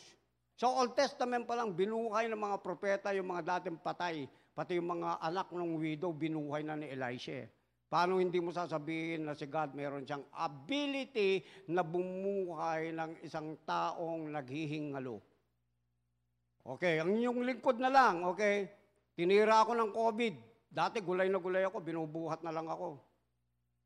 Sa 0.58 0.68
Old 0.68 0.92
Testament 0.92 1.48
pa 1.48 1.56
lang, 1.56 1.72
binuhay 1.72 2.28
ng 2.28 2.36
mga 2.36 2.56
propeta 2.60 3.14
yung 3.16 3.32
mga 3.32 3.60
dating 3.60 3.78
patay. 3.80 4.28
Pati 4.52 4.76
yung 4.76 4.92
mga 4.98 5.22
anak 5.22 5.48
ng 5.54 5.78
widow, 5.78 6.12
binuhay 6.12 6.66
na 6.66 6.76
ni 6.76 6.90
Elisha. 6.90 7.46
Paano 7.90 8.22
hindi 8.22 8.38
mo 8.38 8.54
sasabihin 8.54 9.26
na 9.26 9.34
si 9.34 9.50
God 9.50 9.74
meron 9.74 10.06
siyang 10.06 10.22
ability 10.30 11.42
na 11.74 11.82
bumuhay 11.82 12.94
ng 12.94 13.18
isang 13.26 13.58
taong 13.66 14.30
naghihingalo? 14.30 15.18
Okay, 16.60 17.00
ang 17.00 17.16
inyong 17.16 17.40
lingkod 17.40 17.80
na 17.80 17.90
lang, 17.90 18.22
okay? 18.28 18.68
Tinira 19.16 19.64
ako 19.64 19.74
ng 19.74 19.90
COVID. 19.90 20.34
Dati 20.70 21.02
gulay 21.02 21.26
na 21.26 21.42
gulay 21.42 21.66
ako, 21.66 21.82
binubuhat 21.82 22.46
na 22.46 22.54
lang 22.54 22.70
ako. 22.70 22.94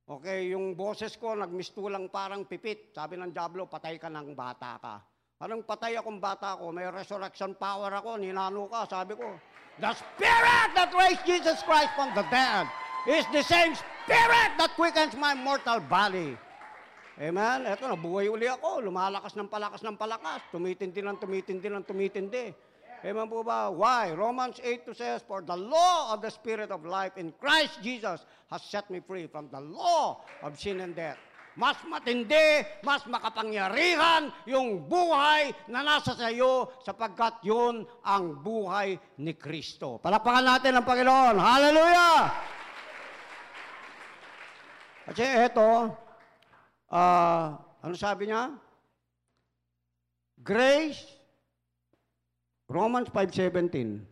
Okay, 0.05 0.53
yung 0.53 0.77
boses 0.77 1.17
ko, 1.17 1.33
nagmistulang 1.33 2.13
parang 2.13 2.45
pipit. 2.45 2.93
Sabi 2.93 3.17
ng 3.17 3.33
Diablo, 3.33 3.65
patay 3.65 3.97
ka 3.97 4.13
ng 4.13 4.37
bata 4.37 4.77
ka. 4.77 5.01
Anong 5.41 5.65
patay 5.65 5.97
akong 5.97 6.21
bata 6.21 6.61
ko? 6.61 6.69
May 6.69 6.85
resurrection 6.93 7.57
power 7.57 7.89
ako, 7.89 8.21
ninano 8.21 8.69
ka, 8.69 8.85
sabi 8.85 9.17
ko. 9.17 9.33
The 9.81 9.97
Spirit 9.97 10.71
that 10.77 10.93
raised 10.93 11.25
Jesus 11.25 11.65
Christ 11.65 11.91
from 11.97 12.13
the 12.13 12.23
dead 12.29 12.69
is 13.09 13.25
the 13.33 13.41
same 13.41 13.73
Spirit 14.05 14.61
that 14.61 14.77
quickens 14.77 15.17
my 15.17 15.33
mortal 15.33 15.81
body. 15.81 16.37
Amen? 17.17 17.65
Eto, 17.65 17.89
nabuhay 17.89 18.29
uli 18.29 18.45
ako. 18.45 18.85
Lumalakas 18.85 19.33
ng 19.39 19.49
palakas 19.49 19.81
ng 19.81 19.97
palakas. 19.97 20.45
Tumitindi 20.53 21.01
ng 21.01 21.17
tumitindi 21.17 21.69
ng 21.73 21.85
tumitindi. 21.87 22.53
Amen 23.05 23.29
po 23.29 23.45
ba? 23.45 23.69
Why? 23.69 24.17
Romans 24.17 24.57
8 24.65 24.89
to 24.89 24.97
says, 24.97 25.21
For 25.29 25.45
the 25.45 25.53
law 25.53 26.17
of 26.17 26.25
the 26.25 26.33
Spirit 26.33 26.73
of 26.73 26.89
life 26.89 27.21
in 27.21 27.37
Christ 27.37 27.85
Jesus 27.85 28.25
has 28.49 28.63
set 28.65 28.89
me 28.89 29.05
free 29.05 29.29
from 29.29 29.53
the 29.53 29.61
law 29.61 30.25
of 30.41 30.57
sin 30.57 30.81
and 30.81 30.97
death. 30.97 31.21
Mas 31.55 31.77
matindi, 31.87 32.65
mas 32.83 33.05
makapangyarihan 33.07 34.33
yung 34.49 34.89
buhay 34.91 35.55
na 35.71 35.87
nasa 35.87 36.17
sa 36.17 36.33
iyo 36.33 36.73
sapagkat 36.83 37.45
yun 37.47 37.87
ang 38.03 38.41
buhay 38.43 38.97
ni 39.21 39.37
Kristo. 39.37 40.01
Palapakan 40.01 40.43
natin 40.43 40.75
ang 40.75 40.89
Panginoon. 40.89 41.37
Hallelujah! 41.39 42.19
Kasi 45.13 45.25
eto, 45.29 45.93
uh, 46.89 47.47
ano 47.85 47.95
sabi 47.95 48.33
niya? 48.33 48.51
Grace 50.43 51.14
Romans 52.75 53.07
5.17 53.15 54.03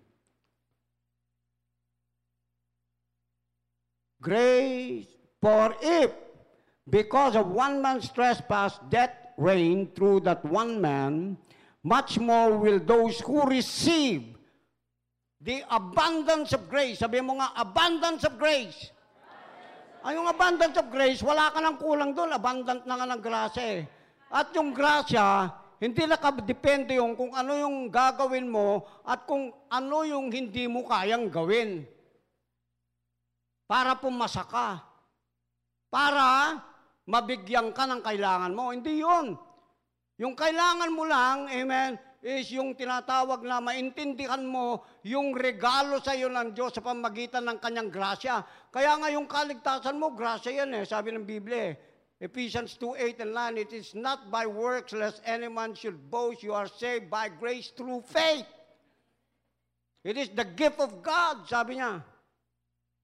Grace, 4.22 5.10
for 5.42 5.74
if 5.82 6.14
because 6.86 7.34
of 7.34 7.50
one 7.50 7.82
man's 7.82 8.06
trespass 8.14 8.78
death 8.86 9.10
reigned 9.34 9.98
through 9.98 10.22
that 10.22 10.46
one 10.46 10.78
man, 10.78 11.34
much 11.82 12.22
more 12.22 12.54
will 12.54 12.78
those 12.78 13.18
who 13.18 13.42
receive 13.50 14.22
the 15.42 15.66
abundance 15.66 16.54
of 16.54 16.70
grace. 16.70 17.02
Sabi 17.02 17.18
mo 17.18 17.34
nga, 17.42 17.50
abundance 17.58 18.22
of 18.22 18.38
grace. 18.38 18.94
Ay, 20.06 20.14
yung 20.14 20.30
abundance 20.30 20.78
of 20.78 20.86
grace, 20.86 21.18
wala 21.18 21.50
ka 21.50 21.58
nang 21.58 21.78
kulang 21.82 22.14
doon. 22.14 22.30
Abundant 22.30 22.86
na 22.86 22.94
nga 22.94 23.06
ng 23.10 23.22
grasya 23.22 23.64
eh. 23.74 23.82
At 24.30 24.54
yung 24.54 24.70
grasya, 24.70 25.50
hindi 25.82 26.06
nakadepende 26.06 26.94
yung 26.94 27.18
kung 27.18 27.34
ano 27.34 27.58
yung 27.58 27.90
gagawin 27.90 28.46
mo 28.46 28.86
at 29.02 29.26
kung 29.26 29.50
ano 29.66 30.06
yung 30.06 30.30
hindi 30.30 30.70
mo 30.70 30.86
kayang 30.86 31.26
gawin. 31.26 31.82
Para 33.66 33.98
pumasa 33.98 34.46
ka. 34.46 34.78
Para 35.90 36.54
mabigyan 37.02 37.74
ka 37.74 37.90
ng 37.90 37.98
kailangan 37.98 38.54
mo. 38.54 38.70
Hindi 38.70 39.02
yun. 39.02 39.34
Yung 40.22 40.38
kailangan 40.38 40.94
mo 40.94 41.02
lang, 41.02 41.50
amen, 41.50 41.98
is 42.22 42.54
yung 42.54 42.78
tinatawag 42.78 43.42
na 43.42 43.58
maintindihan 43.58 44.46
mo 44.46 44.86
yung 45.02 45.34
regalo 45.34 45.98
sa 45.98 46.14
iyo 46.14 46.30
ng 46.30 46.54
Diyos 46.54 46.78
sa 46.78 46.86
pamagitan 46.86 47.42
ng 47.42 47.58
kanyang 47.58 47.90
grasya. 47.90 48.38
Kaya 48.70 49.02
nga 49.02 49.10
yung 49.10 49.26
kaligtasan 49.26 49.98
mo, 49.98 50.14
grasya 50.14 50.62
yan 50.62 50.78
eh, 50.78 50.86
sabi 50.86 51.10
ng 51.10 51.26
Biblia 51.26 51.74
eh. 51.74 51.91
Ephesians 52.22 52.78
2, 52.78 53.18
8 53.18 53.26
and 53.26 53.34
9, 53.34 53.58
it 53.58 53.72
is 53.74 53.98
not 53.98 54.30
by 54.30 54.46
works 54.46 54.94
lest 54.94 55.18
any 55.26 55.50
man 55.50 55.74
should 55.74 55.98
boast. 56.06 56.38
You 56.46 56.54
are 56.54 56.70
saved 56.70 57.10
by 57.10 57.26
grace 57.26 57.74
through 57.74 58.06
faith. 58.06 58.46
It 60.06 60.14
is 60.14 60.30
the 60.30 60.46
gift 60.46 60.78
of 60.78 61.02
God, 61.02 61.42
sabi 61.50 61.82
niya. 61.82 61.98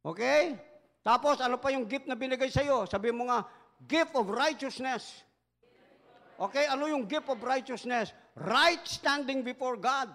Okay? 0.07 0.55
Tapos, 1.03 1.43
ano 1.43 1.59
pa 1.59 1.75
yung 1.75 1.91
gift 1.91 2.07
na 2.07 2.15
binigay 2.15 2.47
sa 2.47 2.63
iyo? 2.63 2.87
Sabi 2.87 3.11
mo 3.11 3.27
nga, 3.27 3.43
gift 3.91 4.15
of 4.15 4.31
righteousness. 4.31 5.27
Okay, 6.39 6.71
ano 6.71 6.87
yung 6.87 7.03
gift 7.11 7.27
of 7.27 7.43
righteousness? 7.43 8.15
Right 8.39 8.87
standing 8.87 9.43
before 9.43 9.75
God. 9.75 10.15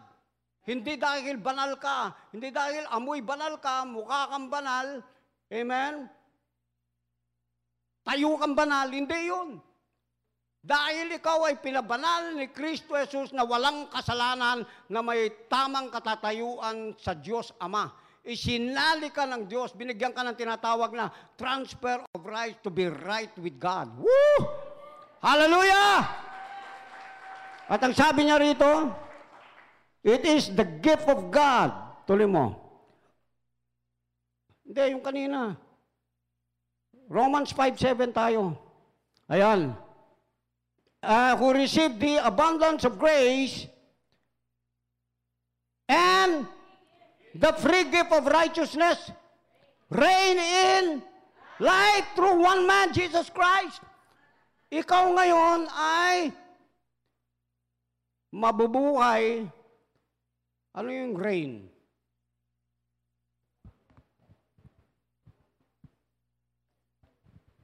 Hindi 0.64 0.95
dahil 0.95 1.43
banal 1.43 1.76
ka, 1.76 2.16
hindi 2.32 2.56
dahil 2.56 2.88
amoy 2.88 3.20
banal 3.20 3.60
ka, 3.60 3.84
mukha 3.84 4.32
kang 4.32 4.47
banal, 4.47 5.04
amen? 5.51 6.08
Tayo 8.04 8.36
kang 8.36 8.51
banal, 8.51 8.91
hindi 8.91 9.32
yun. 9.32 9.60
Dahil 10.64 11.20
ikaw 11.20 11.51
ay 11.51 11.60
pinabanal 11.60 12.39
ni 12.39 12.47
Kristo 12.47 12.95
Jesus 12.95 13.36
na 13.36 13.43
walang 13.43 13.91
kasalanan 13.91 14.64
na 14.88 14.99
may 15.04 15.28
tamang 15.51 15.91
katatayuan 15.91 16.95
sa 16.95 17.16
Diyos 17.16 17.51
Ama. 17.60 17.91
Isinali 18.24 19.12
ka 19.12 19.28
ng 19.28 19.51
Diyos, 19.51 19.76
binigyan 19.76 20.16
ka 20.16 20.24
ng 20.24 20.39
tinatawag 20.39 20.95
na 20.95 21.12
transfer 21.36 21.99
of 22.16 22.24
rights 22.24 22.64
to 22.64 22.72
be 22.72 22.88
right 22.88 23.32
with 23.36 23.60
God. 23.60 23.91
Woo! 23.99 24.39
Hallelujah! 25.20 26.08
At 27.68 27.84
ang 27.84 27.91
sabi 27.91 28.28
niya 28.28 28.39
rito, 28.39 28.91
it 30.04 30.24
is 30.24 30.51
the 30.51 30.64
gift 30.80 31.12
of 31.12 31.28
God. 31.28 31.76
Tuloy 32.08 32.28
mo. 32.28 32.56
Hindi, 34.64 34.95
yung 34.95 35.04
kanina. 35.04 35.60
Romans 37.14 37.53
5.7 37.53 38.09
tayo. 38.09 38.57
Ayan. 39.30 39.78
Uh, 41.03 41.38
who 41.38 41.53
received 41.53 42.01
the 42.01 42.18
abundance 42.26 42.82
of 42.89 42.97
grace 42.97 43.70
and 45.86 46.47
the 47.38 47.53
free 47.61 47.86
gift 47.91 48.09
of 48.09 48.26
righteousness 48.26 49.11
reign 49.93 50.38
in 50.39 51.03
life 51.59 52.07
through 52.16 52.41
one 52.41 52.66
man, 52.66 52.89
Jesus 52.95 53.30
Christ. 53.30 53.84
Ikaw 54.74 55.03
ngayon 55.14 55.70
ay 55.70 56.34
mabubuhay. 58.34 59.45
Ano 60.74 60.89
yung 60.89 61.14
reign? 61.14 61.72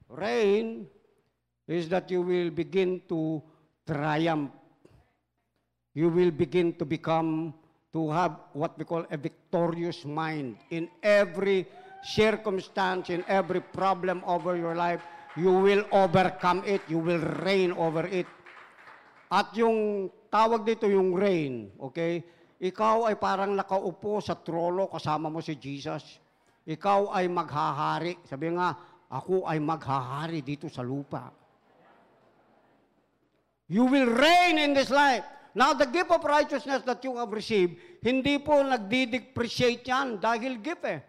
Reign 0.10 0.90
is 1.70 1.86
that 1.94 2.10
you 2.10 2.26
will 2.26 2.50
begin 2.50 3.02
to 3.10 3.42
triumph. 3.86 4.50
You 5.94 6.10
will 6.10 6.32
begin 6.34 6.74
to 6.82 6.86
become, 6.86 7.54
to 7.94 8.10
have 8.10 8.50
what 8.54 8.78
we 8.78 8.86
call 8.86 9.06
a 9.10 9.18
victorious 9.18 10.06
mind 10.06 10.58
in 10.74 10.90
every 11.06 11.70
circumstance, 12.02 13.10
in 13.10 13.22
every 13.30 13.62
problem 13.62 14.26
over 14.26 14.58
your 14.58 14.74
life. 14.74 15.06
You 15.38 15.54
will 15.54 15.86
overcome 15.94 16.66
it. 16.66 16.82
You 16.90 16.98
will 16.98 17.22
reign 17.46 17.72
over 17.78 18.10
it. 18.10 18.26
At 19.30 19.54
yung 19.54 20.10
tawag 20.34 20.66
dito 20.66 20.90
yung 20.90 21.14
reign, 21.14 21.70
okay? 21.78 22.26
Ikaw 22.58 23.14
ay 23.14 23.16
parang 23.22 23.54
nakaupo 23.54 24.18
sa 24.20 24.34
trono 24.42 24.90
kasama 24.90 25.30
mo 25.30 25.38
si 25.38 25.54
Jesus. 25.54 26.18
Ikaw 26.66 27.14
ay 27.14 27.30
maghahari. 27.30 28.18
Sabi 28.26 28.58
nga, 28.58 28.74
ako 29.10 29.50
ay 29.50 29.58
maghahari 29.58 30.46
dito 30.46 30.70
sa 30.70 30.86
lupa. 30.86 31.34
You 33.70 33.86
will 33.86 34.10
reign 34.10 34.58
in 34.58 34.74
this 34.74 34.90
life. 34.90 35.26
Now, 35.54 35.74
the 35.74 35.86
gift 35.86 36.10
of 36.10 36.26
righteousness 36.26 36.82
that 36.86 37.02
you 37.04 37.18
have 37.18 37.34
received, 37.34 37.78
hindi 38.02 38.38
po 38.38 38.62
nagdi-depreciate 38.62 39.86
yan 39.86 40.22
dahil 40.22 40.62
gift 40.62 40.86
eh. 40.86 41.02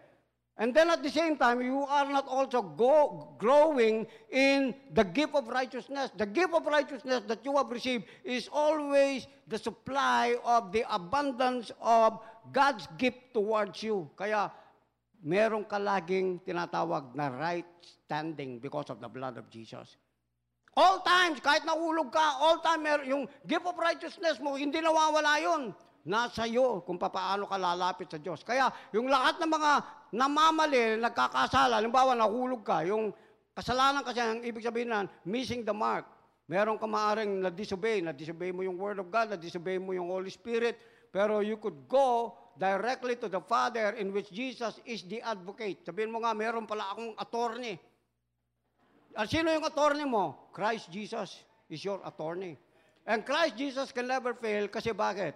And 0.61 0.75
then 0.75 0.93
at 0.93 1.01
the 1.01 1.09
same 1.09 1.37
time, 1.37 1.61
you 1.61 1.85
are 1.89 2.05
not 2.05 2.27
also 2.27 2.61
go, 2.61 3.33
growing 3.39 4.05
in 4.29 4.75
the 4.93 5.01
gift 5.01 5.33
of 5.33 5.47
righteousness. 5.47 6.11
The 6.17 6.25
gift 6.25 6.53
of 6.53 6.65
righteousness 6.69 7.23
that 7.25 7.41
you 7.41 7.57
have 7.57 7.71
received 7.71 8.05
is 8.23 8.49
always 8.51 9.25
the 9.47 9.57
supply 9.57 10.37
of 10.45 10.71
the 10.71 10.85
abundance 10.93 11.71
of 11.81 12.19
God's 12.53 12.85
gift 12.97 13.33
towards 13.33 13.81
you. 13.81 14.09
Kaya 14.13 14.51
meron 15.21 15.65
ka 15.65 15.77
laging 15.77 16.41
tinatawag 16.41 17.13
na 17.13 17.29
right 17.29 17.69
standing 17.85 18.57
because 18.57 18.89
of 18.89 18.97
the 18.97 19.09
blood 19.09 19.37
of 19.37 19.47
Jesus. 19.53 19.97
All 20.73 21.03
times, 21.03 21.43
kahit 21.43 21.67
nahulog 21.67 22.15
ka, 22.15 22.39
all 22.39 22.63
time, 22.63 22.87
yung 23.03 23.27
gift 23.43 23.67
of 23.67 23.75
righteousness 23.75 24.39
mo, 24.39 24.55
hindi 24.55 24.79
nawawala 24.79 25.37
yun. 25.43 25.75
Nasa 26.07 26.49
iyo 26.49 26.81
kung 26.81 26.97
paano 26.97 27.45
ka 27.45 27.59
lalapit 27.59 28.09
sa 28.09 28.17
Diyos. 28.17 28.41
Kaya 28.41 28.71
yung 28.95 29.05
lahat 29.11 29.37
ng 29.37 29.51
mga 29.51 29.71
namamali, 30.15 30.97
nagkakasala, 30.97 31.77
halimbawa 31.77 32.17
nahulog 32.17 32.65
ka, 32.65 32.81
yung 32.87 33.13
kasalanan 33.53 34.01
kasi 34.01 34.17
ang 34.23 34.41
ibig 34.41 34.63
sabihin 34.63 34.89
na 34.89 35.05
missing 35.27 35.61
the 35.61 35.75
mark. 35.75 36.07
Meron 36.49 36.79
ka 36.79 36.87
maaring 36.89 37.45
na-disobey, 37.45 38.01
na-disobey 38.01 38.49
mo 38.51 38.65
yung 38.65 38.79
Word 38.79 38.99
of 38.99 39.07
God, 39.13 39.35
na-disobey 39.35 39.77
mo 39.77 39.93
yung 39.93 40.09
Holy 40.09 40.31
Spirit, 40.31 40.75
pero 41.11 41.43
you 41.43 41.59
could 41.59 41.77
go 41.85 42.33
directly 42.61 43.17
to 43.17 43.25
the 43.25 43.41
Father 43.41 43.97
in 43.97 44.13
which 44.13 44.29
Jesus 44.29 44.77
is 44.85 45.01
the 45.09 45.17
advocate. 45.25 45.81
Sabihin 45.81 46.13
mo 46.13 46.21
nga, 46.21 46.37
meron 46.37 46.69
pala 46.69 46.93
akong 46.93 47.17
attorney. 47.17 47.81
At 49.17 49.25
sino 49.33 49.49
yung 49.49 49.65
attorney 49.65 50.05
mo? 50.05 50.53
Christ 50.53 50.93
Jesus 50.93 51.41
is 51.73 51.81
your 51.81 51.97
attorney. 52.05 52.53
And 53.09 53.25
Christ 53.25 53.57
Jesus 53.57 53.89
can 53.89 54.05
never 54.05 54.37
fail 54.37 54.69
kasi 54.69 54.93
bakit? 54.93 55.33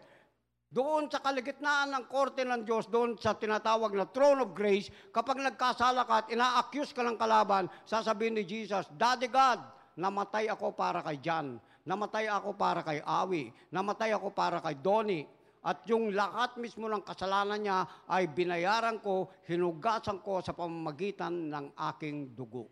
Doon 0.70 1.10
sa 1.10 1.18
kaligitnaan 1.18 1.98
ng 1.98 2.06
korte 2.06 2.46
ng 2.46 2.62
Diyos, 2.62 2.86
doon 2.94 3.18
sa 3.18 3.34
tinatawag 3.34 3.98
na 3.98 4.06
throne 4.06 4.46
of 4.46 4.54
grace, 4.54 4.94
kapag 5.10 5.42
nagkasala 5.42 6.06
ka 6.06 6.26
at 6.26 6.28
ina-accuse 6.30 6.94
ka 6.94 7.02
ng 7.02 7.18
kalaban, 7.18 7.66
sasabihin 7.90 8.38
ni 8.38 8.44
Jesus, 8.46 8.86
Daddy 8.94 9.32
God, 9.32 9.66
namatay 9.98 10.46
ako 10.52 10.76
para 10.78 11.02
kay 11.02 11.18
John, 11.24 11.58
namatay 11.88 12.28
ako 12.28 12.54
para 12.60 12.84
kay 12.84 13.00
Awi, 13.02 13.50
namatay 13.72 14.14
ako 14.14 14.36
para 14.36 14.60
kay 14.60 14.76
Donnie, 14.78 15.24
at 15.66 15.82
yung 15.90 16.14
lahat 16.14 16.62
mismo 16.62 16.86
ng 16.86 17.02
kasalanan 17.02 17.58
niya 17.58 18.06
ay 18.06 18.30
binayaran 18.30 19.02
ko, 19.02 19.34
hinugasan 19.50 20.22
ko 20.22 20.38
sa 20.38 20.54
pamamagitan 20.54 21.50
ng 21.50 21.74
aking 21.90 22.38
dugo. 22.38 22.70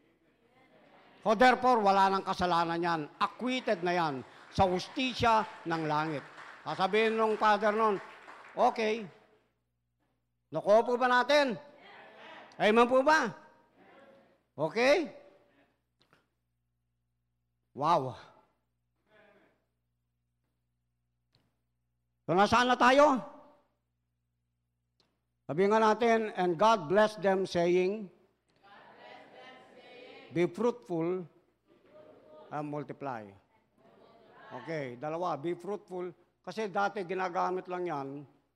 So 1.25 1.33
therefore, 1.33 1.81
wala 1.81 2.13
nang 2.13 2.21
kasalanan 2.21 2.77
yan. 2.77 3.01
Acquitted 3.17 3.81
na 3.81 3.97
yan 3.97 4.15
sa 4.53 4.69
ustisya 4.69 5.65
ng 5.65 5.83
langit. 5.89 6.21
Sasabihin 6.61 7.17
nung 7.17 7.33
father 7.33 7.73
nun, 7.73 7.97
okay, 8.53 9.01
nakuha 10.53 10.85
po 10.85 10.93
ba 10.93 11.09
natin? 11.09 11.57
Amen 12.61 12.85
po 12.85 13.01
ba? 13.01 13.33
Okay? 14.53 15.09
Wow. 17.73 18.13
So 22.23 22.31
nasaan 22.31 22.71
na 22.71 22.79
tayo? 22.79 23.19
Sabi 25.43 25.67
nga 25.67 25.79
natin, 25.83 26.31
and 26.39 26.55
God 26.55 26.87
blessed 26.87 27.19
them 27.19 27.43
saying, 27.43 28.07
Be 30.33 30.49
fruitful 30.49 31.29
and 32.49 32.65
multiply. 32.65 33.21
Okay, 34.63 34.97
dalawa, 34.97 35.37
be 35.37 35.53
fruitful 35.53 36.09
kasi 36.41 36.73
dati 36.73 37.05
ginagamit 37.05 37.69
lang 37.69 37.85
yan 37.85 38.07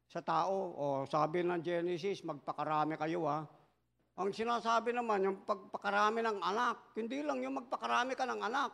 sa 0.09 0.25
tao. 0.25 0.73
O 0.73 0.83
sabi 1.05 1.45
ng 1.45 1.61
Genesis, 1.61 2.25
magpakarami 2.25 2.97
kayo 2.97 3.29
ha. 3.29 3.45
Ang 4.17 4.33
sinasabi 4.33 4.97
naman, 4.97 5.21
yung 5.21 5.37
pagpakarami 5.45 6.25
ng 6.25 6.41
anak, 6.41 6.97
hindi 6.97 7.21
lang 7.21 7.45
yung 7.45 7.61
magpakarami 7.61 8.17
ka 8.17 8.25
ng 8.25 8.41
anak. 8.41 8.71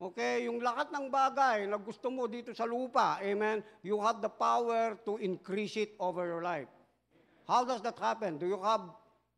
Okay, 0.00 0.48
yung 0.48 0.64
lahat 0.64 0.88
ng 0.96 1.12
bagay 1.12 1.68
na 1.68 1.76
gusto 1.76 2.08
mo 2.08 2.24
dito 2.24 2.56
sa 2.56 2.64
lupa, 2.64 3.20
amen, 3.20 3.60
you 3.84 4.00
have 4.00 4.24
the 4.24 4.32
power 4.32 4.96
to 5.04 5.20
increase 5.20 5.76
it 5.76 5.92
over 6.00 6.24
your 6.24 6.40
life. 6.40 6.72
How 7.44 7.68
does 7.68 7.84
that 7.84 8.00
happen? 8.00 8.40
Do 8.40 8.48
you 8.48 8.56
have, 8.64 8.80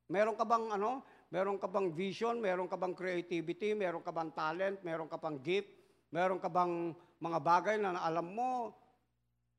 meron 0.07 0.39
ka 0.39 0.47
bang 0.47 0.71
ano, 0.71 1.03
meron 1.35 1.59
ka 1.59 1.67
bang 1.67 1.91
vision, 1.91 2.39
meron 2.39 2.71
ka 2.71 2.79
bang 2.79 2.95
creativity, 2.95 3.75
meron 3.75 4.07
ka 4.07 4.15
bang 4.15 4.31
talent, 4.39 4.79
meron 4.87 5.11
ka 5.11 5.19
bang 5.19 5.43
gift, 5.43 5.67
meron 6.15 6.39
ka 6.39 6.47
bang 6.47 6.95
mga 7.19 7.39
bagay 7.43 7.77
na 7.83 7.99
alam 7.99 8.31
mo, 8.31 8.71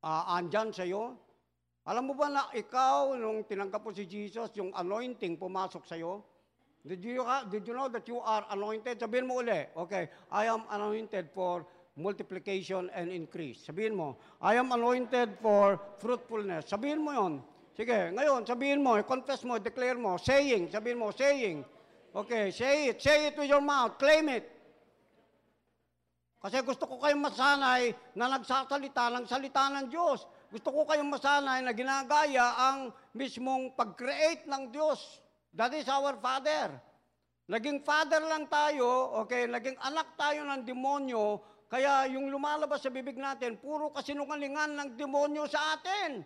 uh, 0.08 0.24
andyan 0.40 0.72
sa 0.72 0.88
iyo. 0.88 1.20
Alam 1.84 2.12
mo 2.12 2.14
ba 2.16 2.32
na 2.32 2.48
ikaw, 2.56 3.12
nung 3.20 3.44
tinanggap 3.44 3.84
mo 3.84 3.92
si 3.92 4.08
Jesus, 4.08 4.56
yung 4.56 4.72
anointing 4.72 5.36
pumasok 5.36 5.84
sa 5.84 6.00
iyo? 6.00 6.24
Did 6.84 7.00
you, 7.00 7.24
did 7.48 7.64
you 7.64 7.74
know 7.74 7.88
that 7.88 8.08
you 8.12 8.20
are 8.20 8.44
anointed? 8.52 9.00
Sabihin 9.00 9.24
mo 9.24 9.40
uli, 9.40 9.72
okay, 9.72 10.12
I 10.28 10.52
am 10.52 10.68
anointed 10.68 11.32
for 11.32 11.64
multiplication 11.96 12.92
and 12.92 13.08
increase. 13.08 13.64
Sabihin 13.64 13.96
mo, 13.96 14.20
I 14.44 14.60
am 14.60 14.68
anointed 14.76 15.40
for 15.40 15.80
fruitfulness. 16.04 16.68
Sabihin 16.68 17.00
mo 17.00 17.16
yon. 17.16 17.34
Sige, 17.72 18.12
ngayon, 18.12 18.44
sabihin 18.44 18.84
mo, 18.84 19.00
confess 19.08 19.48
mo, 19.48 19.56
declare 19.64 19.96
mo, 19.96 20.20
saying, 20.20 20.68
sabihin 20.76 21.00
mo, 21.00 21.16
saying. 21.16 21.64
Okay, 22.14 22.52
say 22.52 22.92
it. 22.92 23.00
Say 23.00 23.32
it 23.32 23.40
with 23.40 23.48
your 23.48 23.64
mouth. 23.64 23.96
Claim 23.98 24.30
it. 24.30 24.46
Kasi 26.44 26.60
gusto 26.68 26.84
ko 26.84 27.00
kayong 27.00 27.24
masanay 27.24 27.96
na 28.20 28.28
nagsasalita 28.28 29.08
ng 29.16 29.26
salita 29.26 29.72
ng 29.72 29.88
Diyos. 29.88 30.28
Gusto 30.52 30.70
ko 30.76 30.84
kayong 30.84 31.08
masanay 31.08 31.64
na 31.64 31.72
ginagaya 31.72 32.60
ang 32.60 32.92
mismong 33.16 33.72
pag-create 33.72 34.44
ng 34.52 34.68
Diyos. 34.68 35.23
That 35.54 35.74
is 35.78 35.86
our 35.88 36.18
Father. 36.18 36.74
Naging 37.44 37.84
father 37.84 38.24
lang 38.24 38.48
tayo, 38.48 39.20
okay, 39.20 39.44
naging 39.44 39.76
anak 39.84 40.16
tayo 40.16 40.48
ng 40.48 40.64
demonyo 40.64 41.44
Kaya 41.74 42.06
yung 42.06 42.30
lumalabas 42.30 42.86
sa 42.86 42.94
bibig 42.94 43.18
natin, 43.18 43.58
puro 43.58 43.90
kasinungalingan 43.90 44.78
ng 44.78 44.90
demonyo 44.94 45.50
sa 45.50 45.74
atin. 45.74 46.22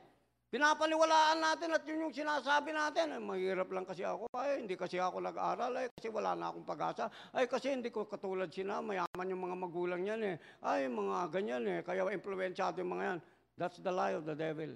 Pinapaniwalaan 0.51 1.39
natin 1.39 1.71
at 1.71 1.87
yun 1.87 2.03
yung 2.03 2.11
sinasabi 2.11 2.75
natin. 2.75 3.15
Ay, 3.15 3.23
mahirap 3.23 3.71
lang 3.71 3.87
kasi 3.87 4.03
ako. 4.03 4.27
Ay, 4.35 4.59
hindi 4.59 4.75
kasi 4.75 4.99
ako 4.99 5.23
nag-aral. 5.23 5.71
Ay, 5.71 5.87
kasi 5.95 6.11
wala 6.11 6.35
na 6.35 6.51
akong 6.51 6.67
pag-asa. 6.67 7.07
Ay, 7.31 7.47
kasi 7.47 7.71
hindi 7.71 7.87
ko 7.87 8.03
katulad 8.03 8.51
sina. 8.51 8.83
Mayaman 8.83 9.31
yung 9.31 9.43
mga 9.47 9.55
magulang 9.55 10.03
yan 10.03 10.21
eh. 10.23 10.35
Ay, 10.59 10.91
mga 10.91 11.31
ganyan 11.31 11.63
eh. 11.63 11.79
Kaya 11.79 12.03
influensyado 12.11 12.83
yung 12.83 12.91
mga 12.99 13.03
yan. 13.15 13.19
That's 13.55 13.79
the 13.79 13.91
lie 13.91 14.19
of 14.19 14.27
the 14.27 14.35
devil. 14.35 14.75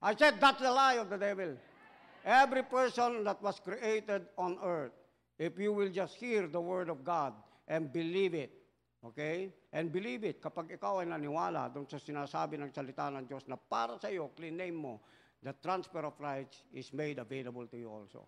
I 0.00 0.16
said, 0.16 0.40
that's 0.40 0.64
the 0.64 0.72
lie 0.72 0.96
of 0.96 1.12
the 1.12 1.20
devil. 1.20 1.60
Every 2.24 2.64
person 2.64 3.20
that 3.28 3.42
was 3.44 3.60
created 3.60 4.32
on 4.40 4.56
earth, 4.64 4.96
if 5.36 5.60
you 5.60 5.76
will 5.76 5.92
just 5.92 6.16
hear 6.16 6.48
the 6.48 6.60
word 6.60 6.88
of 6.88 7.04
God 7.04 7.36
and 7.68 7.92
believe 7.92 8.32
it, 8.32 8.50
okay? 9.04 9.52
And 9.76 9.92
believe 9.92 10.24
it, 10.24 10.40
kapag 10.40 10.72
ikaw 10.72 11.04
ay 11.04 11.06
naniwala 11.06 11.68
doon 11.68 11.84
sa 11.84 12.00
sinasabi 12.00 12.56
ng 12.56 12.72
salita 12.72 13.12
ng 13.12 13.28
Diyos 13.28 13.44
na 13.44 13.60
para 13.60 14.00
sa 14.00 14.08
iyo, 14.08 14.32
name 14.40 14.72
mo, 14.72 15.04
the 15.44 15.52
transfer 15.60 16.00
of 16.08 16.16
rights 16.16 16.64
is 16.72 16.88
made 16.96 17.20
available 17.20 17.68
to 17.68 17.76
you 17.76 17.92
also. 17.92 18.24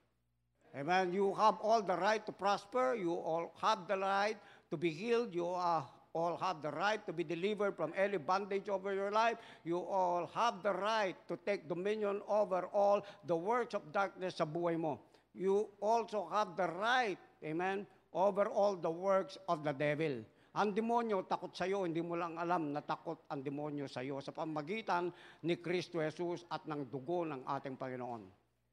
Amen. 0.76 1.08
You 1.08 1.32
have 1.32 1.56
all 1.64 1.80
the 1.80 1.96
right 1.96 2.20
to 2.28 2.32
prosper. 2.32 2.92
You 2.92 3.16
all 3.16 3.56
have 3.64 3.88
the 3.88 3.96
right 3.96 4.36
to 4.68 4.76
be 4.76 4.92
healed. 4.92 5.32
You 5.32 5.48
are 5.48 5.88
all 6.16 6.40
have 6.40 6.64
the 6.64 6.72
right 6.72 7.04
to 7.04 7.12
be 7.12 7.20
delivered 7.20 7.76
from 7.76 7.92
any 7.92 8.16
bondage 8.16 8.72
over 8.72 8.96
your 8.96 9.12
life. 9.12 9.36
You 9.68 9.84
all 9.84 10.32
have 10.32 10.64
the 10.64 10.72
right 10.72 11.12
to 11.28 11.36
take 11.44 11.68
dominion 11.68 12.24
over 12.24 12.64
all 12.72 13.04
the 13.28 13.36
works 13.36 13.76
of 13.76 13.84
darkness 13.92 14.40
sa 14.40 14.48
buhay 14.48 14.80
mo. 14.80 14.96
You 15.36 15.68
also 15.84 16.24
have 16.32 16.56
the 16.56 16.72
right, 16.80 17.20
amen, 17.44 17.84
over 18.16 18.48
all 18.48 18.80
the 18.80 18.88
works 18.88 19.36
of 19.52 19.60
the 19.60 19.76
devil. 19.76 20.24
Ang 20.56 20.72
demonyo 20.72 21.28
takot 21.28 21.52
sa 21.52 21.68
iyo, 21.68 21.84
hindi 21.84 22.00
mo 22.00 22.16
lang 22.16 22.40
alam 22.40 22.72
na 22.72 22.80
takot 22.80 23.28
ang 23.28 23.44
demonyo 23.44 23.84
sa 23.84 24.00
iyo 24.00 24.24
sa 24.24 24.32
pamagitan 24.32 25.12
ni 25.44 25.60
Kristo 25.60 26.00
Jesus 26.00 26.48
at 26.48 26.64
ng 26.64 26.88
dugo 26.88 27.28
ng 27.28 27.44
ating 27.44 27.76
Panginoon. 27.76 28.24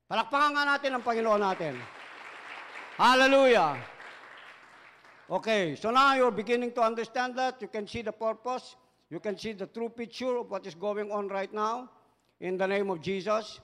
Palakpakan 0.08 0.56
nga 0.56 0.64
natin 0.64 0.96
ang 0.96 1.04
Panginoon 1.04 1.44
natin. 1.44 1.76
Hallelujah! 2.96 3.93
Okay, 5.34 5.74
so 5.74 5.90
now 5.90 6.14
you're 6.14 6.30
beginning 6.30 6.72
to 6.74 6.82
understand 6.86 7.34
that. 7.42 7.58
You 7.60 7.68
can 7.68 7.88
see 7.88 8.04
the 8.04 8.12
purpose. 8.12 8.76
You 9.10 9.20
can 9.20 9.36
see 9.36 9.54
the 9.54 9.66
true 9.66 9.90
picture 9.90 10.38
of 10.38 10.52
what 10.52 10.68
is 10.68 10.76
going 10.76 11.10
on 11.10 11.28
right 11.28 11.52
now 11.52 11.90
in 12.40 12.56
the 12.56 12.68
name 12.68 12.92
of 12.92 13.02
Jesus. 13.02 13.60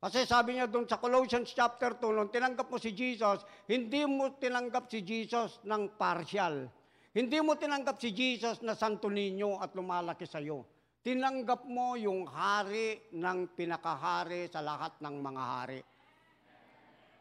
Kasi 0.01 0.25
sabi 0.25 0.57
niya 0.57 0.65
doon 0.69 0.89
sa 0.89 0.97
Colossians 1.01 1.53
chapter 1.53 1.93
2, 1.97 2.13
nung 2.13 2.31
tinanggap 2.33 2.69
mo 2.69 2.77
si 2.77 2.93
Jesus, 2.93 3.41
hindi 3.69 4.05
mo 4.05 4.37
tinanggap 4.37 4.89
si 4.89 5.01
Jesus 5.01 5.61
ng 5.65 5.97
partial. 5.97 6.69
Hindi 7.13 7.41
mo 7.41 7.57
tinanggap 7.57 8.01
si 8.01 8.13
Jesus 8.13 8.61
na 8.65 8.75
santo 8.77 9.09
ninyo 9.09 9.61
at 9.61 9.73
lumalaki 9.73 10.25
sa 10.29 10.39
iyo. 10.41 10.65
Tinanggap 11.01 11.65
mo 11.65 11.97
yung 11.97 12.29
hari 12.29 13.09
ng 13.17 13.57
pinakahari 13.57 14.45
sa 14.49 14.61
lahat 14.61 15.01
ng 15.01 15.15
mga 15.21 15.41
hari. 15.41 15.81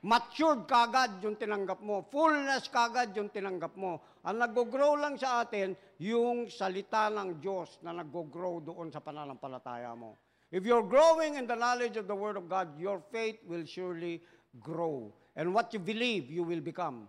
Matured 0.00 0.64
kagad 0.64 1.20
yung 1.20 1.36
tinanggap 1.36 1.84
mo. 1.84 2.08
Fullness 2.08 2.72
kagad 2.72 3.12
yung 3.12 3.28
tinanggap 3.28 3.76
mo. 3.76 4.00
Ang 4.24 4.40
nag-grow 4.40 4.96
lang 4.96 5.20
sa 5.20 5.44
atin, 5.44 5.76
yung 6.00 6.48
salita 6.48 7.12
ng 7.12 7.36
Diyos 7.36 7.76
na 7.84 7.92
nag-grow 7.92 8.64
doon 8.64 8.88
sa 8.88 9.04
pananampalataya 9.04 9.92
mo. 9.92 10.16
If 10.48 10.64
you're 10.64 10.88
growing 10.88 11.36
in 11.36 11.44
the 11.44 11.54
knowledge 11.54 12.00
of 12.00 12.08
the 12.08 12.16
Word 12.16 12.40
of 12.40 12.48
God, 12.48 12.72
your 12.80 13.04
faith 13.12 13.38
will 13.44 13.68
surely 13.68 14.24
grow. 14.58 15.12
And 15.36 15.52
what 15.52 15.70
you 15.76 15.78
believe, 15.78 16.32
you 16.32 16.42
will 16.42 16.64
become. 16.64 17.06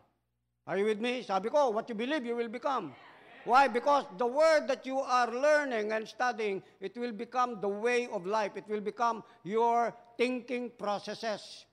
Are 0.67 0.77
you 0.77 0.85
with 0.85 0.99
me? 0.99 1.23
Sabi 1.23 1.49
ko, 1.49 1.71
what 1.71 1.89
you 1.89 1.95
believe, 1.95 2.27
you 2.27 2.35
will 2.35 2.51
become. 2.51 2.93
Why? 3.45 3.67
Because 3.67 4.05
the 4.19 4.27
word 4.27 4.67
that 4.67 4.85
you 4.85 4.99
are 4.99 5.31
learning 5.31 5.91
and 5.91 6.07
studying, 6.07 6.61
it 6.79 6.95
will 6.95 7.11
become 7.11 7.59
the 7.59 7.67
way 7.67 8.07
of 8.13 8.27
life. 8.27 8.53
It 8.55 8.69
will 8.69 8.81
become 8.81 9.23
your 9.43 9.95
thinking 10.17 10.69
processes. 10.77 11.65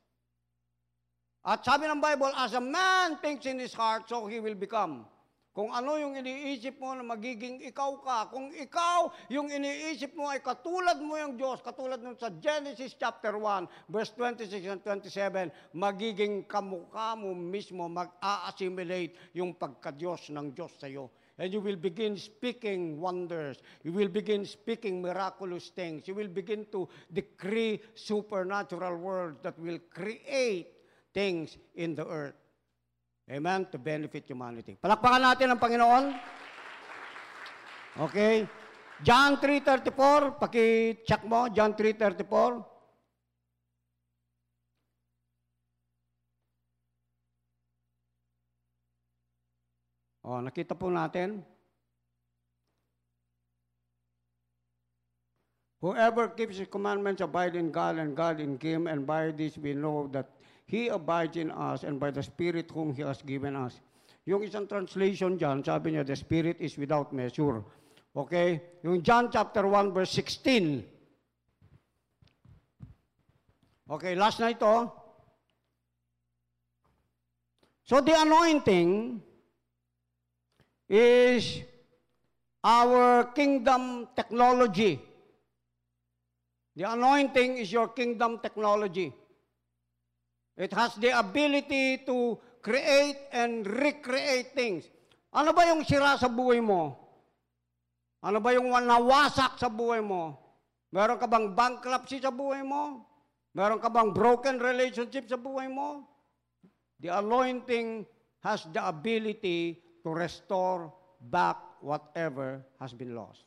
At 1.47 1.63
sabi 1.63 1.87
ng 1.87 2.03
Bible, 2.03 2.35
as 2.35 2.55
a 2.55 2.63
man 2.63 3.19
thinks 3.23 3.47
in 3.47 3.59
his 3.59 3.73
heart, 3.73 4.11
so 4.11 4.27
he 4.27 4.43
will 4.43 4.59
become. 4.59 5.07
Kung 5.59 5.75
ano 5.75 5.99
yung 5.99 6.15
iniisip 6.15 6.79
mo 6.79 6.95
na 6.95 7.03
magiging 7.03 7.59
ikaw 7.67 7.99
ka, 7.99 8.31
kung 8.31 8.55
ikaw 8.55 9.11
yung 9.27 9.51
iniisip 9.51 10.15
mo 10.15 10.31
ay 10.31 10.39
katulad 10.39 11.03
mo 11.03 11.19
yung 11.19 11.35
Diyos, 11.35 11.59
katulad 11.67 11.99
nun 11.99 12.15
sa 12.15 12.31
Genesis 12.31 12.95
chapter 12.95 13.35
1, 13.35 13.91
verse 13.91 14.15
26 14.15 14.55
and 14.71 14.79
27, 14.87 15.51
magiging 15.75 16.47
kamukha 16.47 17.19
mo 17.19 17.35
mismo, 17.35 17.91
mag-a-assimilate 17.91 19.35
yung 19.35 19.51
pagka-Diyos 19.59 20.31
ng 20.31 20.55
Diyos 20.55 20.79
sa 20.79 20.87
iyo. 20.87 21.11
And 21.43 21.51
you 21.51 21.59
will 21.59 21.79
begin 21.79 22.15
speaking 22.15 23.03
wonders. 23.03 23.59
You 23.83 23.91
will 23.91 24.11
begin 24.11 24.47
speaking 24.47 25.03
miraculous 25.03 25.75
things. 25.75 26.07
You 26.07 26.15
will 26.15 26.31
begin 26.31 26.71
to 26.71 26.87
decree 27.11 27.83
supernatural 27.99 28.95
words 28.95 29.43
that 29.43 29.59
will 29.59 29.83
create 29.91 30.78
things 31.15 31.57
in 31.75 31.95
the 31.95 32.07
earth. 32.07 32.37
Amen? 33.29 33.69
To 33.73 33.79
benefit 33.79 34.25
humanity. 34.25 34.81
Palakpakan 34.81 35.21
natin 35.21 35.53
ang 35.53 35.61
Panginoon. 35.61 36.05
Okay. 38.09 38.49
John 39.05 39.39
3.34, 39.39 40.43
paki-check 40.43 41.23
mo, 41.23 41.47
John 41.55 41.71
3.34. 41.77 42.79
Oh, 50.29 50.45
nakita 50.45 50.75
po 50.75 50.91
natin. 50.91 51.41
Whoever 55.81 56.29
keeps 56.35 56.59
his 56.59 56.67
commandments 56.67 57.23
abide 57.23 57.55
in 57.55 57.71
God 57.71 58.03
and 58.03 58.19
God 58.19 58.43
in 58.43 58.59
him, 58.59 58.91
and 58.91 59.07
by 59.07 59.31
this 59.31 59.55
we 59.57 59.79
know 59.79 60.11
that 60.11 60.27
He 60.69 60.93
abides 60.93 61.41
in 61.41 61.51
us 61.51 61.83
and 61.83 61.97
by 61.99 62.13
the 62.13 62.23
Spirit 62.23 62.71
whom 62.71 62.93
He 62.93 63.01
has 63.01 63.25
given 63.25 63.57
us. 63.57 63.81
Yung 64.29 64.45
isang 64.45 64.69
translation 64.69 65.41
dyan, 65.41 65.65
sabi 65.65 65.97
niya, 65.97 66.05
the 66.05 66.13
Spirit 66.13 66.61
is 66.61 66.77
without 66.77 67.09
measure. 67.17 67.65
Okay? 68.13 68.61
Yung 68.85 69.01
John 69.01 69.33
chapter 69.33 69.65
1 69.65 69.97
verse 69.97 70.13
16. 70.13 70.85
Okay, 73.89 74.13
last 74.13 74.37
na 74.45 74.53
ito. 74.53 74.93
So 77.89 78.05
the 78.05 78.13
anointing 78.13 79.25
is 80.93 81.65
our 82.61 83.33
kingdom 83.33 84.13
technology. 84.13 85.01
The 86.77 86.93
anointing 86.93 87.57
is 87.57 87.73
your 87.73 87.89
kingdom 87.97 88.45
technology. 88.45 89.17
It 90.59 90.75
has 90.75 90.99
the 90.99 91.15
ability 91.15 92.03
to 92.11 92.35
create 92.59 93.31
and 93.31 93.63
recreate 93.63 94.59
things. 94.59 94.91
Ano 95.31 95.55
ba 95.55 95.71
yung 95.71 95.87
sira 95.87 96.19
sa 96.19 96.27
buhay 96.27 96.59
mo? 96.59 96.99
Ano 98.19 98.43
ba 98.43 98.51
yung 98.51 98.75
nawasak 98.75 99.55
sa 99.55 99.71
buhay 99.71 100.03
mo? 100.03 100.35
Meron 100.91 101.15
ka 101.15 101.31
bang 101.31 101.55
bankruptcy 101.55 102.19
sa 102.19 102.35
buhay 102.35 102.67
mo? 102.67 103.07
Meron 103.55 103.79
ka 103.79 103.87
bang 103.87 104.11
broken 104.11 104.59
relationship 104.59 105.31
sa 105.31 105.39
buhay 105.39 105.71
mo? 105.71 106.03
The 106.99 107.15
anointing 107.15 108.03
has 108.43 108.67
the 108.75 108.83
ability 108.83 109.79
to 110.03 110.11
restore 110.11 110.91
back 111.31 111.55
whatever 111.79 112.67
has 112.83 112.91
been 112.91 113.15
lost. 113.15 113.47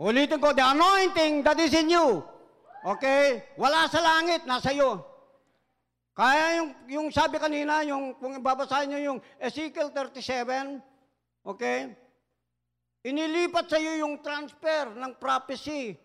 Ulitin 0.00 0.40
ko, 0.40 0.56
the 0.56 0.64
anointing 0.64 1.44
that 1.44 1.60
is 1.60 1.76
in 1.76 1.92
you. 1.92 2.24
Okay? 2.80 3.44
Wala 3.60 3.84
sa 3.92 4.00
langit, 4.00 4.48
nasa 4.48 4.72
iyo. 4.72 5.09
Kaya 6.20 6.60
yung, 6.60 6.70
yung 6.84 7.08
sabi 7.08 7.40
kanina, 7.40 7.80
yung, 7.80 8.12
kung 8.20 8.36
babasahin 8.44 8.92
nyo 8.92 9.00
yung 9.00 9.18
Ezekiel 9.40 9.88
37, 9.88 10.76
okay? 11.48 11.96
Inilipat 13.08 13.72
sa 13.72 13.80
iyo 13.80 14.04
yung 14.04 14.20
transfer 14.20 14.92
ng 15.00 15.16
prophecy, 15.16 15.96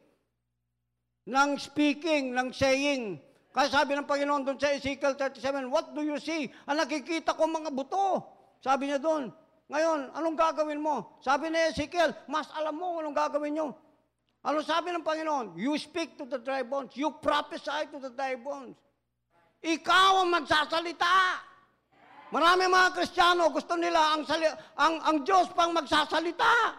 ng 1.27 1.59
speaking, 1.59 2.31
ng 2.31 2.47
saying. 2.55 3.19
Kaya 3.51 3.67
sabi 3.67 3.91
ng 3.99 4.07
Panginoon 4.07 4.47
doon 4.47 4.55
sa 4.55 4.71
Ezekiel 4.71 5.19
37, 5.19 5.67
What 5.67 5.91
do 5.91 5.99
you 5.99 6.15
see? 6.15 6.47
Ang 6.63 6.79
nakikita 6.79 7.35
ko 7.35 7.51
mga 7.51 7.75
buto. 7.75 8.23
Sabi 8.63 8.87
niya 8.87 9.03
doon. 9.03 9.35
Ngayon, 9.67 10.15
anong 10.15 10.39
gagawin 10.39 10.79
mo? 10.79 11.19
Sabi 11.19 11.51
ni 11.51 11.59
Ezekiel, 11.59 12.15
mas 12.31 12.47
alam 12.55 12.79
mo 12.79 13.03
anong 13.03 13.19
gagawin 13.19 13.51
nyo. 13.51 13.67
Ano 14.47 14.63
sabi 14.63 14.95
ng 14.95 15.03
Panginoon? 15.03 15.59
You 15.59 15.75
speak 15.75 16.15
to 16.15 16.23
the 16.23 16.39
dry 16.39 16.63
bones. 16.63 16.95
You 16.95 17.11
prophesy 17.19 17.91
to 17.91 17.99
the 17.99 18.15
dry 18.15 18.39
bones. 18.39 18.79
Ikaw 19.65 20.11
ang 20.21 20.29
magsasalita. 20.29 21.41
Marami 22.29 22.69
mga 22.69 22.93
Kristiyano 22.93 23.49
gusto 23.49 23.73
nila 23.73 24.13
ang, 24.13 24.21
sali- 24.29 24.57
ang, 24.77 25.01
ang 25.01 25.17
Diyos 25.25 25.49
pang 25.57 25.73
magsasalita. 25.73 26.77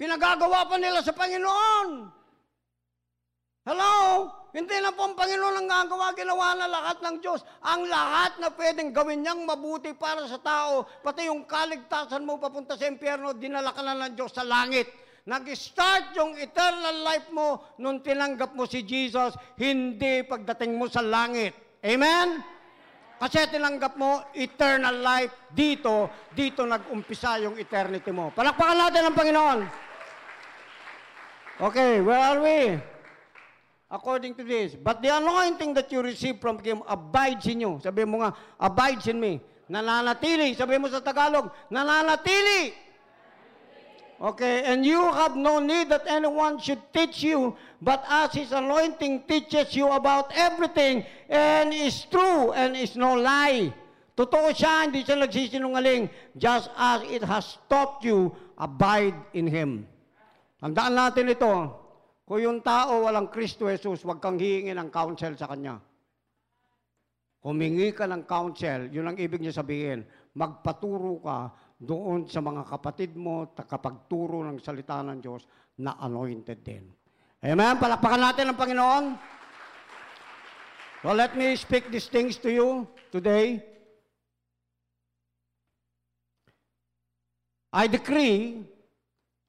Pinagagawa 0.00 0.64
pa 0.64 0.80
nila 0.80 1.04
sa 1.04 1.12
Panginoon. 1.12 1.88
Hello? 3.68 3.94
Hindi 4.48 4.80
na 4.80 4.96
po 4.96 5.04
ang 5.04 5.16
Panginoon 5.18 5.60
ang 5.60 5.68
gagawa, 5.68 6.16
ginawa 6.16 6.56
na 6.56 6.66
lahat 6.72 7.04
ng 7.04 7.20
Diyos. 7.20 7.44
Ang 7.60 7.84
lahat 7.84 8.40
na 8.40 8.48
pwedeng 8.56 8.96
gawin 8.96 9.20
niyang 9.20 9.44
mabuti 9.44 9.92
para 9.92 10.24
sa 10.24 10.40
tao, 10.40 10.88
pati 11.04 11.28
yung 11.28 11.44
kaligtasan 11.44 12.24
mo 12.24 12.40
papunta 12.40 12.80
sa 12.80 12.88
impyerno, 12.88 13.36
dinala 13.36 13.76
ka 13.76 13.84
na 13.84 14.08
ng 14.08 14.16
Diyos 14.16 14.32
sa 14.32 14.40
langit. 14.40 14.88
Nag-start 15.28 16.16
yung 16.16 16.40
eternal 16.40 17.04
life 17.04 17.28
mo 17.36 17.76
nung 17.76 18.00
tinanggap 18.00 18.56
mo 18.56 18.64
si 18.64 18.80
Jesus, 18.80 19.36
hindi 19.60 20.24
pagdating 20.24 20.72
mo 20.72 20.88
sa 20.88 21.04
langit. 21.04 21.52
Amen? 21.84 22.40
Kasi 23.20 23.44
tinanggap 23.52 24.00
mo 24.00 24.24
eternal 24.32 24.96
life 25.04 25.52
dito, 25.52 26.08
dito 26.32 26.64
nag-umpisa 26.64 27.36
yung 27.44 27.60
eternity 27.60 28.08
mo. 28.08 28.32
Palakpakan 28.32 28.88
natin 28.88 29.04
ang 29.04 29.16
Panginoon. 29.18 29.60
Okay, 31.60 32.00
where 32.00 32.24
are 32.24 32.40
we? 32.40 32.80
According 33.92 34.32
to 34.32 34.48
this. 34.48 34.80
But 34.80 35.04
the 35.04 35.12
anointing 35.12 35.76
that 35.76 35.92
you 35.92 36.00
receive 36.00 36.40
from 36.40 36.56
Him 36.64 36.80
abides 36.88 37.44
in 37.52 37.68
you. 37.68 37.76
Sabi 37.84 38.08
mo 38.08 38.24
nga, 38.24 38.32
abides 38.56 39.04
in 39.12 39.20
me. 39.20 39.44
Nananatili. 39.68 40.56
Sabi 40.56 40.80
mo 40.80 40.88
sa 40.88 41.04
Tagalog, 41.04 41.52
nananatili. 41.68 42.87
Okay, 44.18 44.66
and 44.66 44.82
you 44.82 44.98
have 44.98 45.38
no 45.38 45.62
need 45.62 45.94
that 45.94 46.02
anyone 46.10 46.58
should 46.58 46.82
teach 46.90 47.22
you, 47.22 47.54
but 47.78 48.02
as 48.10 48.34
His 48.34 48.50
anointing 48.50 49.30
teaches 49.30 49.78
you 49.78 49.86
about 49.94 50.34
everything, 50.34 51.06
and 51.30 51.70
is 51.70 52.02
true, 52.10 52.50
and 52.50 52.74
is 52.74 52.98
no 52.98 53.14
lie. 53.14 53.70
Totoo 54.18 54.50
siya, 54.50 54.90
hindi 54.90 55.06
siya 55.06 55.22
nagsisinungaling. 55.22 56.10
Just 56.34 56.66
as 56.74 57.06
it 57.06 57.22
has 57.22 57.62
taught 57.70 58.02
you, 58.02 58.34
abide 58.58 59.14
in 59.38 59.46
Him. 59.46 59.86
Tandaan 60.58 60.98
natin 60.98 61.30
ito, 61.30 61.54
kung 62.26 62.42
yung 62.42 62.58
tao 62.58 63.06
walang 63.06 63.30
Kristo 63.30 63.70
Jesus, 63.70 64.02
huwag 64.02 64.18
kang 64.18 64.34
hihingi 64.34 64.74
ng 64.74 64.90
counsel 64.90 65.38
sa 65.38 65.46
Kanya. 65.46 65.78
Humingi 67.46 67.94
ka 67.94 68.10
ng 68.10 68.26
counsel, 68.26 68.90
yun 68.90 69.06
ang 69.06 69.14
ibig 69.14 69.38
niya 69.38 69.54
sabihin. 69.54 70.02
Magpaturo 70.34 71.22
ka 71.22 71.54
doon 71.78 72.26
sa 72.26 72.42
mga 72.42 72.66
kapatid 72.66 73.14
mo, 73.14 73.54
takapagturo 73.54 74.42
ng 74.42 74.58
salita 74.58 74.98
ng 74.98 75.22
Diyos 75.22 75.46
na 75.78 75.94
anointed 76.02 76.58
din. 76.66 76.90
Amen? 77.38 77.78
Palakpakan 77.78 78.18
natin 78.18 78.50
ang 78.50 78.58
Panginoon. 78.58 79.04
So 81.06 81.14
let 81.14 81.38
me 81.38 81.54
speak 81.54 81.86
these 81.94 82.10
things 82.10 82.34
to 82.42 82.50
you 82.50 82.82
today. 83.14 83.62
I 87.70 87.86
decree 87.86 88.66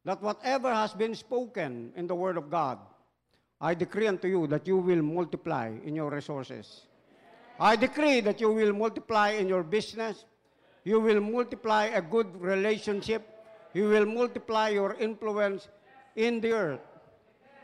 that 0.06 0.22
whatever 0.22 0.70
has 0.70 0.94
been 0.94 1.18
spoken 1.18 1.90
in 1.98 2.06
the 2.06 2.14
Word 2.14 2.38
of 2.38 2.54
God, 2.54 2.78
I 3.60 3.74
decree 3.74 4.06
unto 4.06 4.28
you 4.28 4.46
that 4.48 4.68
you 4.68 4.78
will 4.78 5.02
multiply 5.02 5.74
in 5.84 5.96
your 5.96 6.14
resources. 6.14 6.86
I 7.60 7.76
decree 7.76 8.22
that 8.22 8.40
you 8.40 8.54
will 8.54 8.72
multiply 8.72 9.32
in 9.32 9.50
your 9.50 9.64
business. 9.64 10.24
You 10.84 11.00
will 11.00 11.20
multiply 11.20 11.86
a 11.86 12.02
good 12.02 12.28
relationship. 12.42 13.28
You 13.74 13.90
will 13.90 14.06
multiply 14.06 14.70
your 14.70 14.96
influence 14.96 15.68
in 16.16 16.42
the 16.42 16.54
earth. 16.54 16.80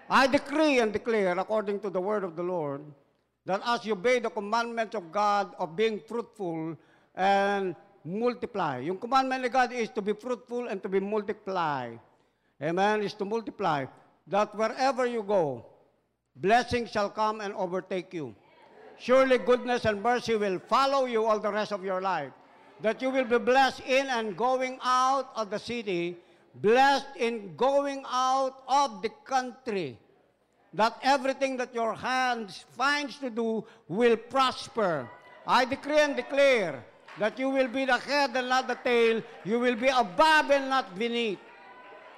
I 0.10 0.28
decree 0.28 0.80
and 0.80 0.94
declare, 0.94 1.38
according 1.40 1.80
to 1.82 1.90
the 1.90 2.02
word 2.02 2.24
of 2.24 2.36
the 2.36 2.44
Lord, 2.44 2.82
that 3.46 3.62
as 3.66 3.86
you 3.86 3.94
obey 3.94 4.20
the 4.20 4.30
commandments 4.30 4.96
of 4.96 5.12
God 5.12 5.56
of 5.58 5.76
being 5.76 6.00
fruitful 6.00 6.78
and 7.16 7.76
multiply. 8.06 8.80
Yung 8.80 8.98
commandment 8.98 9.46
of 9.46 9.52
God 9.52 9.74
is 9.74 9.90
to 9.90 10.02
be 10.02 10.14
fruitful 10.14 10.68
and 10.68 10.82
to 10.84 10.90
be 10.90 11.00
multiply. 11.00 11.96
Amen, 12.62 13.02
is 13.02 13.14
to 13.16 13.26
multiply. 13.26 13.86
That 14.28 14.56
wherever 14.56 15.06
you 15.06 15.24
go, 15.24 15.66
blessing 16.36 16.86
shall 16.86 17.10
come 17.10 17.42
and 17.42 17.54
overtake 17.56 18.14
you. 18.14 18.36
Surely 18.98 19.38
goodness 19.38 19.86
and 19.86 20.02
mercy 20.02 20.36
will 20.36 20.60
follow 20.60 21.06
you 21.06 21.26
all 21.26 21.40
the 21.40 21.52
rest 21.52 21.72
of 21.74 21.84
your 21.84 22.02
life. 22.02 22.32
That 22.82 23.02
you 23.02 23.10
will 23.10 23.26
be 23.26 23.38
blessed 23.38 23.82
in 23.88 24.08
and 24.08 24.36
going 24.38 24.80
out 24.84 25.32
of 25.36 25.50
the 25.50 25.60
city, 25.60 26.18
blessed 26.56 27.16
in 27.16 27.56
going 27.56 28.04
out 28.08 28.64
of 28.68 29.02
the 29.02 29.10
country. 29.24 29.98
That 30.74 31.00
everything 31.02 31.58
that 31.58 31.74
your 31.74 31.94
hands 31.94 32.66
finds 32.76 33.18
to 33.20 33.30
do 33.30 33.64
will 33.88 34.18
prosper. 34.18 35.10
I 35.48 35.64
decree 35.64 36.00
and 36.00 36.16
declare 36.16 36.84
that 37.18 37.40
you 37.40 37.50
will 37.50 37.70
be 37.70 37.86
the 37.86 37.98
head 37.98 38.36
and 38.36 38.50
not 38.50 38.68
the 38.68 38.76
tail. 38.76 39.22
You 39.46 39.60
will 39.60 39.76
be 39.76 39.88
above 39.88 40.52
and 40.52 40.70
not 40.70 40.98
beneath. 41.00 41.40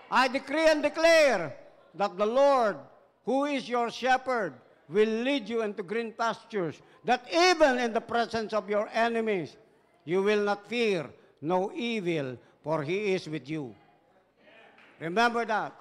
I 0.10 0.28
decree 0.28 0.68
and 0.68 0.82
declare 0.82 1.56
that 1.96 2.18
the 2.18 2.26
Lord, 2.26 2.78
who 3.26 3.46
is 3.46 3.70
your 3.70 3.92
shepherd, 3.92 4.54
will 4.90 5.10
lead 5.10 5.50
you 5.50 5.62
into 5.62 5.84
green 5.84 6.14
pastures, 6.14 6.82
that 7.04 7.28
even 7.32 7.78
in 7.78 7.94
the 7.94 8.02
presence 8.02 8.54
of 8.54 8.70
your 8.70 8.90
enemies, 8.94 9.58
you 10.08 10.24
will 10.24 10.42
not 10.42 10.66
fear 10.68 11.06
no 11.42 11.70
evil, 11.76 12.38
for 12.64 12.82
he 12.82 13.12
is 13.14 13.28
with 13.28 13.50
you. 13.50 13.76
Remember 15.02 15.44
that. 15.44 15.76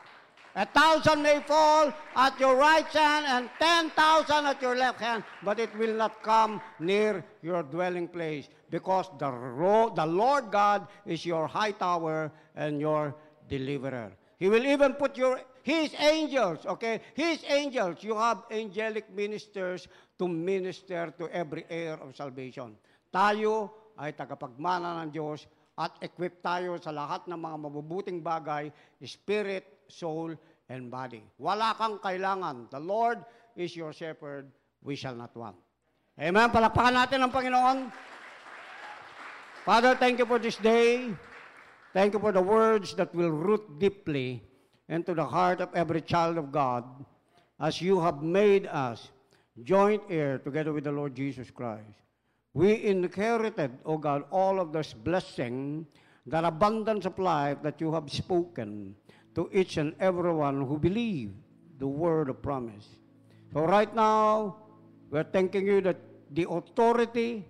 A 0.56 0.66
thousand 0.66 1.22
may 1.22 1.40
fall 1.46 1.92
at 2.16 2.40
your 2.40 2.56
right 2.56 2.86
hand 2.86 3.26
and 3.28 3.50
ten 3.60 3.90
thousand 3.90 4.46
at 4.46 4.60
your 4.60 4.74
left 4.74 5.00
hand, 5.00 5.22
but 5.44 5.60
it 5.60 5.70
will 5.78 5.94
not 5.94 6.22
come 6.24 6.60
near 6.80 7.24
your 7.40 7.62
dwelling 7.62 8.08
place, 8.08 8.48
because 8.68 9.06
the, 9.18 9.30
the 9.94 10.06
Lord 10.06 10.50
God 10.50 10.88
is 11.06 11.24
your 11.24 11.46
high 11.46 11.72
tower 11.72 12.32
and 12.56 12.80
your 12.80 13.14
deliverer. 13.48 14.10
He 14.38 14.48
will 14.48 14.66
even 14.66 14.94
put 14.94 15.16
your 15.16 15.40
his 15.62 15.94
angels, 15.98 16.66
okay? 16.66 17.00
His 17.14 17.44
angels, 17.48 18.02
you 18.02 18.16
have 18.16 18.42
angelic 18.50 19.14
ministers 19.14 19.88
to 20.18 20.26
minister 20.26 21.12
to 21.18 21.28
every 21.28 21.64
heir 21.68 21.94
of 21.94 22.16
salvation. 22.16 22.76
Tayo 23.12 23.70
ay 23.96 24.12
tagapagmana 24.12 25.04
ng 25.04 25.10
Diyos 25.12 25.48
at 25.76 25.92
equip 26.00 26.40
tayo 26.40 26.80
sa 26.80 26.92
lahat 26.92 27.28
ng 27.28 27.36
mga 27.36 27.56
mabubuting 27.68 28.24
bagay, 28.24 28.72
spirit, 29.04 29.84
soul, 29.88 30.32
and 30.72 30.88
body. 30.88 31.20
Wala 31.36 31.76
kang 31.76 32.00
kailangan. 32.00 32.72
The 32.72 32.80
Lord 32.80 33.20
is 33.56 33.76
your 33.76 33.92
shepherd, 33.92 34.48
we 34.80 34.96
shall 34.96 35.14
not 35.14 35.36
want. 35.36 35.56
Amen. 36.16 36.48
Palakpakan 36.48 36.96
natin 36.96 37.20
ang 37.20 37.32
Panginoon. 37.32 37.78
Father, 39.68 39.92
thank 39.98 40.16
you 40.16 40.24
for 40.24 40.40
this 40.40 40.56
day. 40.56 41.12
Thank 41.92 42.16
you 42.16 42.20
for 42.20 42.32
the 42.32 42.40
words 42.40 42.96
that 42.96 43.12
will 43.12 43.32
root 43.32 43.80
deeply 43.80 44.40
into 44.88 45.12
the 45.12 45.24
heart 45.24 45.60
of 45.60 45.68
every 45.74 46.00
child 46.00 46.38
of 46.38 46.52
God 46.52 46.84
as 47.60 47.80
you 47.80 48.00
have 48.00 48.22
made 48.22 48.68
us 48.68 49.08
joint 49.64 50.02
heir 50.08 50.38
together 50.38 50.72
with 50.72 50.84
the 50.84 50.92
Lord 50.92 51.14
Jesus 51.16 51.50
Christ. 51.50 52.05
We 52.56 52.88
inherited, 52.88 53.76
O 53.84 54.00
God, 54.00 54.24
all 54.32 54.56
of 54.56 54.72
this 54.72 54.96
blessing, 54.96 55.84
that 56.24 56.40
abundance 56.40 57.04
of 57.04 57.20
life 57.20 57.60
that 57.60 57.84
you 57.84 57.92
have 57.92 58.08
spoken 58.08 58.96
to 59.36 59.50
each 59.52 59.76
and 59.76 59.92
everyone 60.00 60.64
who 60.64 60.80
believe. 60.80 61.36
the 61.78 61.86
word 61.86 62.32
of 62.32 62.40
promise. 62.40 62.88
So 63.52 63.68
right 63.68 63.92
now, 63.94 64.56
we're 65.10 65.28
thanking 65.28 65.66
you 65.66 65.84
that 65.84 66.00
the 66.32 66.48
authority 66.48 67.44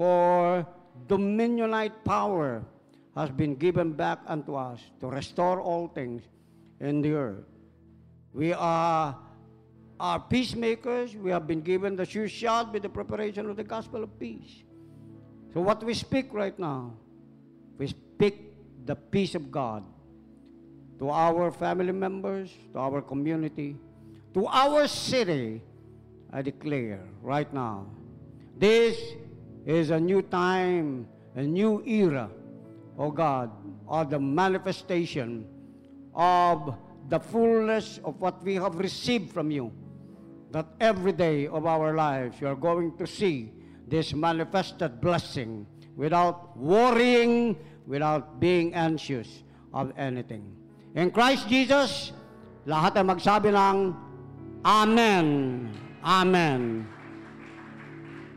for 0.00 0.64
dominionite 1.06 1.92
power 2.08 2.64
has 3.14 3.28
been 3.28 3.54
given 3.54 3.92
back 3.92 4.20
unto 4.24 4.54
us 4.56 4.80
to 5.00 5.12
restore 5.12 5.60
all 5.60 5.88
things 5.88 6.22
in 6.80 7.02
the 7.04 7.12
earth. 7.12 7.44
We 8.32 8.56
are 8.56 9.12
are 9.98 10.20
peacemakers. 10.20 11.14
We 11.16 11.30
have 11.30 11.46
been 11.46 11.60
given 11.60 11.96
the 11.96 12.04
sure 12.04 12.28
shot 12.28 12.72
with 12.72 12.82
the 12.82 12.88
preparation 12.88 13.48
of 13.48 13.56
the 13.56 13.64
gospel 13.64 14.02
of 14.02 14.18
peace. 14.18 14.62
So 15.54 15.60
what 15.60 15.82
we 15.82 15.94
speak 15.94 16.32
right 16.32 16.56
now, 16.58 16.92
we 17.78 17.86
speak 17.88 18.52
the 18.84 18.94
peace 18.94 19.34
of 19.34 19.50
God 19.50 19.84
to 20.98 21.10
our 21.10 21.50
family 21.50 21.92
members, 21.92 22.50
to 22.72 22.78
our 22.78 23.00
community, 23.00 23.76
to 24.34 24.46
our 24.46 24.86
city, 24.86 25.62
I 26.32 26.42
declare 26.42 27.00
right 27.22 27.52
now. 27.52 27.86
This 28.58 28.98
is 29.64 29.90
a 29.90 30.00
new 30.00 30.22
time, 30.22 31.08
a 31.34 31.42
new 31.42 31.82
era, 31.86 32.30
oh 32.98 33.10
God, 33.10 33.50
of 33.88 34.10
the 34.10 34.18
manifestation 34.18 35.46
of 36.14 36.74
the 37.08 37.20
fullness 37.20 38.00
of 38.04 38.20
what 38.20 38.42
we 38.42 38.54
have 38.54 38.76
received 38.76 39.32
from 39.32 39.50
you. 39.50 39.72
That 40.52 40.66
every 40.80 41.12
day 41.12 41.46
of 41.46 41.66
our 41.66 41.94
lives, 41.94 42.40
you 42.40 42.46
are 42.46 42.56
going 42.56 42.96
to 42.98 43.06
see 43.06 43.52
this 43.86 44.14
manifested 44.14 45.00
blessing 45.00 45.66
without 45.96 46.56
worrying, 46.56 47.56
without 47.86 48.40
being 48.40 48.74
anxious 48.74 49.42
of 49.72 49.92
anything. 49.96 50.44
In 50.94 51.10
Christ 51.10 51.48
Jesus, 51.48 52.12
lahat 52.66 52.96
ay 52.96 53.04
magsabi 53.04 53.52
ng 53.52 53.94
Amen. 54.66 55.70
Amen. 56.02 56.86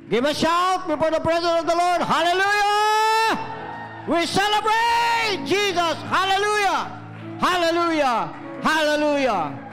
Give 0.09 0.25
a 0.25 0.33
shout 0.33 0.87
before 0.87 1.09
the 1.09 1.21
presence 1.21 1.61
of 1.61 1.65
the 1.65 1.77
Lord. 1.77 2.01
Hallelujah! 2.01 3.33
We 4.09 4.25
celebrate 4.25 5.45
Jesus. 5.45 5.95
Hallelujah! 6.09 6.97
Hallelujah! 7.37 8.33
Hallelujah! 8.61 9.68